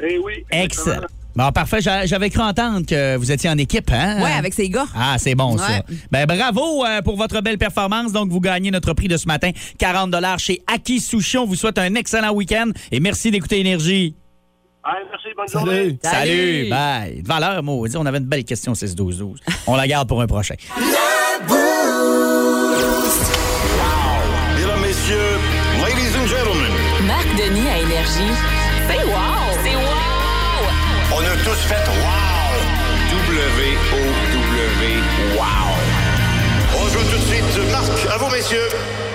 Eh 0.01 0.19
oui. 0.25 0.45
Excellent. 0.53 1.07
Bon, 1.37 1.53
parfait. 1.53 1.81
J'a- 1.83 2.07
J'avais 2.07 2.31
cru 2.31 2.41
entendre 2.41 2.87
que 2.87 3.17
vous 3.17 3.31
étiez 3.31 3.51
en 3.51 3.59
équipe, 3.59 3.91
hein? 3.93 4.23
Ouais, 4.23 4.33
avec 4.33 4.55
ces 4.55 4.69
gars. 4.71 4.87
Ah, 4.97 5.17
c'est 5.19 5.35
bon, 5.35 5.59
ça. 5.59 5.83
Ben, 6.11 6.25
bravo 6.27 6.85
euh, 6.87 7.03
pour 7.03 7.17
votre 7.17 7.41
belle 7.43 7.59
performance. 7.59 8.11
Donc, 8.13 8.31
vous 8.31 8.41
gagnez 8.41 8.71
notre 8.71 8.95
prix 8.95 9.09
de 9.09 9.17
ce 9.19 9.27
matin, 9.27 9.51
40 9.79 10.15
chez 10.39 10.63
Aki 10.67 11.01
Sushi. 11.01 11.37
On 11.37 11.45
vous 11.45 11.55
souhaite 11.55 11.79
un 11.79 11.95
excellent 11.95 12.33
week-end 12.33 12.71
et 12.91 13.01
merci 13.01 13.31
d'écouter 13.31 13.61
Énergie. 13.61 14.15
Allez, 14.83 15.05
merci, 15.11 15.27
bonne 15.37 15.49
journée. 15.49 15.99
Salut. 16.03 16.31
Salut. 16.31 16.71
Bye. 16.71 17.23
De 17.23 17.29
valeur, 17.29 17.63
maudit. 17.63 17.97
On 17.97 18.07
avait 18.07 18.19
une 18.19 18.25
belle 18.25 18.45
question 18.45 18.73
6-12-12. 18.73 19.37
On 19.67 19.75
la 19.77 19.87
garde 19.87 20.09
pour 20.09 20.23
un 20.23 20.27
prochain. 20.27 20.55
Mesdames, 24.57 24.81
messieurs, 24.81 25.39
ladies 25.85 26.17
and 26.17 26.27
gentlemen, 26.29 26.73
Marc 27.07 27.27
Denis 27.37 27.69
à 27.69 27.79
Énergie. 27.81 28.56
Messieurs. 38.47 38.69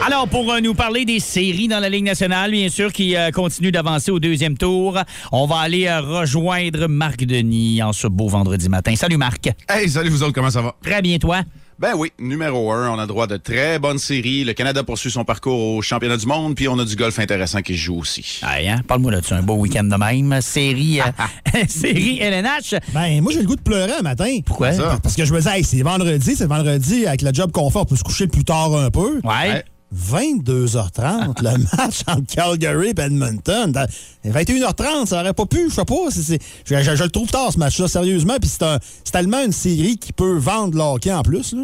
Alors, 0.05 0.27
pour 0.27 0.51
euh, 0.51 0.59
nous 0.59 0.73
parler 0.73 1.05
des 1.05 1.19
séries 1.19 1.67
dans 1.67 1.79
la 1.79 1.89
Ligue 1.89 2.05
nationale, 2.05 2.51
bien 2.51 2.69
sûr, 2.69 2.91
qui 2.91 3.15
euh, 3.15 3.31
continuent 3.31 3.71
d'avancer 3.71 4.11
au 4.11 4.19
deuxième 4.19 4.57
tour, 4.57 4.99
on 5.31 5.45
va 5.45 5.57
aller 5.57 5.87
euh, 5.87 6.01
rejoindre 6.01 6.87
Marc 6.87 7.23
Denis 7.23 7.81
en 7.83 7.93
ce 7.93 8.07
beau 8.07 8.27
vendredi 8.27 8.67
matin. 8.67 8.95
Salut, 8.95 9.17
Marc. 9.17 9.49
Hey, 9.69 9.89
salut 9.89 10.09
vous 10.09 10.23
autres, 10.23 10.33
comment 10.33 10.49
ça 10.49 10.61
va? 10.61 10.75
Très 10.81 11.01
bien, 11.01 11.17
toi? 11.17 11.41
Ben 11.81 11.95
oui, 11.97 12.11
numéro 12.19 12.71
un, 12.71 12.91
on 12.91 12.99
a 12.99 13.07
droit 13.07 13.25
de 13.25 13.37
très 13.37 13.79
bonnes 13.79 13.97
séries. 13.97 14.43
Le 14.43 14.53
Canada 14.53 14.83
poursuit 14.83 15.09
son 15.09 15.25
parcours 15.25 15.59
au 15.59 15.81
championnat 15.81 16.15
du 16.15 16.27
monde, 16.27 16.53
puis 16.53 16.67
on 16.67 16.77
a 16.77 16.85
du 16.85 16.95
golf 16.95 17.17
intéressant 17.17 17.63
qui 17.63 17.73
se 17.73 17.79
joue 17.79 17.97
aussi. 17.97 18.39
Hey, 18.43 18.69
hein? 18.69 18.81
Parle-moi 18.87 19.13
là-dessus. 19.13 19.33
Un 19.33 19.41
beau 19.41 19.55
week-end 19.55 19.85
de 19.85 19.95
même. 19.95 20.39
Série, 20.41 21.01
euh, 21.01 21.05
série 21.67 22.19
LNH. 22.19 22.75
Ben, 22.93 23.19
moi, 23.21 23.33
j'ai 23.33 23.39
le 23.39 23.47
goût 23.47 23.55
de 23.55 23.63
pleurer 23.63 23.93
un 23.99 24.03
matin. 24.03 24.41
Pourquoi? 24.45 24.73
Ça. 24.73 24.99
Parce 25.01 25.15
que 25.15 25.25
je 25.25 25.33
me 25.33 25.39
disais, 25.39 25.57
hey, 25.57 25.63
c'est 25.63 25.81
vendredi, 25.81 26.35
c'est 26.35 26.45
vendredi, 26.45 27.07
avec 27.07 27.23
le 27.23 27.33
job 27.33 27.51
qu'on 27.51 27.71
fait, 27.71 27.79
on 27.79 27.85
peut 27.85 27.95
se 27.95 28.03
coucher 28.03 28.27
plus 28.27 28.43
tard 28.43 28.75
un 28.75 28.91
peu. 28.91 29.19
Ouais. 29.23 29.63
22h30, 29.95 31.41
le 31.43 31.57
match 31.77 32.01
entre 32.07 32.33
Calgary 32.33 32.87
et 32.97 33.01
Edmonton. 33.01 33.71
Dans- 33.71 33.87
21h30, 34.25 35.07
ça 35.07 35.21
aurait 35.21 35.33
pas 35.33 35.45
pu, 35.45 35.69
je 35.69 35.75
sais 35.75 35.85
pas. 35.85 35.95
je, 36.13 36.35
je- 36.83 36.95
je 36.95 37.03
le 37.03 37.09
trouve 37.09 37.29
tard, 37.29 37.51
ce 37.51 37.57
match-là, 37.59 37.87
sérieusement. 37.87 38.37
Puis 38.39 38.49
c'est 38.49 38.63
un- 38.63 38.79
tellement 39.11 39.43
une 39.43 39.51
série 39.51 39.97
qui 39.97 40.13
peut 40.13 40.37
vendre 40.37 40.75
le 40.75 40.81
hockey 40.83 41.11
en 41.11 41.23
plus. 41.23 41.53
Là. 41.53 41.63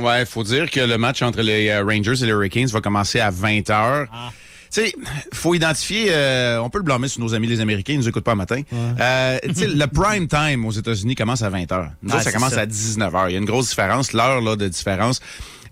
Ouais, 0.00 0.24
faut 0.24 0.42
dire 0.44 0.70
que 0.70 0.80
le 0.80 0.98
match 0.98 1.22
entre 1.22 1.40
les 1.42 1.68
euh, 1.68 1.84
Rangers 1.84 2.22
et 2.22 2.26
les 2.26 2.32
Hurricanes 2.32 2.66
va 2.68 2.80
commencer 2.80 3.20
à 3.20 3.30
20 3.30 3.60
h. 3.68 4.06
Tu 4.72 4.80
sais, 4.86 4.92
faut 5.32 5.54
identifier, 5.54 6.06
euh, 6.10 6.60
on 6.60 6.68
peut 6.68 6.78
le 6.78 6.84
blâmer 6.84 7.06
sur 7.06 7.20
nos 7.20 7.32
amis 7.32 7.46
les 7.46 7.60
Américains, 7.60 7.92
ils 7.92 7.98
nous 8.00 8.08
écoutent 8.08 8.24
pas 8.24 8.32
le 8.32 8.38
matin. 8.38 8.60
Euh, 8.72 9.38
le 9.46 9.84
prime 9.86 10.26
time 10.26 10.64
aux 10.64 10.72
États-Unis 10.72 11.14
commence 11.14 11.42
à 11.42 11.48
20 11.48 11.62
h. 11.70 11.88
Nous 12.02 12.10
Ah, 12.12 12.16
autres, 12.16 12.24
ça 12.24 12.32
commence 12.32 12.54
ça. 12.54 12.62
à 12.62 12.66
19 12.66 13.12
h. 13.14 13.26
Il 13.28 13.32
y 13.34 13.36
a 13.36 13.38
une 13.38 13.44
grosse 13.44 13.68
différence. 13.68 14.12
L'heure 14.12 14.40
là, 14.40 14.56
de 14.56 14.66
différence, 14.66 15.20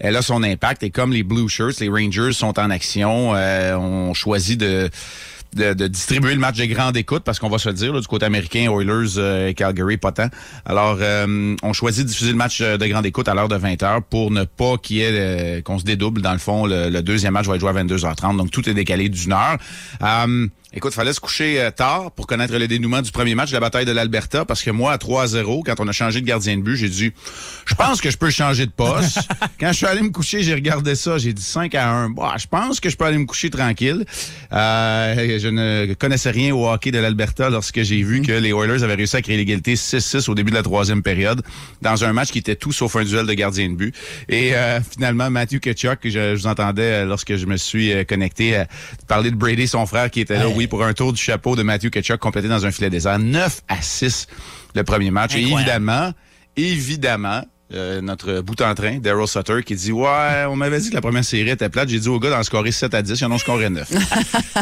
elle 0.02 0.16
a 0.16 0.22
son 0.22 0.42
impact. 0.42 0.82
Et 0.82 0.90
comme 0.90 1.12
les 1.12 1.22
Blue 1.22 1.48
Shirts, 1.48 1.80
les 1.80 1.88
Rangers 1.88 2.32
sont 2.32 2.58
en 2.58 2.68
action, 2.70 3.34
euh, 3.34 3.74
on 3.76 4.12
choisit 4.12 4.58
de 4.60 4.90
de, 5.54 5.74
de 5.74 5.86
distribuer 5.86 6.32
le 6.34 6.40
match 6.40 6.56
de 6.56 6.64
grande 6.64 6.96
écoute 6.96 7.24
parce 7.24 7.38
qu'on 7.38 7.48
va 7.48 7.58
se 7.58 7.68
le 7.68 7.74
dire 7.74 7.92
là, 7.92 8.00
du 8.00 8.06
côté 8.06 8.24
américain 8.24 8.70
Oilers 8.70 9.18
euh, 9.18 9.52
Calgary 9.52 9.98
pas 9.98 10.12
tant. 10.12 10.28
Alors 10.64 10.96
euh, 11.00 11.54
on 11.62 11.72
choisit 11.72 12.04
de 12.04 12.08
diffuser 12.08 12.30
le 12.30 12.36
match 12.36 12.60
euh, 12.60 12.78
de 12.78 12.86
grande 12.86 13.04
écoute 13.06 13.28
à 13.28 13.34
l'heure 13.34 13.48
de 13.48 13.56
20h 13.56 14.02
pour 14.08 14.30
ne 14.30 14.44
pas 14.44 14.76
qu'il 14.78 14.96
y 14.96 15.00
ait 15.02 15.10
euh, 15.12 15.60
qu'on 15.60 15.78
se 15.78 15.84
dédouble 15.84 16.22
dans 16.22 16.32
le 16.32 16.38
fond 16.38 16.64
le, 16.66 16.88
le 16.88 17.02
deuxième 17.02 17.34
match 17.34 17.46
va 17.46 17.56
être 17.56 17.60
joué 17.60 17.70
à 17.70 17.84
22h30 17.84 18.36
donc 18.38 18.50
tout 18.50 18.66
est 18.68 18.74
décalé 18.74 19.08
d'une 19.08 19.32
heure. 19.32 19.58
Euh, 20.02 20.46
Écoute, 20.74 20.94
fallait 20.94 21.12
se 21.12 21.20
coucher 21.20 21.60
euh, 21.60 21.70
tard 21.70 22.12
pour 22.12 22.26
connaître 22.26 22.56
le 22.56 22.66
dénouement 22.66 23.02
du 23.02 23.12
premier 23.12 23.34
match 23.34 23.50
de 23.50 23.54
la 23.54 23.60
bataille 23.60 23.84
de 23.84 23.92
l'Alberta 23.92 24.44
parce 24.44 24.62
que 24.62 24.70
moi, 24.70 24.92
à 24.92 24.96
3-0, 24.96 25.62
quand 25.64 25.80
on 25.80 25.88
a 25.88 25.92
changé 25.92 26.20
de 26.20 26.26
gardien 26.26 26.56
de 26.56 26.62
but, 26.62 26.76
j'ai 26.76 26.88
dit, 26.88 27.12
je 27.66 27.74
pense 27.74 28.00
que 28.00 28.10
je 28.10 28.16
peux 28.16 28.30
changer 28.30 28.64
de 28.64 28.70
poste. 28.70 29.18
quand 29.60 29.68
je 29.68 29.76
suis 29.76 29.86
allé 29.86 30.00
me 30.00 30.10
coucher, 30.10 30.42
j'ai 30.42 30.54
regardé 30.54 30.94
ça, 30.94 31.18
j'ai 31.18 31.32
dit 31.32 31.42
5 31.42 31.74
à 31.74 31.90
1. 31.90 32.10
Bah, 32.10 32.34
je 32.38 32.46
pense 32.46 32.80
que 32.80 32.88
je 32.88 32.96
peux 32.96 33.04
aller 33.04 33.18
me 33.18 33.26
coucher 33.26 33.50
tranquille. 33.50 34.04
Euh, 34.52 35.38
je 35.38 35.48
ne 35.48 35.92
connaissais 35.94 36.30
rien 36.30 36.54
au 36.54 36.66
hockey 36.68 36.90
de 36.90 36.98
l'Alberta 36.98 37.50
lorsque 37.50 37.82
j'ai 37.82 38.02
vu 38.02 38.22
que 38.22 38.32
les 38.32 38.50
Oilers 38.50 38.82
avaient 38.82 38.94
réussi 38.94 39.16
à 39.16 39.22
créer 39.22 39.36
l'égalité 39.36 39.74
6-6 39.74 40.30
au 40.30 40.34
début 40.34 40.50
de 40.50 40.56
la 40.56 40.62
troisième 40.62 41.02
période 41.02 41.42
dans 41.82 42.04
un 42.04 42.12
match 42.12 42.30
qui 42.30 42.38
était 42.38 42.56
tout 42.56 42.72
sauf 42.72 42.96
un 42.96 43.04
duel 43.04 43.26
de 43.26 43.34
gardien 43.34 43.68
de 43.68 43.74
but. 43.74 43.94
Et 44.28 44.54
euh, 44.54 44.80
finalement, 44.80 45.28
Matthew 45.30 45.60
Ketchuk, 45.60 45.98
je, 46.04 46.10
je 46.10 46.34
vous 46.34 46.46
entendais 46.46 47.02
euh, 47.02 47.04
lorsque 47.04 47.36
je 47.36 47.46
me 47.46 47.56
suis 47.56 47.92
euh, 47.92 48.04
connecté 48.04 48.56
à 48.56 48.66
parler 49.06 49.30
de 49.30 49.36
Brady, 49.36 49.68
son 49.68 49.86
frère, 49.86 50.10
qui 50.10 50.20
était 50.20 50.38
là, 50.38 50.48
oui, 50.62 50.68
pour 50.68 50.84
un 50.84 50.94
tour 50.94 51.12
du 51.12 51.20
chapeau 51.20 51.56
de 51.56 51.64
Matthew 51.64 51.90
Ketchuk 51.90 52.18
complété 52.18 52.46
dans 52.46 52.64
un 52.64 52.70
filet 52.70 52.88
désert. 52.88 53.18
9 53.18 53.62
à 53.66 53.82
6 53.82 54.28
le 54.76 54.84
premier 54.84 55.10
match. 55.10 55.34
Et 55.34 55.42
évidemment, 55.42 56.12
évidemment, 56.56 57.42
euh, 57.74 58.00
notre 58.00 58.40
bout 58.40 58.60
en 58.62 58.74
train, 58.74 58.98
Daryl 58.98 59.26
Sutter, 59.26 59.62
qui 59.64 59.74
dit 59.74 59.92
Ouais, 59.92 60.44
on 60.48 60.56
m'avait 60.56 60.80
dit 60.80 60.90
que 60.90 60.94
la 60.94 61.00
première 61.00 61.24
série 61.24 61.50
était 61.50 61.68
plate. 61.68 61.88
J'ai 61.88 62.00
dit 62.00 62.08
au 62.08 62.18
gars 62.18 62.30
d'en 62.30 62.42
scorer 62.42 62.72
7 62.72 62.94
à 62.94 63.02
10, 63.02 63.18
ils 63.20 63.24
en 63.24 63.32
ont 63.32 63.38
scoré 63.38 63.70
9. 63.70 63.90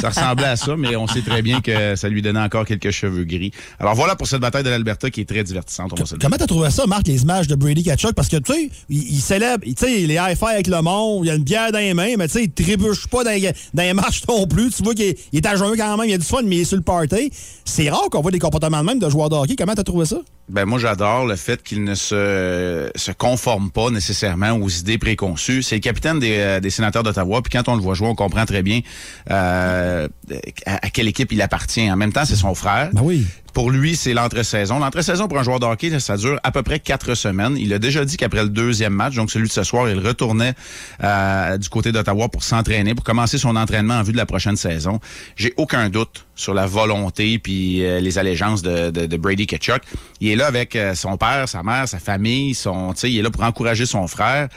ça 0.01 0.09
ressemblait 0.09 0.47
à 0.47 0.57
ça, 0.57 0.77
mais 0.77 0.97
on 0.97 1.07
sait 1.07 1.23
très 1.23 1.43
bien 1.43 1.61
que 1.61 1.97
ça 1.97 2.09
lui 2.09 2.23
donnait 2.23 2.41
encore 2.41 2.65
quelques 2.65 2.91
cheveux 2.91 3.25
gris. 3.25 3.51
Alors 3.79 3.95
voilà 3.95 4.17
pour 4.17 4.27
cette 4.27 4.41
bataille 4.41 4.63
de 4.65 4.71
l'Alberta 4.71 5.11
qui 5.11 5.21
est 5.23 5.29
très 5.29 5.43
divertissante, 5.45 5.93
on. 5.93 5.97
Comment 6.21 6.37
t'as 6.37 6.47
trouvé 6.47 6.71
ça, 6.71 6.87
Marc, 6.87 7.07
les 7.07 7.23
images 7.23 7.47
de 7.49 7.55
Brady 7.55 7.83
Kachuk? 7.85 8.13
Parce 8.15 8.29
que, 8.29 8.37
tu 8.37 8.53
sais, 8.53 8.71
il, 8.89 8.99
il 9.15 9.21
célèbre, 9.21 9.65
tu 9.65 9.75
sais, 9.77 10.07
les 10.07 10.15
high 10.15 10.37
avec 10.43 10.67
le 10.67 10.81
monde, 10.83 11.25
il 11.27 11.31
a 11.31 11.35
une 11.35 11.45
bière 11.45 11.73
dans 11.73 11.79
les 11.79 11.95
mains, 11.95 12.15
mais 12.19 12.27
tu 12.29 12.35
sais, 12.35 12.45
il 12.45 12.51
trébuche 12.53 13.07
pas 13.09 13.25
dans, 13.25 13.31
les- 13.31 13.53
dans 13.75 13.83
les 13.83 13.95
matchs 13.95 14.23
non 14.29 14.47
plus. 14.47 14.71
Tu 14.71 14.83
vois 14.83 14.95
qu'il 14.95 15.07
est, 15.07 15.19
il 15.33 15.39
est 15.39 15.47
à 15.47 15.57
jeun 15.57 15.77
quand 15.77 15.97
même, 15.97 16.07
il 16.07 16.11
y 16.13 16.15
a 16.15 16.19
du 16.19 16.25
fun, 16.25 16.43
mais 16.45 16.57
il 16.57 16.61
est 16.61 16.65
sur 16.65 16.77
le 16.77 16.83
party. 16.83 17.31
C'est 17.65 17.89
rare 17.91 18.09
qu'on 18.11 18.21
voit 18.21 18.31
des 18.31 18.39
comportements 18.39 18.81
de 18.81 18.87
même 18.87 18.99
de 18.99 19.09
joueurs 19.09 19.29
de 19.29 19.35
hockey. 19.37 19.57
Comment 19.57 19.75
t'as 19.75 19.83
trouvé 19.85 20.07
ça? 20.07 20.17
Ben 20.51 20.65
moi 20.65 20.79
j'adore 20.79 21.27
le 21.27 21.37
fait 21.37 21.63
qu'il 21.63 21.85
ne 21.85 21.95
se 21.95 22.91
se 22.95 23.13
conforme 23.13 23.71
pas 23.71 23.91
nécessairement 23.91 24.53
aux 24.53 24.69
idées 24.69 24.99
préconçues. 24.99 25.63
C'est 25.63 25.77
le 25.77 25.81
capitaine 25.81 26.19
des, 26.19 26.37
euh, 26.39 26.61
des 26.61 26.71
sénateurs 26.71 27.03
d'Ottawa, 27.03 27.41
puis 27.43 27.51
quand 27.53 27.69
on 27.69 27.77
le 27.77 27.83
voit 27.83 27.95
jouer, 27.95 28.09
on 28.09 28.15
comprend 28.15 28.45
très 28.47 28.63
bien 28.63 28.81
euh, 29.31 30.09
à, 30.67 30.87
à 30.87 30.91
quelle 30.91 31.09
équipe 31.09 31.33
il 31.33 31.41
appartient. 31.41 31.91
En 31.91 31.97
même 31.97 32.13
temps, 32.13 32.25
c'est 32.25 32.37
son 32.37 32.55
frère. 32.55 32.91
Ben 32.93 33.03
oui. 33.03 33.27
Pour 33.53 33.71
lui, 33.71 33.97
c'est 33.97 34.15
l'entre-saison. 34.15 34.79
L'entre-saison 34.79 35.27
pour 35.27 35.39
un 35.39 35.43
joueur 35.43 35.59
de 35.59 35.67
hockey, 35.67 35.99
ça 35.99 36.17
dure 36.17 36.39
à 36.45 36.53
peu 36.53 36.63
près 36.63 36.79
quatre 36.79 37.15
semaines. 37.15 37.57
Il 37.57 37.73
a 37.73 37.81
déjà 37.81 38.05
dit 38.05 38.17
qu'après 38.17 38.45
le 38.45 38.49
deuxième 38.49 38.93
match, 38.93 39.17
donc 39.17 39.31
celui 39.31 39.49
de 39.49 39.53
ce 39.53 39.65
soir, 39.65 39.89
il 39.89 39.99
retournait 39.99 40.55
euh, 41.03 41.59
du 41.59 41.69
côté 41.69 41.91
d'Ottawa 41.91 42.29
pour 42.29 42.45
s'entraîner, 42.45 42.95
pour 42.95 43.05
commencer 43.05 43.39
son 43.39 43.57
entraînement 43.57 43.95
en 43.95 44.03
vue 44.03 44.13
de 44.13 44.17
la 44.17 44.27
prochaine 44.27 44.57
saison. 44.57 45.01
J'ai 45.37 45.53
aucun 45.57 45.89
doute 45.89 46.27
sur 46.41 46.55
la 46.55 46.67
volonté 46.67 47.39
puis 47.39 47.85
euh, 47.85 48.01
les 48.01 48.19
allégeances 48.19 48.63
de, 48.63 48.91
de, 48.91 49.07
de 49.07 49.17
Brady 49.17 49.47
Ketchuk. 49.47 49.83
Il 50.21 50.29
est 50.29 50.37
là 50.37 50.47
avec 50.47 50.75
euh, 50.77 50.95
son 50.95 51.17
père, 51.17 51.49
sa 51.49 51.63
mère, 51.63 51.87
sa 51.89 51.99
famille, 51.99 52.55
son, 52.55 52.93
tu 52.95 53.01
sais, 53.01 53.11
il 53.13 53.19
est 53.19 53.23
là 53.23 53.31
pour 53.31 53.43
encourager 53.45 53.87
son 53.87 54.07
frère. 54.07 54.49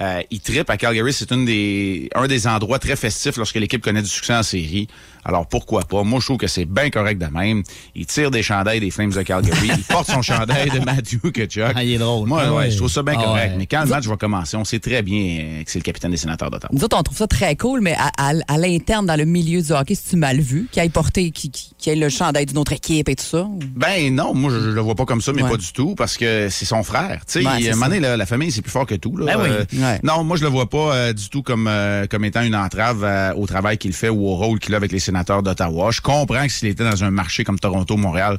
Euh, 0.00 0.22
il 0.30 0.40
tripe 0.40 0.70
à 0.70 0.78
Calgary, 0.78 1.12
c'est 1.12 1.30
une 1.30 1.44
des, 1.44 2.08
un 2.14 2.26
des 2.26 2.46
endroits 2.46 2.78
très 2.78 2.96
festifs 2.96 3.36
lorsque 3.36 3.56
l'équipe 3.56 3.82
connaît 3.82 4.00
du 4.00 4.08
succès 4.08 4.34
en 4.34 4.42
série. 4.42 4.88
Alors 5.26 5.46
pourquoi 5.46 5.82
pas? 5.82 6.02
Moi, 6.04 6.20
je 6.20 6.24
trouve 6.26 6.38
que 6.38 6.46
c'est 6.46 6.64
bien 6.64 6.88
correct 6.88 7.18
de 7.20 7.26
même. 7.26 7.62
Il 7.94 8.06
tire 8.06 8.30
des 8.30 8.42
chandails 8.42 8.80
des 8.80 8.90
Flames 8.90 9.10
de 9.12 9.20
Calgary. 9.20 9.68
il 9.76 9.82
porte 9.84 10.06
son 10.10 10.22
chandail 10.22 10.70
de 10.70 10.78
Matthew 10.78 11.30
Kachuk. 11.32 11.72
Ah, 11.74 11.84
il 11.84 11.92
est 11.92 11.98
drôle. 11.98 12.26
Moi, 12.26 12.40
Ah 12.42 12.50
ouais, 12.52 12.58
ouais. 12.60 12.70
je 12.70 12.78
trouve 12.78 12.88
ça 12.90 13.02
bien 13.02 13.14
Ah 13.18 13.22
correct. 13.24 13.50
ouais. 13.50 13.56
Mais 13.58 13.66
quand 13.66 13.82
le 13.82 13.88
match 13.90 14.06
va 14.06 14.16
commencer, 14.16 14.56
on 14.56 14.64
sait 14.64 14.78
très 14.78 15.02
bien 15.02 15.38
euh, 15.42 15.64
que 15.64 15.70
c'est 15.70 15.80
le 15.80 15.82
capitaine 15.84 16.12
des 16.12 16.16
sénateurs 16.16 16.50
d'Ottawa. 16.50 16.70
Nous 16.72 16.82
autres, 16.82 16.96
on 16.98 17.02
trouve 17.02 17.18
ça 17.18 17.26
très 17.26 17.54
cool, 17.56 17.82
mais 17.82 17.94
à, 17.98 18.10
à- 18.16 18.32
à 18.48 18.56
l'interne, 18.56 19.04
dans 19.04 19.16
le 19.16 19.26
milieu 19.26 19.60
du 19.60 19.72
hockey, 19.72 19.94
c'est-tu 19.96 20.16
mal 20.16 20.40
vu 20.40 20.68
qu'il 20.72 20.80
aille 20.80 20.88
porter, 20.88 21.29
qu'il 21.32 21.50
qu'il 21.50 21.92
ait 21.92 21.96
le 21.96 22.08
chandail 22.08 22.46
d'une 22.46 22.58
autre 22.58 22.72
équipe 22.72 23.08
et 23.08 23.16
tout 23.16 23.24
ça? 23.24 23.46
Ben 23.76 24.14
non, 24.14 24.34
moi 24.34 24.50
je, 24.52 24.60
je 24.60 24.68
le 24.70 24.80
vois 24.80 24.94
pas 24.94 25.04
comme 25.04 25.20
ça, 25.20 25.32
mais 25.32 25.42
Ouais. 25.42 25.50
pas 25.50 25.56
du 25.56 25.72
tout, 25.72 25.94
parce 25.94 26.16
que 26.16 26.48
c'est 26.50 26.64
son 26.66 26.82
frère. 26.82 27.22
Tu 27.26 27.40
sais, 27.40 27.46
Ouais, 27.46 27.52
il- 27.58 27.62
c'est 27.64 27.68
à 27.70 27.72
un 27.72 27.74
moment 27.76 27.86
ça. 27.86 27.88
donné, 27.90 28.00
là, 28.00 28.16
la 28.16 28.26
famille 28.26 28.50
c'est 28.52 28.62
plus 28.62 28.70
fort 28.70 28.86
que 28.86 28.94
tout. 28.94 29.16
Là. 29.16 29.26
Ben 29.36 29.42
oui. 29.42 29.48
Euh, 29.50 29.64
Ouais. 29.80 30.00
Non, 30.02 30.24
moi 30.24 30.36
je 30.36 30.42
le 30.42 30.48
vois 30.48 30.68
pas 30.68 30.94
euh, 30.94 31.12
du 31.12 31.28
tout 31.28 31.42
comme 31.42 31.66
euh, 31.68 32.06
comme 32.06 32.24
étant 32.24 32.42
une 32.42 32.54
entrave 32.56 33.02
euh, 33.04 33.32
au 33.34 33.46
travail 33.46 33.78
qu'il 33.78 33.92
fait 33.92 34.08
ou 34.08 34.26
au 34.28 34.36
rôle 34.36 34.58
qu'il 34.58 34.74
a 34.74 34.76
avec 34.76 34.92
les 34.92 34.98
sénateurs 34.98 35.42
d'Ottawa. 35.42 35.90
Je 35.90 36.00
comprends 36.00 36.44
que 36.46 36.52
s'il 36.52 36.68
était 36.68 36.84
dans 36.84 37.02
un 37.04 37.10
marché 37.10 37.44
comme 37.44 37.58
Toronto, 37.58 37.96
Montréal, 37.96 38.38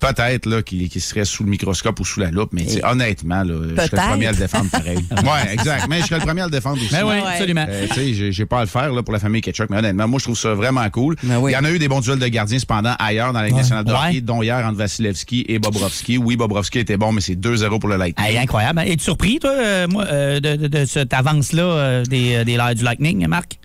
peut-être 0.00 0.46
là 0.46 0.62
qu'il 0.62 0.90
serait 1.00 1.24
sous 1.24 1.44
le 1.44 1.50
microscope 1.50 1.98
ou 2.00 2.04
sous 2.04 2.20
la 2.20 2.30
loupe, 2.30 2.50
mais 2.52 2.66
honnêtement, 2.84 3.42
là, 3.42 3.54
je 3.70 3.74
serais 3.74 3.88
le 3.92 4.08
premier 4.10 4.26
à 4.26 4.32
le 4.32 4.36
défendre 4.38 4.70
pareil. 4.70 4.98
ouais, 5.10 5.52
exact. 5.54 5.86
Mais 5.88 6.00
je 6.00 6.06
serais 6.06 6.18
le 6.20 6.24
premier 6.26 6.42
à 6.42 6.44
le 6.46 6.50
défendre 6.50 6.76
aussi. 6.82 6.92
Ben 6.92 7.04
oui, 7.04 7.16
absolument. 7.26 7.66
Euh, 7.68 7.86
tu 7.88 7.94
sais, 7.94 8.14
j'ai- 8.14 8.32
j'ai 8.32 8.46
pas 8.46 8.58
à 8.58 8.62
le 8.62 8.66
faire 8.68 8.92
là, 8.92 9.02
pour 9.02 9.12
la 9.12 9.18
famille 9.20 9.40
Ketchuk, 9.40 9.70
mais 9.70 9.78
honnêtement, 9.78 10.08
moi, 10.08 10.18
je 10.18 10.24
trouve 10.24 10.38
ça 10.38 10.54
vraiment 10.54 10.88
cool. 10.90 11.16
Ben 11.22 11.38
oui. 11.38 11.52
Il 11.52 11.54
y 11.54 11.56
en 11.56 11.64
a 11.64 11.70
eu 11.70 11.78
des 11.78 11.88
bons 11.88 12.00
duels 12.00 12.18
de 12.18 12.28
gardiens 12.32 12.58
cependant 12.58 12.94
ailleurs 12.98 13.32
dans 13.32 13.40
la 13.40 13.46
Ligue 13.46 13.56
nationale 13.56 13.84
de 13.84 13.92
hockey, 13.92 14.20
dont 14.20 14.42
hier 14.42 14.56
entre 14.66 14.78
Vasilevski 14.78 15.44
et 15.48 15.58
Bobrovski. 15.60 16.18
Oui, 16.18 16.36
Bobrovski 16.36 16.80
était 16.80 16.96
bon, 16.96 17.12
mais 17.12 17.20
c'est 17.20 17.36
2-0 17.36 17.78
pour 17.78 17.88
le 17.88 17.96
Lightning. 17.96 18.26
Hey, 18.26 18.36
incroyable. 18.38 18.80
Es-tu 18.86 19.04
surpris, 19.04 19.38
toi, 19.38 19.50
euh, 19.52 19.86
moi, 19.88 20.04
euh, 20.06 20.40
de, 20.40 20.56
de- 20.56 20.66
de 20.66 20.84
cette 20.84 21.12
avance-là 21.14 21.62
euh, 21.62 22.04
des, 22.04 22.44
des, 22.44 22.56
du 22.74 22.82
Lightning, 22.84 23.26
Marc? 23.28 23.58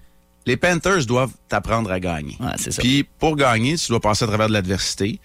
Les 0.46 0.56
Panthers 0.56 1.06
doivent 1.06 1.32
t'apprendre 1.50 1.92
à 1.92 2.00
gagner. 2.00 2.38
c'est 2.58 2.72
ça. 2.72 2.82
Puis 2.82 3.04
pour 3.20 3.36
gagner, 3.36 3.76
tu 3.76 3.88
dois 3.90 4.00
passer 4.00 4.24
à 4.24 4.28
travers 4.28 4.48
de 4.48 4.54
l'adversité. 4.54 5.20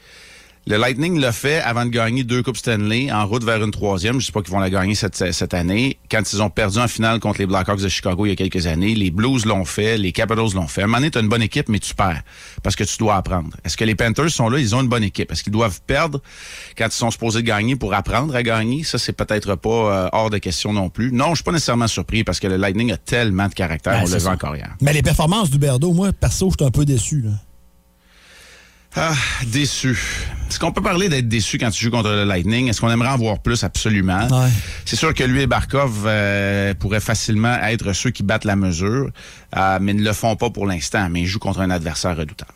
Le 0.64 0.76
Lightning 0.76 1.18
l'a 1.18 1.32
fait 1.32 1.60
avant 1.60 1.84
de 1.84 1.90
gagner 1.90 2.22
deux 2.22 2.40
Coupes 2.40 2.56
Stanley 2.56 3.10
en 3.10 3.26
route 3.26 3.42
vers 3.42 3.60
une 3.64 3.72
troisième. 3.72 4.20
Je 4.20 4.26
sais 4.26 4.32
pas 4.32 4.42
qu'ils 4.42 4.52
vont 4.52 4.60
la 4.60 4.70
gagner 4.70 4.94
cette, 4.94 5.32
cette 5.32 5.54
année. 5.54 5.98
Quand 6.08 6.22
ils 6.32 6.40
ont 6.40 6.50
perdu 6.50 6.78
en 6.78 6.86
finale 6.86 7.18
contre 7.18 7.40
les 7.40 7.46
Blackhawks 7.46 7.80
de 7.80 7.88
Chicago 7.88 8.26
il 8.26 8.28
y 8.28 8.32
a 8.32 8.36
quelques 8.36 8.68
années, 8.68 8.94
les 8.94 9.10
Blues 9.10 9.44
l'ont 9.44 9.64
fait, 9.64 9.98
les 9.98 10.12
Capitals 10.12 10.54
l'ont 10.54 10.68
fait. 10.68 10.82
À 10.82 10.84
un 10.84 10.86
moment 10.86 10.98
donné, 10.98 11.10
tu 11.10 11.18
as 11.18 11.20
une 11.20 11.28
bonne 11.28 11.42
équipe, 11.42 11.68
mais 11.68 11.80
tu 11.80 11.96
perds 11.96 12.22
parce 12.62 12.76
que 12.76 12.84
tu 12.84 12.96
dois 12.98 13.16
apprendre. 13.16 13.50
Est-ce 13.64 13.76
que 13.76 13.84
les 13.84 13.96
Panthers 13.96 14.30
sont 14.30 14.48
là? 14.48 14.60
Ils 14.60 14.76
ont 14.76 14.82
une 14.82 14.88
bonne 14.88 15.02
équipe. 15.02 15.32
Est-ce 15.32 15.42
qu'ils 15.42 15.52
doivent 15.52 15.80
perdre 15.84 16.22
quand 16.78 16.86
ils 16.86 16.92
sont 16.92 17.10
supposés 17.10 17.42
gagner 17.42 17.74
pour 17.74 17.92
apprendre 17.92 18.36
à 18.36 18.44
gagner? 18.44 18.84
Ça, 18.84 18.98
c'est 18.98 19.14
peut-être 19.14 19.56
pas 19.56 19.68
euh, 19.68 20.08
hors 20.12 20.30
de 20.30 20.38
question 20.38 20.72
non 20.72 20.90
plus. 20.90 21.10
Non, 21.10 21.30
je 21.30 21.36
suis 21.36 21.44
pas 21.44 21.50
nécessairement 21.50 21.88
surpris 21.88 22.22
parce 22.22 22.38
que 22.38 22.46
le 22.46 22.56
Lightning 22.56 22.92
a 22.92 22.96
tellement 22.98 23.48
de 23.48 23.54
caractère. 23.54 23.94
Ben, 23.94 24.02
on 24.04 24.06
vu 24.06 24.20
ça. 24.20 24.30
encore 24.30 24.54
hier. 24.54 24.76
Mais 24.80 24.92
les 24.92 25.02
performances 25.02 25.50
du 25.50 25.58
Berdo, 25.58 25.92
moi, 25.92 26.12
perso, 26.12 26.50
je 26.50 26.54
suis 26.56 26.64
un 26.64 26.70
peu 26.70 26.84
déçu. 26.84 27.22
Là. 27.22 27.30
Ah, 28.94 29.14
déçu. 29.46 29.98
Est-ce 30.48 30.58
qu'on 30.58 30.70
peut 30.70 30.82
parler 30.82 31.08
d'être 31.08 31.28
déçu 31.28 31.56
quand 31.56 31.70
tu 31.70 31.82
joues 31.82 31.90
contre 31.90 32.10
le 32.10 32.24
Lightning? 32.24 32.68
Est-ce 32.68 32.80
qu'on 32.80 32.90
aimerait 32.90 33.08
en 33.08 33.16
voir 33.16 33.38
plus? 33.40 33.64
Absolument. 33.64 34.28
C'est 34.84 34.96
sûr 34.96 35.14
que 35.14 35.24
lui 35.24 35.40
et 35.40 35.46
Barkov 35.46 36.04
euh, 36.04 36.74
pourraient 36.74 37.00
facilement 37.00 37.54
être 37.62 37.94
ceux 37.94 38.10
qui 38.10 38.22
battent 38.22 38.44
la 38.44 38.56
mesure, 38.56 39.08
euh, 39.56 39.78
mais 39.80 39.94
ne 39.94 40.02
le 40.02 40.12
font 40.12 40.36
pas 40.36 40.50
pour 40.50 40.66
l'instant. 40.66 41.08
Mais 41.10 41.22
ils 41.22 41.26
jouent 41.26 41.38
contre 41.38 41.60
un 41.60 41.70
adversaire 41.70 42.16
redoutable. 42.16 42.52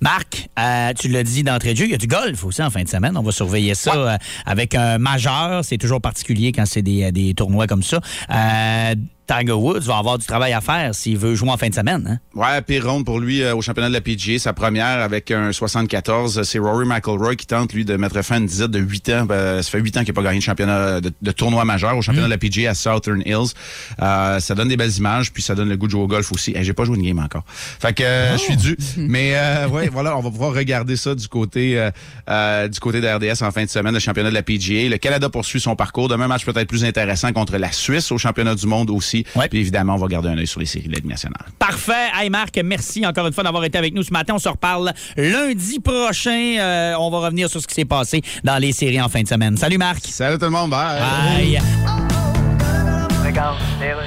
Marc, 0.00 0.48
euh, 0.58 0.92
tu 0.98 1.08
l'as 1.08 1.22
dit 1.22 1.42
d'entrée 1.42 1.74
de 1.74 1.78
jeu, 1.78 1.84
il 1.84 1.90
y 1.90 1.94
a 1.94 1.98
du 1.98 2.06
golf 2.06 2.42
aussi 2.44 2.62
en 2.62 2.70
fin 2.70 2.82
de 2.82 2.88
semaine. 2.88 3.16
On 3.16 3.22
va 3.22 3.32
surveiller 3.32 3.74
ça 3.74 3.94
euh, 3.94 4.16
avec 4.46 4.74
un 4.74 4.98
majeur. 4.98 5.64
C'est 5.64 5.78
toujours 5.78 6.00
particulier 6.00 6.50
quand 6.52 6.66
c'est 6.66 6.82
des, 6.82 7.12
des 7.12 7.34
tournois 7.34 7.66
comme 7.66 7.82
ça. 7.82 8.00
Euh, 8.30 8.94
Tiger 9.28 9.52
Woods 9.52 9.80
va 9.80 9.98
avoir 9.98 10.18
du 10.18 10.26
travail 10.26 10.52
à 10.52 10.60
faire 10.60 10.94
s'il 10.94 11.18
veut 11.18 11.34
jouer 11.34 11.50
en 11.50 11.56
fin 11.56 11.68
de 11.68 11.74
semaine. 11.74 12.04
Hein? 12.08 12.18
Ouais, 12.34 12.62
pire 12.62 12.90
ronde 12.90 13.04
pour 13.04 13.20
lui 13.20 13.42
euh, 13.42 13.54
au 13.54 13.60
championnat 13.60 13.88
de 13.88 13.94
la 13.94 14.00
PGA, 14.00 14.38
sa 14.38 14.52
première 14.52 15.00
avec 15.00 15.30
un 15.30 15.52
74. 15.52 16.42
C'est 16.42 16.58
Rory 16.58 16.86
McIlroy 16.86 17.36
qui 17.36 17.46
tente, 17.46 17.72
lui, 17.72 17.84
de 17.84 17.96
mettre 17.96 18.22
fin 18.22 18.36
à 18.36 18.38
une 18.38 18.46
dizaine 18.46 18.70
de 18.70 18.78
8 18.78 19.08
ans. 19.10 19.24
Ben, 19.26 19.62
ça 19.62 19.70
fait 19.70 19.80
8 19.80 19.98
ans 19.98 20.00
qu'il 20.00 20.08
n'a 20.08 20.14
pas 20.14 20.22
gagné 20.22 20.38
de 20.38 20.44
championnat 20.44 21.00
de, 21.00 21.12
de 21.20 21.30
tournoi 21.32 21.64
majeur 21.64 21.96
au 21.96 22.02
championnat 22.02 22.26
de 22.26 22.32
la 22.32 22.38
PGA 22.38 22.70
à 22.70 22.74
Southern 22.74 23.22
Hills. 23.26 23.52
Euh, 24.00 24.40
ça 24.40 24.54
donne 24.54 24.68
des 24.68 24.76
belles 24.76 24.96
images, 24.96 25.32
puis 25.32 25.42
ça 25.42 25.54
donne 25.54 25.68
le 25.68 25.76
goût 25.76 25.86
de 25.86 25.92
jouer 25.92 26.02
au 26.02 26.06
golf 26.06 26.32
aussi. 26.32 26.56
Hey, 26.56 26.64
J'ai 26.64 26.72
pas 26.72 26.84
joué 26.84 26.96
une 26.96 27.04
game 27.04 27.18
encore. 27.18 27.44
Fait 27.46 27.92
que 27.92 28.02
euh, 28.02 28.32
je 28.32 28.38
suis 28.38 28.56
dû. 28.56 28.76
Mais 28.96 29.32
euh, 29.34 29.68
ouais, 29.70 29.88
voilà, 29.88 30.16
on 30.16 30.20
va 30.20 30.30
pouvoir 30.30 30.54
regarder 30.54 30.96
ça 30.96 31.14
du 31.14 31.28
côté 31.28 31.78
euh, 31.78 31.90
euh, 32.30 32.68
du 32.68 32.80
côté 32.80 33.00
de 33.00 33.06
RDS 33.06 33.42
en 33.42 33.50
fin 33.50 33.64
de 33.64 33.70
semaine, 33.70 33.92
le 33.92 34.00
championnat 34.00 34.30
de 34.30 34.34
la 34.34 34.42
PGA. 34.42 34.88
Le 34.88 34.96
Canada 34.96 35.28
poursuit 35.28 35.60
son 35.60 35.76
parcours. 35.76 36.08
Demain, 36.08 36.28
match 36.28 36.44
peut-être 36.44 36.68
plus 36.68 36.84
intéressant 36.84 37.32
contre 37.32 37.56
la 37.58 37.72
Suisse 37.72 38.10
au 38.10 38.18
championnat 38.18 38.54
du 38.54 38.66
monde 38.66 38.90
aussi. 38.90 39.17
Puis 39.50 39.60
évidemment, 39.60 39.94
on 39.94 39.98
va 39.98 40.06
garder 40.08 40.28
un 40.28 40.38
œil 40.38 40.46
sur 40.46 40.60
les 40.60 40.66
séries 40.66 40.88
de 40.88 40.92
la 40.92 40.98
Ligue 40.98 41.10
nationale. 41.10 41.46
Parfait. 41.58 42.08
Hey 42.14 42.30
Marc, 42.30 42.58
merci 42.64 43.06
encore 43.06 43.26
une 43.26 43.32
fois 43.32 43.44
d'avoir 43.44 43.64
été 43.64 43.78
avec 43.78 43.94
nous 43.94 44.02
ce 44.02 44.12
matin. 44.12 44.34
On 44.34 44.38
se 44.38 44.48
reparle 44.48 44.92
lundi 45.16 45.80
prochain. 45.80 46.56
Euh, 46.58 46.94
on 46.98 47.10
va 47.10 47.18
revenir 47.18 47.48
sur 47.48 47.60
ce 47.60 47.66
qui 47.66 47.74
s'est 47.74 47.84
passé 47.84 48.22
dans 48.44 48.58
les 48.58 48.72
séries 48.72 49.00
en 49.00 49.08
fin 49.08 49.22
de 49.22 49.28
semaine. 49.28 49.56
Salut 49.56 49.78
Marc. 49.78 50.04
Salut 50.06 50.38
tout 50.38 50.44
le 50.44 50.50
monde. 50.50 50.70
Bye. 50.70 51.00
Bye. 51.00 51.60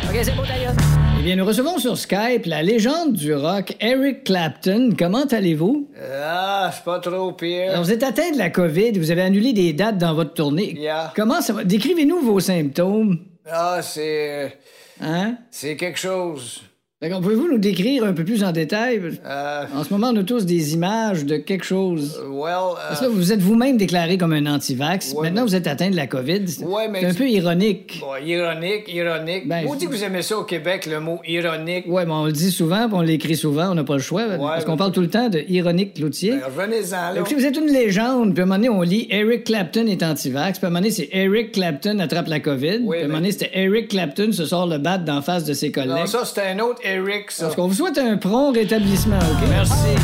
OK, 0.09 0.17
c'est 0.23 0.35
beau, 0.35 0.43
d'ailleurs. 0.45 0.73
Eh 1.19 1.23
bien, 1.23 1.35
nous 1.35 1.45
recevons 1.45 1.77
sur 1.77 1.97
Skype 1.97 2.45
la 2.47 2.63
légende 2.63 3.13
du 3.13 3.33
rock, 3.33 3.75
Eric 3.79 4.23
Clapton. 4.23 4.89
Comment 4.97 5.25
allez-vous? 5.25 5.87
Ah, 6.21 6.71
c'est 6.73 6.83
pas 6.83 6.99
trop 6.99 7.31
pire. 7.31 7.69
Alors, 7.69 7.83
vous 7.83 7.91
êtes 7.91 8.03
atteint 8.03 8.31
de 8.31 8.37
la 8.37 8.49
COVID, 8.49 8.97
vous 8.97 9.11
avez 9.11 9.21
annulé 9.21 9.53
des 9.53 9.71
dates 9.73 9.99
dans 9.99 10.15
votre 10.15 10.33
tournée. 10.33 10.73
Yeah. 10.77 11.13
Comment 11.15 11.41
ça 11.41 11.53
va? 11.53 11.63
Décrivez-nous 11.63 12.21
vos 12.21 12.39
symptômes. 12.39 13.19
Ah, 13.49 13.79
c'est. 13.81 14.57
Hein? 15.01 15.37
C'est 15.49 15.77
quelque 15.77 15.99
chose. 15.99 16.61
Pouvez-vous 17.09 17.47
nous 17.47 17.57
décrire 17.57 18.03
un 18.03 18.13
peu 18.13 18.23
plus 18.23 18.43
en 18.43 18.51
détail? 18.51 19.01
Euh, 19.25 19.63
En 19.75 19.83
ce 19.83 19.91
moment, 19.91 20.11
on 20.13 20.17
a 20.17 20.23
tous 20.23 20.45
des 20.45 20.75
images 20.75 21.25
de 21.25 21.37
quelque 21.37 21.65
chose. 21.65 22.21
well. 22.29 22.53
euh, 22.53 22.89
Parce 22.89 22.99
que 22.99 23.05
là, 23.05 23.11
vous 23.11 23.33
êtes 23.33 23.39
vous-même 23.41 23.75
déclaré 23.75 24.19
comme 24.19 24.33
un 24.33 24.45
anti-vax. 24.45 25.13
Ouais, 25.13 25.23
Maintenant, 25.23 25.41
mais- 25.41 25.47
vous 25.47 25.55
êtes 25.55 25.65
atteint 25.65 25.89
de 25.89 25.95
la 25.95 26.05
COVID. 26.05 26.41
C'est 26.47 26.63
Ouais, 26.63 26.87
mais 26.87 26.99
c'est 27.01 27.07
un 27.07 27.13
peu 27.15 27.27
ironique. 27.27 27.99
Bon, 28.01 28.23
ironique, 28.23 28.83
ironique. 28.93 29.47
Ben, 29.47 29.65
Vous 29.65 29.75
dites 29.75 29.89
que 29.89 29.95
vous 29.95 30.03
aimez 30.03 30.21
ça 30.21 30.37
au 30.37 30.43
Québec, 30.43 30.85
le 30.85 30.99
mot 30.99 31.19
ironique. 31.27 31.85
Ouais, 31.87 32.05
mais 32.05 32.11
on 32.11 32.25
le 32.27 32.31
dit 32.33 32.51
souvent, 32.51 32.87
puis 32.87 32.95
on 32.95 33.01
l'écrit 33.01 33.35
souvent, 33.35 33.71
on 33.71 33.73
n'a 33.73 33.83
pas 33.83 33.95
le 33.95 33.99
choix. 34.03 34.25
parce 34.37 34.63
qu'on 34.65 34.77
parle 34.77 34.91
tout 34.91 35.01
le 35.01 35.09
temps 35.09 35.27
de 35.29 35.39
ironique 35.49 35.95
Cloutier. 35.95 36.33
Ben, 36.33 36.41
revenez-en, 36.55 37.13
là. 37.15 37.23
Vous 37.23 37.45
êtes 37.47 37.57
une 37.57 37.73
légende, 37.73 38.35
puis 38.35 38.41
à 38.41 38.43
un 38.43 38.45
moment 38.45 38.57
donné, 38.59 38.69
on 38.69 38.81
lit 38.83 39.07
Eric 39.09 39.45
Clapton 39.45 39.87
est 39.87 40.03
anti-vax, 40.03 40.59
puis 40.59 40.65
à 40.65 40.67
un 40.67 40.69
moment 40.69 40.81
donné, 40.81 40.91
c'est 40.91 41.09
Eric 41.11 41.51
Clapton 41.53 41.97
attrape 41.97 42.27
la 42.27 42.39
COVID, 42.39 42.81
puis 42.87 42.99
à 42.99 43.05
un 43.05 43.07
moment 43.07 43.15
donné, 43.15 43.31
c'était 43.31 43.49
Eric 43.55 43.87
Clapton 43.87 44.31
se 44.33 44.45
sort 44.45 44.67
le 44.67 44.77
bat 44.77 44.99
d'en 44.99 45.23
face 45.23 45.45
de 45.45 45.53
ses 45.53 45.71
collègues. 45.71 45.89
Non, 45.97 46.05
ça, 46.05 46.25
c'était 46.25 46.41
un 46.41 46.59
autre 46.59 46.79
Eric, 46.91 47.31
ça. 47.31 47.45
Parce 47.45 47.55
qu'on 47.55 47.67
vous 47.67 47.73
souhaite 47.73 47.97
un 47.97 48.17
prompt 48.17 48.51
rétablissement, 48.51 49.17
OK? 49.17 49.47
Merci. 49.49 49.95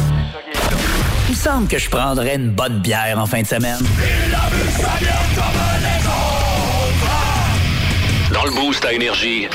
Il 1.29 1.35
semble 1.35 1.67
que 1.67 1.77
je 1.77 1.89
prendrais 1.89 2.35
une 2.35 2.51
bonne 2.51 2.79
bière 2.79 3.19
en 3.19 3.25
fin 3.25 3.41
de 3.41 3.47
semaine. 3.47 3.79
Dans 8.33 8.45
le 8.45 8.51
boost 8.51 8.85
à 8.85 8.93
énergie, 8.93 9.47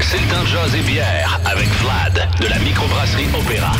c'est 0.00 0.18
le 0.18 0.34
temps 0.34 0.42
de 0.42 0.46
jaser 0.46 0.80
bière 0.80 1.40
avec 1.44 1.68
Vlad 1.68 2.28
de 2.40 2.46
la 2.48 2.58
microbrasserie 2.58 3.26
Opéra. 3.32 3.72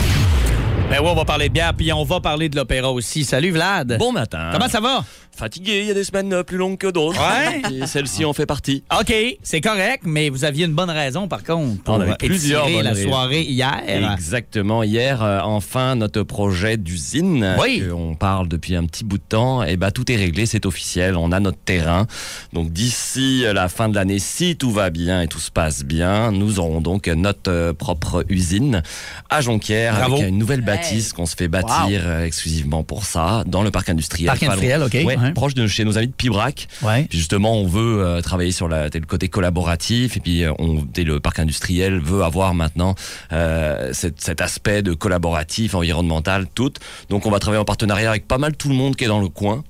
Ben 0.89 0.99
oui, 1.01 1.09
on 1.11 1.15
va 1.15 1.25
parler 1.25 1.49
de 1.49 1.55
bière, 1.55 1.73
puis 1.75 1.93
on 1.93 2.05
va 2.05 2.21
parler 2.21 2.49
de 2.49 2.57
l'opéra 2.57 2.91
aussi. 2.93 3.25
Salut 3.25 3.51
Vlad. 3.51 3.97
Bon 3.99 4.13
matin. 4.13 4.51
Comment 4.53 4.69
ça 4.69 4.79
va? 4.81 5.03
Fatigué, 5.35 5.81
il 5.81 5.87
y 5.87 5.91
a 5.91 5.95
des 5.95 6.05
semaines 6.05 6.33
euh, 6.33 6.43
plus 6.43 6.57
longues 6.59 6.77
que 6.79 6.87
d'autres. 6.89 7.19
Ouais? 7.19 7.63
Et 7.83 7.87
celle-ci 7.87 8.25
en 8.25 8.33
fait 8.33 8.45
partie. 8.47 8.85
OK, 8.99 9.13
c'est 9.43 9.61
correct, 9.61 10.03
mais 10.05 10.29
vous 10.29 10.45
aviez 10.45 10.67
une 10.67 10.75
bonne 10.75 10.91
raison, 10.91 11.27
par 11.27 11.43
contre, 11.43 11.83
pour 11.83 11.95
On 11.95 12.01
avait 12.01 12.15
plusieurs 12.19 12.65
étirer 12.65 12.77
bonnes 12.83 12.85
la 12.85 12.93
raisons. 12.93 13.09
soirée 13.09 13.43
hier. 13.43 13.83
Exactement. 14.13 14.83
Hier, 14.83 15.23
euh, 15.23 15.41
enfin, 15.43 15.97
notre 15.97 16.23
projet 16.23 16.77
d'usine, 16.77 17.43
euh, 17.43 17.57
Oui. 17.61 17.83
on 17.93 18.15
parle 18.15 18.47
depuis 18.47 18.77
un 18.77 18.85
petit 18.85 19.05
bout 19.05 19.19
de 19.19 19.23
temps, 19.29 19.63
et 19.63 19.77
ben 19.77 19.91
tout 19.91 20.11
est 20.13 20.17
réglé, 20.17 20.47
c'est 20.47 20.67
officiel. 20.67 21.17
On 21.17 21.33
a 21.33 21.41
notre 21.41 21.59
terrain. 21.59 22.07
Donc 22.53 22.71
d'ici 22.71 23.45
euh, 23.45 23.53
la 23.53 23.69
fin 23.69 23.89
de 23.89 23.95
l'année, 23.95 24.19
si 24.19 24.57
tout 24.57 24.71
va 24.71 24.91
bien 24.91 25.23
et 25.23 25.29
tout 25.29 25.41
se 25.41 25.51
passe 25.51 25.83
bien, 25.85 26.31
nous 26.31 26.59
aurons 26.61 26.81
donc 26.81 27.07
notre 27.09 27.51
euh, 27.51 27.73
propre 27.73 28.25
usine 28.29 28.83
à 29.31 29.41
Jonquière 29.41 29.97
Bravo. 29.97 30.17
avec 30.17 30.29
une 30.29 30.39
nouvelle 30.39 30.61
bâtisse 30.61 31.13
qu'on 31.13 31.27
se 31.27 31.37
fait 31.37 31.49
bâtir 31.49 31.73
Wow. 31.73 31.91
euh, 31.93 32.25
exclusivement 32.27 32.83
pour 32.85 33.05
ça 33.07 33.45
dans 33.47 33.63
le 33.63 33.71
parc 33.71 33.89
industriel. 33.89 34.27
Parc 34.27 34.43
industriel, 34.43 34.83
OK, 34.83 34.97
Ouais, 35.05 35.17
ouais. 35.23 35.33
proche 35.33 35.55
de 35.55 35.67
chez 35.67 35.85
nos 35.85 35.99
amis 35.99 36.09
de 36.09 36.13
Pibrac. 36.13 36.69
Ouais. 36.83 37.05
Puis 37.09 37.19
justement, 37.19 37.55
on 37.55 37.67
veut 37.67 38.01
euh, 38.01 38.21
travailler 38.21 38.53
sur 38.53 38.69
la, 38.69 38.89
le 38.89 39.07
côté 39.07 39.29
collaboratif 39.29 40.17
et 40.17 40.21
puis 40.21 40.45
euh, 40.45 40.53
on, 40.59 40.83
dès 40.83 41.05
le 41.05 41.21
parc 41.21 41.39
industriel 41.39 42.01
veut 42.01 42.23
avoir 42.23 42.55
maintenant 42.55 42.95
euh, 43.33 43.91
cet, 43.93 44.21
cet 44.21 44.41
aspect 44.41 44.83
de 44.83 44.93
collaboratif, 44.95 45.75
environnemental, 45.75 46.47
tout. 46.55 46.73
Donc 47.09 47.27
on 47.27 47.31
va 47.31 47.39
travailler 47.39 47.61
en 47.61 47.65
partenariat 47.65 48.11
avec 48.11 48.27
pas 48.27 48.39
mal 48.39 48.57
tout 48.57 48.69
le 48.69 48.75
monde 48.75 48.97
qui 48.97 49.05
est 49.05 49.09
dans 49.09 49.21
le 49.21 49.29
coin 49.29 49.65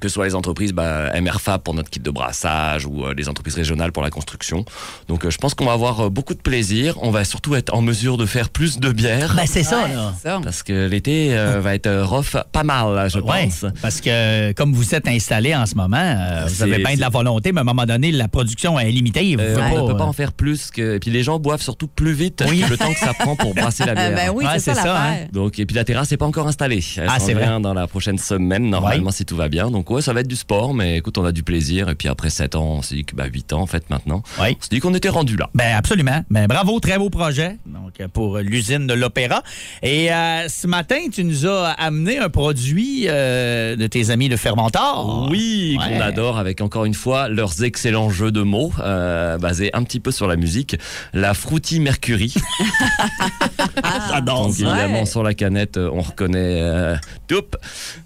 que 0.00 0.08
ce 0.08 0.14
soit 0.14 0.24
les 0.26 0.34
entreprises 0.34 0.72
bah, 0.72 1.10
MRFA 1.20 1.58
pour 1.58 1.74
notre 1.74 1.90
kit 1.90 2.00
de 2.00 2.10
brassage 2.10 2.86
ou 2.86 3.04
euh, 3.04 3.14
les 3.16 3.28
entreprises 3.28 3.54
régionales 3.54 3.92
pour 3.92 4.02
la 4.02 4.10
construction. 4.10 4.64
Donc 5.08 5.24
euh, 5.24 5.30
je 5.30 5.38
pense 5.38 5.54
qu'on 5.54 5.66
va 5.66 5.72
avoir 5.72 6.00
euh, 6.00 6.08
beaucoup 6.10 6.34
de 6.34 6.40
plaisir. 6.40 6.96
On 7.02 7.10
va 7.10 7.24
surtout 7.24 7.54
être 7.54 7.74
en 7.74 7.82
mesure 7.82 8.16
de 8.16 8.26
faire 8.26 8.48
plus 8.48 8.78
de 8.80 8.90
bière. 8.90 9.34
Ben, 9.36 9.44
c'est 9.46 9.62
ça, 9.62 9.86
là. 9.88 10.40
Parce 10.42 10.62
que 10.62 10.86
l'été 10.88 11.36
euh, 11.36 11.60
va 11.60 11.74
être 11.74 11.90
rough 12.02 12.36
pas 12.52 12.64
mal, 12.64 12.94
là, 12.94 13.08
je 13.08 13.18
Ouais, 13.18 13.44
pense. 13.44 13.66
parce 13.80 14.00
que 14.00 14.52
comme 14.52 14.72
vous 14.72 14.94
êtes 14.94 15.06
installé 15.08 15.54
en 15.54 15.66
ce 15.66 15.74
moment, 15.74 15.96
euh, 15.98 16.46
vous 16.48 16.62
avez 16.62 16.78
bien 16.82 16.94
de 16.96 17.00
la 17.00 17.08
volonté, 17.10 17.52
mais 17.52 17.58
à 17.58 17.62
un 17.62 17.64
moment 17.64 17.84
donné, 17.86 18.10
la 18.12 18.28
production 18.28 18.78
est 18.80 18.90
limitée. 18.90 19.36
Vous 19.36 19.42
on 19.42 19.84
ne 19.86 19.90
peut 19.92 19.96
pas 19.96 20.04
en 20.04 20.12
faire 20.12 20.32
plus 20.32 20.70
que. 20.70 20.96
Et 20.96 20.98
puis 20.98 21.10
les 21.10 21.22
gens 21.22 21.38
boivent 21.38 21.62
surtout 21.62 21.86
plus 21.86 22.12
vite 22.12 22.42
Oui. 22.48 22.60
que 22.62 22.70
le 22.70 22.76
temps 22.78 22.92
que 22.92 22.98
ça 22.98 23.12
prend 23.14 23.36
pour 23.36 23.54
brasser 23.54 23.84
la 23.84 23.94
bière. 23.96 24.14
Ben 24.14 24.30
oui, 24.34 24.44
Ouais, 24.44 24.58
c'est 24.58 24.74
ça 24.74 25.00
hein. 25.06 25.16
Donc 25.32 25.58
et 25.58 25.66
puis 25.66 25.76
la 25.76 25.84
terrasse 25.84 26.10
n'est 26.10 26.16
pas 26.16 26.26
encore 26.26 26.46
installée. 26.48 26.82
Elle 26.96 27.06
Ah, 27.08 27.18
c'est 27.20 27.34
vrai. 27.34 27.60
dans 27.60 27.74
la 27.74 27.86
prochaine 27.86 28.18
semaine 28.18 28.68
normalement 28.70 29.10
si 29.10 29.24
tout 29.24 29.36
va 29.36 29.48
bien. 29.48 29.70
Donc 29.70 29.81
ouais, 29.90 30.02
ça 30.02 30.12
va 30.12 30.20
être 30.20 30.28
du 30.28 30.36
sport, 30.36 30.74
mais 30.74 30.96
écoute, 30.98 31.18
on 31.18 31.24
a 31.24 31.32
du 31.32 31.42
plaisir. 31.42 31.88
Et 31.88 31.94
puis 31.94 32.08
après 32.08 32.30
7 32.30 32.54
ans, 32.54 32.64
on 32.78 32.82
s'est 32.82 32.94
dit 32.96 33.04
que 33.04 33.14
bah 33.16 33.24
8 33.32 33.52
ans 33.52 33.60
en 33.62 33.66
fait 33.66 33.88
maintenant. 33.90 34.22
On 34.38 34.42
s'est 34.44 34.56
dit 34.70 34.80
qu'on 34.80 34.94
était 34.94 35.08
rendu 35.08 35.36
là. 35.36 35.48
Ben 35.54 35.74
absolument. 35.76 36.22
Ben 36.30 36.46
bravo, 36.46 36.80
très 36.80 36.98
beau 36.98 37.10
projet. 37.10 37.58
Donc 37.66 37.92
pour 38.12 38.38
l'usine 38.38 38.86
de 38.86 38.94
l'Opéra. 38.94 39.42
Et 39.82 40.12
euh, 40.12 40.48
ce 40.48 40.66
matin, 40.66 40.96
tu 41.12 41.24
nous 41.24 41.46
as 41.46 41.68
amené 41.70 42.18
un 42.18 42.28
produit 42.28 43.04
euh, 43.08 43.76
de 43.76 43.86
tes 43.86 44.10
amis 44.10 44.28
de 44.28 44.36
Fermentor. 44.36 45.28
Oui, 45.30 45.76
Ouais. 45.78 45.88
qu'on 45.88 46.00
adore 46.00 46.38
avec 46.38 46.60
encore 46.60 46.84
une 46.84 46.94
fois 46.94 47.28
leurs 47.28 47.62
excellents 47.64 48.10
jeux 48.10 48.30
de 48.30 48.42
mots 48.42 48.72
euh, 48.80 49.38
basés 49.38 49.70
un 49.74 49.82
petit 49.84 50.00
peu 50.00 50.10
sur 50.10 50.26
la 50.26 50.36
musique. 50.36 50.76
La 51.12 51.34
Fruity 51.34 51.80
Mercury. 51.80 52.34
Donc 54.26 54.52
ça. 54.54 54.60
évidemment 54.64 55.00
Ouais. 55.00 55.06
sur 55.06 55.22
la 55.22 55.34
canette, 55.34 55.76
on 55.78 56.00
reconnaît 56.00 56.94
Toup, 57.28 57.56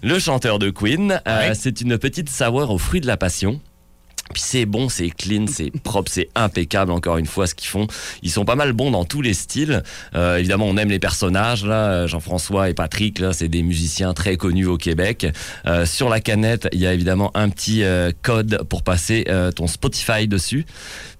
le 0.01 0.19
chanteur 0.19 0.59
de 0.59 0.69
Queen. 0.69 1.21
C'est 1.67 1.81
une 1.81 1.97
petite 1.97 2.29
savoir 2.29 2.71
aux 2.71 2.77
fruits 2.77 3.01
de 3.01 3.07
la 3.07 3.17
passion. 3.17 3.59
Puis 4.33 4.43
c'est 4.45 4.65
bon, 4.65 4.89
c'est 4.89 5.09
clean, 5.09 5.45
c'est 5.51 5.71
propre, 5.81 6.11
c'est 6.11 6.29
impeccable 6.35 6.91
encore 6.91 7.17
une 7.17 7.25
fois 7.25 7.47
ce 7.47 7.55
qu'ils 7.55 7.69
font. 7.69 7.87
Ils 8.23 8.31
sont 8.31 8.45
pas 8.45 8.55
mal 8.55 8.73
bons 8.73 8.91
dans 8.91 9.05
tous 9.05 9.21
les 9.21 9.33
styles. 9.33 9.83
Euh, 10.15 10.37
évidemment, 10.37 10.65
on 10.65 10.77
aime 10.77 10.89
les 10.89 10.99
personnages 10.99 11.65
là. 11.65 12.07
Jean-François 12.07 12.69
et 12.69 12.73
Patrick 12.73 13.19
là, 13.19 13.33
c'est 13.33 13.47
des 13.47 13.63
musiciens 13.63 14.13
très 14.13 14.37
connus 14.37 14.65
au 14.65 14.77
Québec. 14.77 15.27
Euh, 15.65 15.85
sur 15.85 16.09
la 16.09 16.19
canette, 16.19 16.67
il 16.73 16.79
y 16.79 16.87
a 16.87 16.93
évidemment 16.93 17.31
un 17.35 17.49
petit 17.49 17.83
euh, 17.83 18.11
code 18.21 18.63
pour 18.69 18.83
passer 18.83 19.25
euh, 19.29 19.51
ton 19.51 19.67
Spotify 19.67 20.27
dessus, 20.27 20.65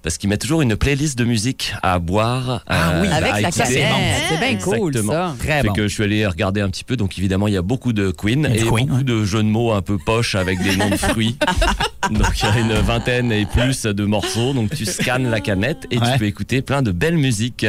parce 0.02 0.18
qu'ils 0.18 0.28
mettent 0.30 0.40
toujours 0.40 0.62
une 0.62 0.76
playlist 0.76 1.18
de 1.18 1.24
musique 1.24 1.74
à 1.82 1.98
boire. 1.98 2.62
Ah 2.66 3.00
oui, 3.00 3.08
à 3.08 3.16
avec 3.16 3.32
la 3.32 3.40
écouter. 3.40 3.58
cassette. 3.58 3.86
C'est 4.28 4.38
bien 4.38 4.56
cool, 4.58 4.88
Exactement. 4.88 5.12
ça. 5.12 5.34
Très 5.38 5.60
Fait 5.62 5.68
bon. 5.68 5.72
que 5.74 5.82
je 5.88 5.94
suis 5.94 6.04
allé 6.04 6.26
regarder 6.26 6.60
un 6.60 6.68
petit 6.70 6.84
peu. 6.84 6.96
Donc 6.96 7.18
évidemment, 7.18 7.48
il 7.48 7.54
y 7.54 7.56
a 7.56 7.62
beaucoup 7.62 7.92
de 7.92 8.10
Queen 8.10 8.46
et 8.46 8.58
Queen, 8.58 8.68
beaucoup 8.68 8.96
ouais. 8.96 9.04
de 9.04 9.24
jeux 9.24 9.42
de 9.42 9.48
mots 9.48 9.72
un 9.72 9.82
peu 9.82 9.98
poche 9.98 10.34
avec 10.34 10.62
des 10.62 10.76
noms 10.76 10.90
de 10.90 10.96
fruits. 10.96 11.36
donc 12.10 12.40
il 12.40 12.44
y 12.44 12.48
a 12.48 12.58
une 12.58 12.80
vingtaine 12.98 13.32
et 13.32 13.46
plus 13.46 13.82
de 13.84 14.04
morceaux. 14.04 14.52
Donc 14.54 14.74
tu 14.74 14.84
scannes 14.84 15.30
la 15.30 15.40
canette 15.40 15.86
et 15.90 15.98
Ouais. 15.98 16.12
tu 16.12 16.18
peux 16.18 16.26
écouter 16.26 16.62
plein 16.62 16.82
de 16.82 16.92
belles 16.92 17.16
musiques 17.16 17.66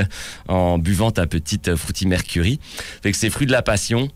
en 0.48 0.78
buvant 0.78 1.12
ta 1.12 1.26
petite 1.28 1.76
Fruity 1.76 2.06
Mercury. 2.08 2.60
Fait 3.04 3.12
que 3.12 3.18
c'est 3.18 3.30
fruit 3.30 3.48
de 3.48 3.52
la 3.52 3.62
passion. 3.62 4.10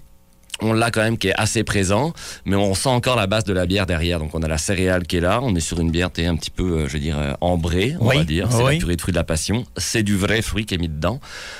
On 0.61 0.71
l'a 0.71 0.91
quand 0.91 1.01
même 1.01 1.17
qui 1.17 1.29
est 1.29 1.33
assez 1.35 1.63
présent, 1.63 2.13
mais 2.45 2.55
on 2.55 2.73
sent 2.75 2.87
encore 2.89 3.15
la 3.15 3.25
base 3.27 3.43
de 3.43 3.53
la 3.53 3.65
bière 3.65 3.85
derrière. 3.87 4.19
Donc 4.19 4.33
on 4.35 4.43
a 4.43 4.47
la 4.47 4.57
céréale 4.59 5.03
qui 5.05 5.17
est 5.17 5.19
là. 5.19 5.39
On 5.41 5.55
est 5.55 5.59
sur 5.59 5.79
une 5.79 5.89
bière 5.91 6.11
t'es 6.11 6.25
un 6.25 6.35
petit 6.35 6.51
peu, 6.51 6.63
euh, 6.81 6.87
je 6.87 6.93
veux 6.93 6.99
dire, 6.99 7.17
euh, 7.17 7.33
ambrée, 7.41 7.95
on 7.99 8.07
Oui, 8.09 8.17
va 8.17 8.23
dire. 8.23 8.47
C'est 8.51 8.63
oui. 8.63 8.73
la 8.75 8.79
purée 8.79 8.95
de 8.95 9.01
fruits 9.01 9.11
de 9.13 9.17
la 9.17 9.23
passion. 9.23 9.65
C'est 9.77 10.03
du 10.03 10.15
vrai 10.15 10.41
fruit 10.41 10.65
qui 10.65 10.75
est 10.75 10.77
mis 10.77 10.89
dedans. 10.89 11.19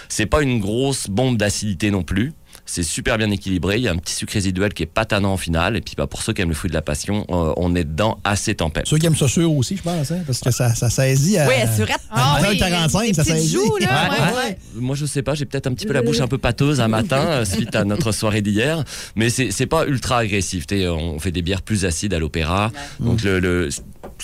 C'est 0.10 0.28
pas 0.28 0.42
une 0.44 0.60
grosse 0.60 1.10
bombe 1.10 1.38
d'acidité 1.38 1.90
non 1.92 2.04
plus. 2.04 2.34
C'est 2.66 2.84
super 2.84 3.18
bien 3.18 3.30
équilibré. 3.30 3.76
Il 3.78 3.84
y 3.84 3.88
a 3.88 3.92
un 3.92 3.98
petit 3.98 4.14
sucre 4.14 4.34
résiduel 4.34 4.74
qui 4.74 4.84
est 4.84 4.88
pas 4.88 5.04
tannant 5.06 5.34
en 5.34 5.38
finale. 5.38 5.76
Et 5.76 5.82
puis, 5.82 5.96
bah, 5.98 6.08
pour 6.08 6.22
ceux 6.22 6.32
qui 6.34 6.42
aiment 6.42 6.50
le 6.50 6.56
fruit 6.56 6.70
de 6.70 6.74
la 6.76 6.82
passion, 6.82 7.26
euh, 7.30 7.54
on 7.58 7.76
est 7.76 7.84
dedans 7.84 8.20
assez 8.24 8.56
tempête. 8.56 8.88
Ceux 8.88 8.98
qui 8.98 9.06
aiment 9.06 9.16
ça 9.18 9.28
sûr 9.28 9.52
aussi, 9.52 9.76
je 9.76 9.82
pense, 9.84 10.12
hein, 10.12 10.20
parce 10.26 10.40
que 10.40 10.50
ça, 10.50 10.74
ça 10.74 10.90
saisit 10.90 11.38
à. 11.38 11.48
Oui, 11.48 11.56
assurette. 11.56 11.98
à 12.10 12.38
Ah 12.38 12.40
oui, 12.50 12.58
1h45, 12.58 13.08
des 13.08 13.14
ça 13.14 13.24
petites 13.24 13.36
saisit. 13.38 13.54
joues, 13.56 13.78
là, 13.82 14.10
Ouais, 14.10 14.20
ouais, 14.20 14.36
ouais. 14.50 14.58
Moi, 14.76 14.96
je 14.96 15.06
sais 15.06 15.22
pas, 15.22 15.36
j'ai 15.36 15.46
peut-être 15.46 15.68
un 15.68 15.74
petit 15.74 15.86
peu 15.86 15.94
la 15.94 16.02
bouche 16.02 16.22
un 16.22 16.28
peu 16.28 16.38
pâteuse 16.38 16.80
un 16.80 16.88
matin 16.88 17.26
euh, 17.28 17.46
suite 17.46 17.76
à 17.76 17.84
notre 17.84 18.12
soirée 18.14 18.42
d'hier, 18.42 18.84
mais 19.16 19.30
c'est 19.30 19.52
c'est 19.52 19.66
pas 19.68 19.86
ultra 19.86 20.20
agressif. 20.20 20.66
On 20.72 21.20
fait 21.20 21.32
des 21.32 21.42
bières 21.42 21.62
plus 21.62 21.84
acides 21.86 22.14
à 22.14 22.20
l'opéra, 22.20 22.72
donc 23.00 23.24
le, 23.24 23.40
le- 23.40 23.70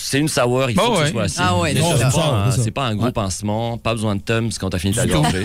c'est 0.02 0.20
une 0.20 0.28
sour, 0.28 0.70
il 0.70 0.76
faut 0.80 0.92
Bah 0.92 1.00
que 1.02 1.06
ce 1.06 1.12
soit 1.12 1.24
acide. 1.24 1.42
Ah 1.44 1.60
ouais, 1.60 1.74
c'est 1.76 1.82
pas, 2.12 2.52
c'est 2.52 2.72
pas 2.72 2.86
un 2.88 2.96
gros 2.96 3.06
Ouais. 3.08 3.12
pincement, 3.12 3.78
pas 3.78 3.94
besoin 3.94 4.16
de 4.16 4.22
tums 4.22 4.50
quand 4.60 4.70
t'as 4.70 4.80
fini 4.80 4.94
Du 4.94 5.00
tout. 5.02 5.08
gorgée. 5.22 5.44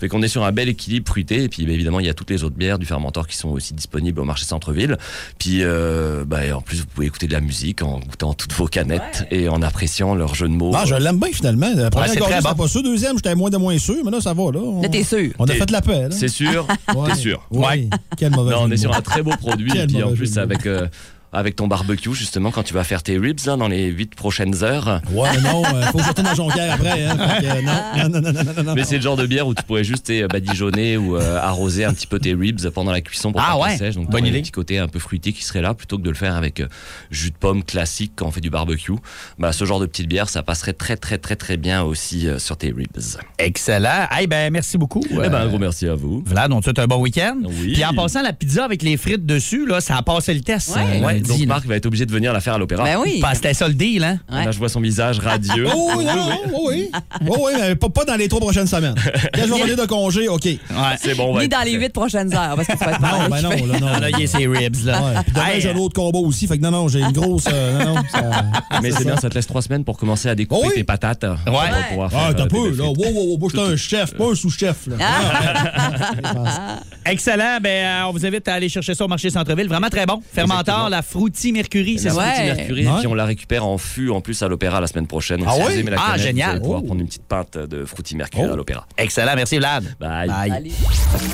fait 0.00 0.08
qu'on 0.08 0.22
est 0.22 0.28
sur 0.28 0.44
un 0.44 0.52
bel 0.52 0.68
équilibre 0.68 1.06
fruité, 1.08 1.44
et 1.44 1.48
puis 1.48 1.64
bah, 1.66 1.72
évidemment 1.72 2.00
il 2.00 2.06
y 2.06 2.08
a 2.10 2.14
toutes 2.14 2.30
les 2.30 2.44
autres 2.44 2.56
bières 2.56 2.78
du 2.78 2.86
fermentor 2.86 3.26
qui 3.26 3.36
sont 3.36 3.50
aussi 3.50 3.74
disponibles 3.74 4.20
au 4.20 4.24
marché 4.24 4.44
centre-ville. 4.44 4.96
Puis 5.38 5.58
euh, 5.62 6.24
bah, 6.26 6.38
en 6.56 6.60
plus 6.60 6.80
vous 6.80 6.86
pouvez 6.86 7.06
écouter 7.06 7.26
de 7.26 7.32
la 7.32 7.40
musique 7.40 7.82
en 7.82 8.00
goûtant 8.00 8.34
toutes 8.34 8.52
vos 8.54 8.66
canettes 8.66 9.26
et 9.30 9.48
en 9.48 9.62
appréciant 9.62 10.14
leur 10.14 10.34
jeu 10.34 10.48
de 10.48 10.54
mots. 10.54 10.72
Non, 10.72 10.84
je 10.86 10.94
l'aime 10.94 11.18
bien 11.18 11.28
finalement. 11.32 11.70
La 11.74 11.90
première 11.90 12.14
gorgée, 12.16 12.34
bon. 12.42 12.54
pas 12.54 12.68
sûr. 12.68 12.82
Deuxième, 12.82 13.16
j'étais 13.16 13.34
moins 13.34 13.50
de 13.50 13.56
moins 13.56 13.76
sûr, 13.78 13.96
mais 14.04 14.10
là, 14.10 14.20
ça 14.20 14.34
va. 14.34 14.44
Là, 14.52 14.58
on, 14.60 14.82
Là, 14.82 14.88
t'es 14.88 15.02
sûr. 15.04 15.30
On 15.38 15.44
a 15.46 15.52
fait 15.54 15.70
la 15.70 15.80
paix. 15.82 16.02
Là. 16.08 16.10
C'est 16.10 16.28
sûr, 16.28 16.66
Ouais. 16.94 17.08
t'es 17.10 17.14
sûr. 17.16 17.46
Ouais. 17.50 17.88
Quel 18.16 18.30
mauvais 18.32 18.52
Non, 18.54 18.62
on 18.62 18.68
de 18.68 18.74
est 18.74 18.76
sur 18.76 18.94
un 18.94 19.00
très 19.00 19.22
beau 19.22 19.30
produit. 19.36 19.76
Et 19.78 19.86
puis 19.86 20.02
en 20.02 20.12
plus, 20.12 20.32
de 20.32 20.40
avec, 20.40 20.66
euh, 20.66 20.86
avec 21.34 21.56
ton 21.56 21.66
barbecue, 21.66 22.14
justement, 22.14 22.50
quand 22.50 22.62
tu 22.62 22.74
vas 22.74 22.84
faire 22.84 23.02
tes 23.02 23.18
ribs 23.18 23.40
là, 23.46 23.56
dans 23.56 23.68
les 23.68 23.86
8 23.86 24.14
prochaines 24.14 24.62
heures. 24.62 25.00
Ouais, 25.12 25.28
mais 25.34 25.40
non, 25.50 25.62
euh, 25.64 25.82
faut 25.86 25.98
que 25.98 26.08
retourne 26.08 26.26
à 26.28 26.34
Jonquière 26.34 26.74
après. 26.74 27.04
Hein, 27.04 27.16
que, 27.16 27.46
euh, 27.46 27.62
non, 28.08 28.08
non, 28.08 28.20
non, 28.20 28.32
non, 28.32 28.52
non, 28.56 28.62
non. 28.62 28.74
Mais 28.74 28.84
c'est 28.84 28.96
le 28.96 29.02
genre 29.02 29.16
de 29.16 29.26
bière 29.26 29.46
où 29.46 29.54
tu 29.54 29.62
pourrais 29.64 29.84
juste 29.84 30.04
t'sais, 30.04 30.26
badigeonner 30.28 30.96
ou 30.96 31.16
euh, 31.16 31.38
arroser 31.38 31.84
un 31.84 31.92
petit 31.92 32.06
peu 32.06 32.18
tes 32.18 32.34
ribs 32.34 32.68
pendant 32.70 32.92
la 32.92 33.00
cuisson 33.00 33.32
pour 33.32 33.40
Ah 33.44 33.58
ouais, 33.58 33.76
sèchent. 33.76 33.94
Donc, 33.94 34.10
bonne 34.10 34.26
idée. 34.26 34.38
un 34.38 34.42
petit 34.42 34.50
côté 34.50 34.78
un 34.78 34.88
peu 34.88 34.98
fruité 34.98 35.32
qui 35.32 35.42
serait 35.44 35.62
là 35.62 35.74
plutôt 35.74 35.98
que 35.98 36.02
de 36.02 36.10
le 36.10 36.16
faire 36.16 36.36
avec 36.36 36.60
euh, 36.60 36.68
jus 37.10 37.30
de 37.30 37.36
pomme 37.36 37.62
classique 37.64 38.12
quand 38.16 38.26
on 38.26 38.30
fait 38.30 38.40
du 38.40 38.50
barbecue. 38.50 38.92
Bah, 39.38 39.52
ce 39.52 39.64
genre 39.64 39.80
de 39.80 39.86
petite 39.86 40.08
bière, 40.08 40.28
ça 40.28 40.42
passerait 40.42 40.72
très, 40.72 40.96
très, 40.96 41.18
très, 41.18 41.36
très 41.36 41.56
bien 41.56 41.82
aussi 41.82 42.28
euh, 42.28 42.38
sur 42.38 42.56
tes 42.56 42.68
ribs. 42.68 43.18
Excellent. 43.38 44.06
Hey, 44.10 44.26
ben, 44.26 44.52
merci 44.52 44.78
beaucoup. 44.78 45.02
Eh 45.10 45.14
ben, 45.16 45.34
un 45.34 45.48
gros 45.48 45.58
merci 45.58 45.88
à 45.88 45.94
vous. 45.94 46.22
Vlad, 46.26 46.52
on 46.52 46.60
te 46.60 46.64
souhaite 46.64 46.78
un 46.78 46.86
bon 46.86 47.00
week-end. 47.00 47.36
Oui. 47.44 47.72
Puis 47.72 47.84
en 47.84 47.94
passant 47.94 48.22
la 48.22 48.32
pizza 48.32 48.64
avec 48.64 48.82
les 48.82 48.96
frites 48.96 49.26
dessus, 49.26 49.66
là, 49.66 49.80
ça 49.80 49.96
a 49.96 50.02
passé 50.02 50.34
le 50.34 50.40
test. 50.40 50.74
Ouais. 50.76 51.00
Ouais, 51.04 51.20
donc 51.28 51.38
là. 51.40 51.46
Marc 51.46 51.66
va 51.66 51.76
être 51.76 51.86
obligé 51.86 52.06
de 52.06 52.12
venir 52.12 52.32
la 52.32 52.40
faire 52.40 52.54
à 52.54 52.58
l'opéra. 52.58 52.84
Ben 52.84 52.98
oui. 53.02 53.18
Parce 53.20 53.34
que 53.34 53.44
C'était 53.44 53.54
ça 53.54 53.68
le 53.68 53.74
deal, 53.74 54.02
hein? 54.04 54.18
Ouais. 54.30 54.44
Là, 54.44 54.50
je 54.52 54.58
vois 54.58 54.68
son 54.68 54.80
visage 54.80 55.18
radieux. 55.18 55.66
Oh, 55.74 55.92
oui, 55.96 56.04
non, 56.04 56.12
oh, 56.54 56.68
oui. 56.70 56.90
Oh, 57.28 57.36
oui, 57.46 57.52
mais 57.58 57.74
pas, 57.74 57.88
pas 57.88 58.04
dans 58.04 58.16
les 58.16 58.28
trois 58.28 58.40
prochaines 58.40 58.66
semaines. 58.66 58.94
Quand 59.34 59.42
je 59.42 59.46
vais 59.48 59.54
revenir 59.62 59.76
de 59.76 59.86
congé, 59.86 60.28
OK. 60.28 60.44
Ouais. 60.44 60.58
C'est 61.00 61.14
bon, 61.14 61.38
Ni 61.38 61.48
dans 61.48 61.62
les 61.64 61.72
huit 61.72 61.92
prochaines 61.92 62.32
heures, 62.34 62.54
parce 62.56 62.66
que 62.68 62.72
tu 62.72 62.78
vas 62.84 62.90
être 62.92 63.00
Non, 63.00 63.28
ben 63.28 63.42
non, 63.42 63.50
là, 63.50 63.80
non. 63.80 63.86
Ah, 63.94 64.00
là, 64.00 64.10
il 64.10 64.20
y 64.20 64.24
a 64.24 64.26
ses 64.26 64.46
ribs, 64.46 64.84
là. 64.84 65.02
Ouais. 65.02 65.22
Puis 65.24 65.32
demain, 65.32 65.46
Hey, 65.46 65.60
j'ai 65.60 65.70
un 65.70 65.76
autre 65.76 65.94
combat 65.94 66.18
aussi. 66.18 66.46
Fait 66.46 66.56
que 66.58 66.62
non, 66.62 66.70
non, 66.70 66.88
j'ai 66.88 67.00
une 67.00 67.12
grosse. 67.12 67.44
euh, 67.52 67.84
non, 67.84 67.94
non, 67.96 68.02
ça- 68.10 68.80
Mais 68.82 68.90
c'est 68.90 69.04
bien, 69.04 69.16
ça 69.16 69.28
te 69.28 69.34
laisse 69.34 69.46
trois 69.46 69.62
semaines 69.62 69.84
pour 69.84 69.96
commencer 69.98 70.28
à 70.28 70.34
découper 70.34 70.60
Oh 70.64 70.66
oui. 70.68 70.74
tes 70.74 70.84
patates. 70.84 71.20
Faire, 71.20 71.36
Ah, 71.46 72.32
t'as 72.36 72.44
euh, 72.44 72.46
peu, 72.46 72.70
là. 72.76 72.84
Wow, 72.84 72.94
wow, 72.96 73.12
wow. 73.30 73.38
Moi, 73.38 73.48
j'étais 73.52 73.64
un 73.72 73.76
chef, 73.76 74.14
pas 74.14 74.30
un 74.30 74.34
sous-chef, 74.34 74.86
là. 74.86 74.96
Excellent. 77.06 77.58
Ben, 77.60 77.68
euh, 77.86 78.02
on 78.08 78.12
vous 78.12 78.24
invite 78.24 78.46
à 78.48 78.54
aller 78.54 78.68
chercher 78.68 78.94
ça 78.94 79.04
au 79.04 79.08
marché 79.08 79.28
Centre-Ville. 79.30 79.68
Vraiment 79.68 79.88
très 79.90 80.06
bon. 80.06 80.22
Fermentor, 80.32 80.60
Exactement. 80.60 80.88
la 80.88 81.02
Fruity 81.02 81.52
Mercury, 81.52 81.98
c'est 81.98 82.08
La 82.08 82.14
ça? 82.14 82.20
Ouais. 82.20 82.24
Fruity 82.34 82.56
Mercury, 82.56 82.86
Ouais. 82.86 82.92
et 82.92 82.98
puis 82.98 83.06
on 83.06 83.14
la 83.14 83.24
récupère 83.24 83.66
en 83.66 83.78
fût 83.78 84.10
en 84.10 84.20
plus 84.20 84.42
à 84.42 84.48
l'opéra 84.48 84.80
la 84.80 84.86
semaine 84.86 85.06
prochaine. 85.06 85.38
Donc, 85.40 85.48
Ah 85.50 85.54
si 85.54 85.60
oui? 85.60 85.72
vous 85.74 85.80
aimez 85.80 85.90
la 85.90 85.96
Ah, 86.00 86.06
canette, 86.12 86.22
génial. 86.22 86.46
Vous 86.48 86.52
allez 86.52 86.60
pouvoir 86.60 86.80
Oh. 86.82 86.86
prendre 86.86 87.00
une 87.00 87.06
petite 87.06 87.24
pinte 87.26 87.58
de 87.58 87.84
Fruity 87.84 88.16
Mercury 88.16 88.44
Oh. 88.48 88.52
à 88.52 88.56
l'opéra. 88.56 88.86
Excellent. 88.96 89.32
Merci, 89.36 89.58
Vlad. 89.58 89.84
Bye. 90.00 90.28
Bye. 90.28 90.72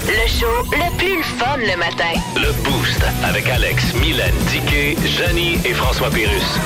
Le 0.06 0.28
show 0.28 0.46
le 0.72 0.96
plus 0.98 1.22
fun 1.22 1.56
le 1.58 1.76
matin. 1.78 2.20
Le 2.36 2.52
Boost 2.64 3.00
avec 3.24 3.48
Alex, 3.48 3.94
Mylène, 4.00 4.34
Diquet, 4.50 4.96
Janie 5.18 5.58
et 5.64 5.72
François 5.74 6.10
Pérus. 6.10 6.58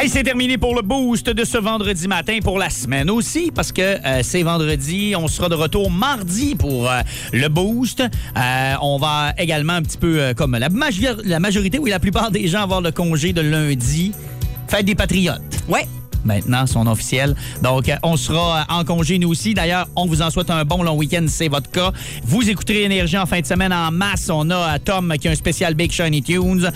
Hey, 0.00 0.08
c'est 0.08 0.22
terminé 0.22 0.58
pour 0.58 0.76
le 0.76 0.82
boost 0.82 1.28
de 1.28 1.44
ce 1.44 1.58
vendredi 1.58 2.06
matin 2.06 2.38
pour 2.40 2.56
la 2.56 2.70
semaine 2.70 3.10
aussi, 3.10 3.50
parce 3.52 3.72
que 3.72 3.82
euh, 3.82 4.20
c'est 4.22 4.44
vendredi. 4.44 5.14
On 5.16 5.26
sera 5.26 5.48
de 5.48 5.56
retour 5.56 5.90
mardi 5.90 6.54
pour 6.54 6.88
euh, 6.88 7.00
le 7.32 7.48
boost. 7.48 8.00
Euh, 8.00 8.74
on 8.80 8.98
va 8.98 9.32
également 9.38 9.72
un 9.72 9.82
petit 9.82 9.98
peu 9.98 10.34
comme 10.36 10.56
la 10.56 10.68
majorité, 10.68 11.80
oui, 11.80 11.90
la 11.90 11.98
plupart 11.98 12.30
des 12.30 12.46
gens 12.46 12.62
avoir 12.62 12.80
le 12.80 12.92
congé 12.92 13.32
de 13.32 13.40
lundi. 13.40 14.12
Fête 14.68 14.86
des 14.86 14.94
Patriotes. 14.94 15.42
Ouais. 15.68 15.88
Maintenant, 16.24 16.66
son 16.66 16.86
officiel. 16.86 17.34
Donc, 17.62 17.88
euh, 17.88 17.96
on 18.02 18.16
sera 18.16 18.60
euh, 18.60 18.74
en 18.74 18.84
congé 18.84 19.18
nous 19.18 19.28
aussi. 19.28 19.54
D'ailleurs, 19.54 19.88
on 19.96 20.06
vous 20.06 20.22
en 20.22 20.30
souhaite 20.30 20.50
un 20.50 20.64
bon 20.64 20.82
long 20.82 20.96
week-end, 20.96 21.24
c'est 21.28 21.48
votre 21.48 21.70
cas. 21.70 21.92
Vous 22.24 22.48
écouterez 22.48 22.82
Énergie 22.82 23.18
en 23.18 23.26
fin 23.26 23.40
de 23.40 23.46
semaine 23.46 23.72
en 23.72 23.90
masse. 23.90 24.28
On 24.32 24.50
a 24.50 24.74
euh, 24.74 24.78
Tom 24.84 25.14
qui 25.20 25.28
a 25.28 25.30
un 25.30 25.34
spécial 25.34 25.74
Big 25.74 25.92
Shiny 25.92 26.22
Tunes. 26.22 26.70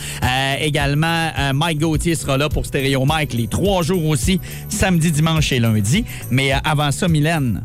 Également, 0.60 1.30
Mike 1.54 1.80
Gauthier 1.80 2.14
sera 2.14 2.36
là 2.36 2.48
pour 2.48 2.66
Stéréo 2.66 3.04
Mike 3.04 3.32
les 3.34 3.46
trois 3.46 3.82
jours 3.82 4.06
aussi, 4.06 4.40
samedi, 4.68 5.10
dimanche 5.10 5.52
et 5.52 5.58
lundi. 5.58 6.04
Mais 6.30 6.52
avant 6.64 6.90
ça, 6.92 7.08
Mylène 7.08 7.62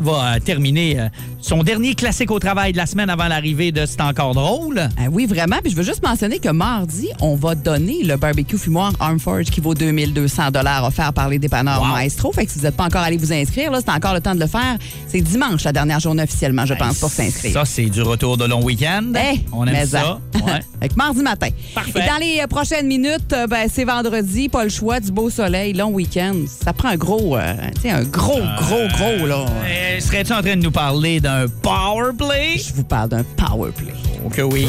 va 0.00 0.34
euh, 0.34 0.38
terminer 0.40 1.00
euh, 1.00 1.08
son 1.40 1.62
dernier 1.62 1.94
classique 1.94 2.30
au 2.30 2.38
travail 2.38 2.72
de 2.72 2.76
la 2.76 2.86
semaine 2.86 3.10
avant 3.10 3.28
l'arrivée 3.28 3.72
de 3.72 3.86
C'est 3.86 4.00
encore 4.00 4.34
drôle. 4.34 4.88
Ah 4.98 5.04
oui, 5.10 5.26
vraiment. 5.26 5.56
Puis 5.62 5.72
je 5.72 5.76
veux 5.76 5.82
juste 5.82 6.02
mentionner 6.02 6.38
que 6.38 6.48
mardi, 6.50 7.08
on 7.20 7.34
va 7.36 7.54
donner 7.54 8.02
le 8.02 8.16
barbecue 8.16 8.58
fumoir 8.58 8.92
Armforge 9.00 9.46
qui 9.46 9.60
vaut 9.60 9.74
2200 9.74 10.50
dollars 10.50 10.84
offert 10.84 11.12
par 11.12 11.28
les 11.28 11.38
dépanneurs 11.38 11.80
Wow. 11.80 11.88
Maestro. 11.94 12.32
Fait 12.32 12.46
que 12.46 12.52
si 12.52 12.58
vous 12.58 12.64
n'êtes 12.64 12.76
pas 12.76 12.84
encore 12.84 13.02
allé 13.02 13.16
vous 13.16 13.32
inscrire, 13.32 13.70
là, 13.70 13.80
c'est 13.84 13.90
encore 13.92 14.14
le 14.14 14.20
temps 14.20 14.34
de 14.34 14.40
le 14.40 14.46
faire. 14.46 14.76
C'est 15.08 15.20
dimanche, 15.20 15.64
la 15.64 15.72
dernière 15.72 16.00
journée 16.00 16.22
officiellement, 16.22 16.64
je 16.66 16.74
pense, 16.74 16.98
pour 16.98 17.10
s'inscrire. 17.10 17.52
Ça, 17.52 17.64
c'est 17.64 17.86
du 17.86 18.02
retour 18.02 18.36
de 18.36 18.44
long 18.44 18.62
week-end. 18.62 19.12
Eh, 19.14 19.40
on 19.52 19.66
aime 19.66 19.86
ça. 19.86 20.18
Ouais. 20.34 20.60
Fait 20.86 20.94
que 20.94 20.98
mardi 20.98 21.22
matin. 21.22 21.48
Parfait. 21.74 22.00
Et 22.00 22.06
dans 22.08 22.16
les 22.18 22.40
euh, 22.40 22.46
prochaines 22.46 22.86
minutes, 22.86 23.32
euh, 23.32 23.46
ben, 23.48 23.68
c'est 23.72 23.84
vendredi, 23.84 24.48
pas 24.48 24.62
le 24.62 24.70
choix, 24.70 25.00
du 25.00 25.10
beau 25.10 25.30
soleil, 25.30 25.72
long 25.72 25.90
week-end. 25.90 26.34
Ça 26.46 26.72
prend 26.72 26.90
un 26.90 26.96
gros, 26.96 27.36
euh, 27.36 27.54
tu 27.74 27.82
sais, 27.82 27.90
un 27.90 28.04
gros, 28.04 28.40
gros, 28.58 28.86
gros, 28.96 29.26
là. 29.26 29.46
Euh, 29.64 30.00
Serais-tu 30.00 30.32
en 30.32 30.42
train 30.42 30.56
de 30.56 30.62
nous 30.62 30.70
parler 30.70 31.18
d'un 31.20 31.46
power 31.62 32.10
play? 32.16 32.58
Je 32.58 32.72
vous 32.72 32.84
parle 32.84 33.08
d'un 33.08 33.24
power 33.24 33.72
play. 33.72 33.94
Ok, 34.24 34.40
oui. 34.52 34.66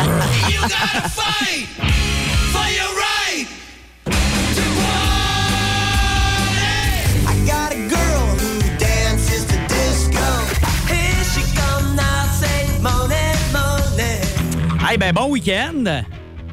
Hey, 14.90 14.98
ben 14.98 15.12
bon 15.12 15.28
week-end. 15.30 15.84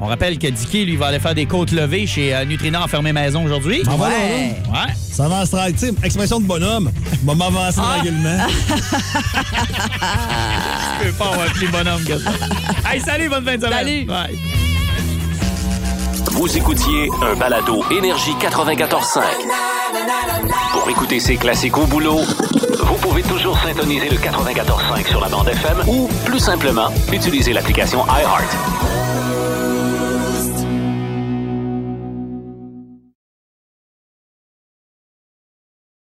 On 0.01 0.07
rappelle 0.07 0.37
que 0.37 0.47
Dicky, 0.47 0.83
lui, 0.85 0.97
va 0.97 1.07
aller 1.07 1.19
faire 1.19 1.33
des 1.33 1.45
côtes 1.45 1.71
levées 1.71 2.05
chez 2.05 2.35
euh, 2.35 2.43
Nutrinor 2.43 2.89
Fermé 2.89 3.13
Maison 3.13 3.45
aujourd'hui. 3.45 3.81
Ah, 3.87 3.91
voilà, 3.95 4.13
Ouais. 4.15 4.55
Ouais. 4.69 4.93
Ça 5.09 5.29
tu 5.71 5.77
sais, 5.77 5.93
expression 6.03 6.41
de 6.41 6.45
bonhomme. 6.45 6.91
Je 7.13 7.25
vais 7.25 7.35
m'avancer 7.35 7.79
Ah. 7.81 7.93
tranquillement. 7.95 8.37
Je 10.99 11.05
peux 11.05 11.11
pas 11.13 11.27
avoir 11.31 11.47
plus 11.53 11.69
bonhomme 11.69 12.03
que 12.03 12.17
ça. 12.17 12.31
Hey, 12.91 12.99
salut, 12.99 13.29
bonne 13.29 13.45
fin 13.45 13.55
de 13.55 13.61
semaine. 13.61 13.77
Salut. 13.79 14.03
Bye. 14.05 14.37
Vous 16.35 16.57
écoutiez 16.57 17.09
un 17.21 17.33
balado 17.35 17.81
Énergie 17.89 18.33
94.5. 18.33 19.21
Pour 20.73 20.89
écouter 20.89 21.21
ces 21.21 21.37
classiques 21.37 21.77
au 21.77 21.85
boulot, 21.85 22.19
vous 22.83 22.95
pouvez 22.95 23.23
toujours 23.23 23.57
syntoniser 23.57 24.09
le 24.09 24.17
94.5 24.17 25.07
sur 25.07 25.21
la 25.21 25.29
bande 25.29 25.47
FM 25.47 25.83
ou, 25.87 26.09
plus 26.25 26.39
simplement, 26.39 26.89
utiliser 27.13 27.53
l'application 27.53 28.05
iHeart. 28.07 29.54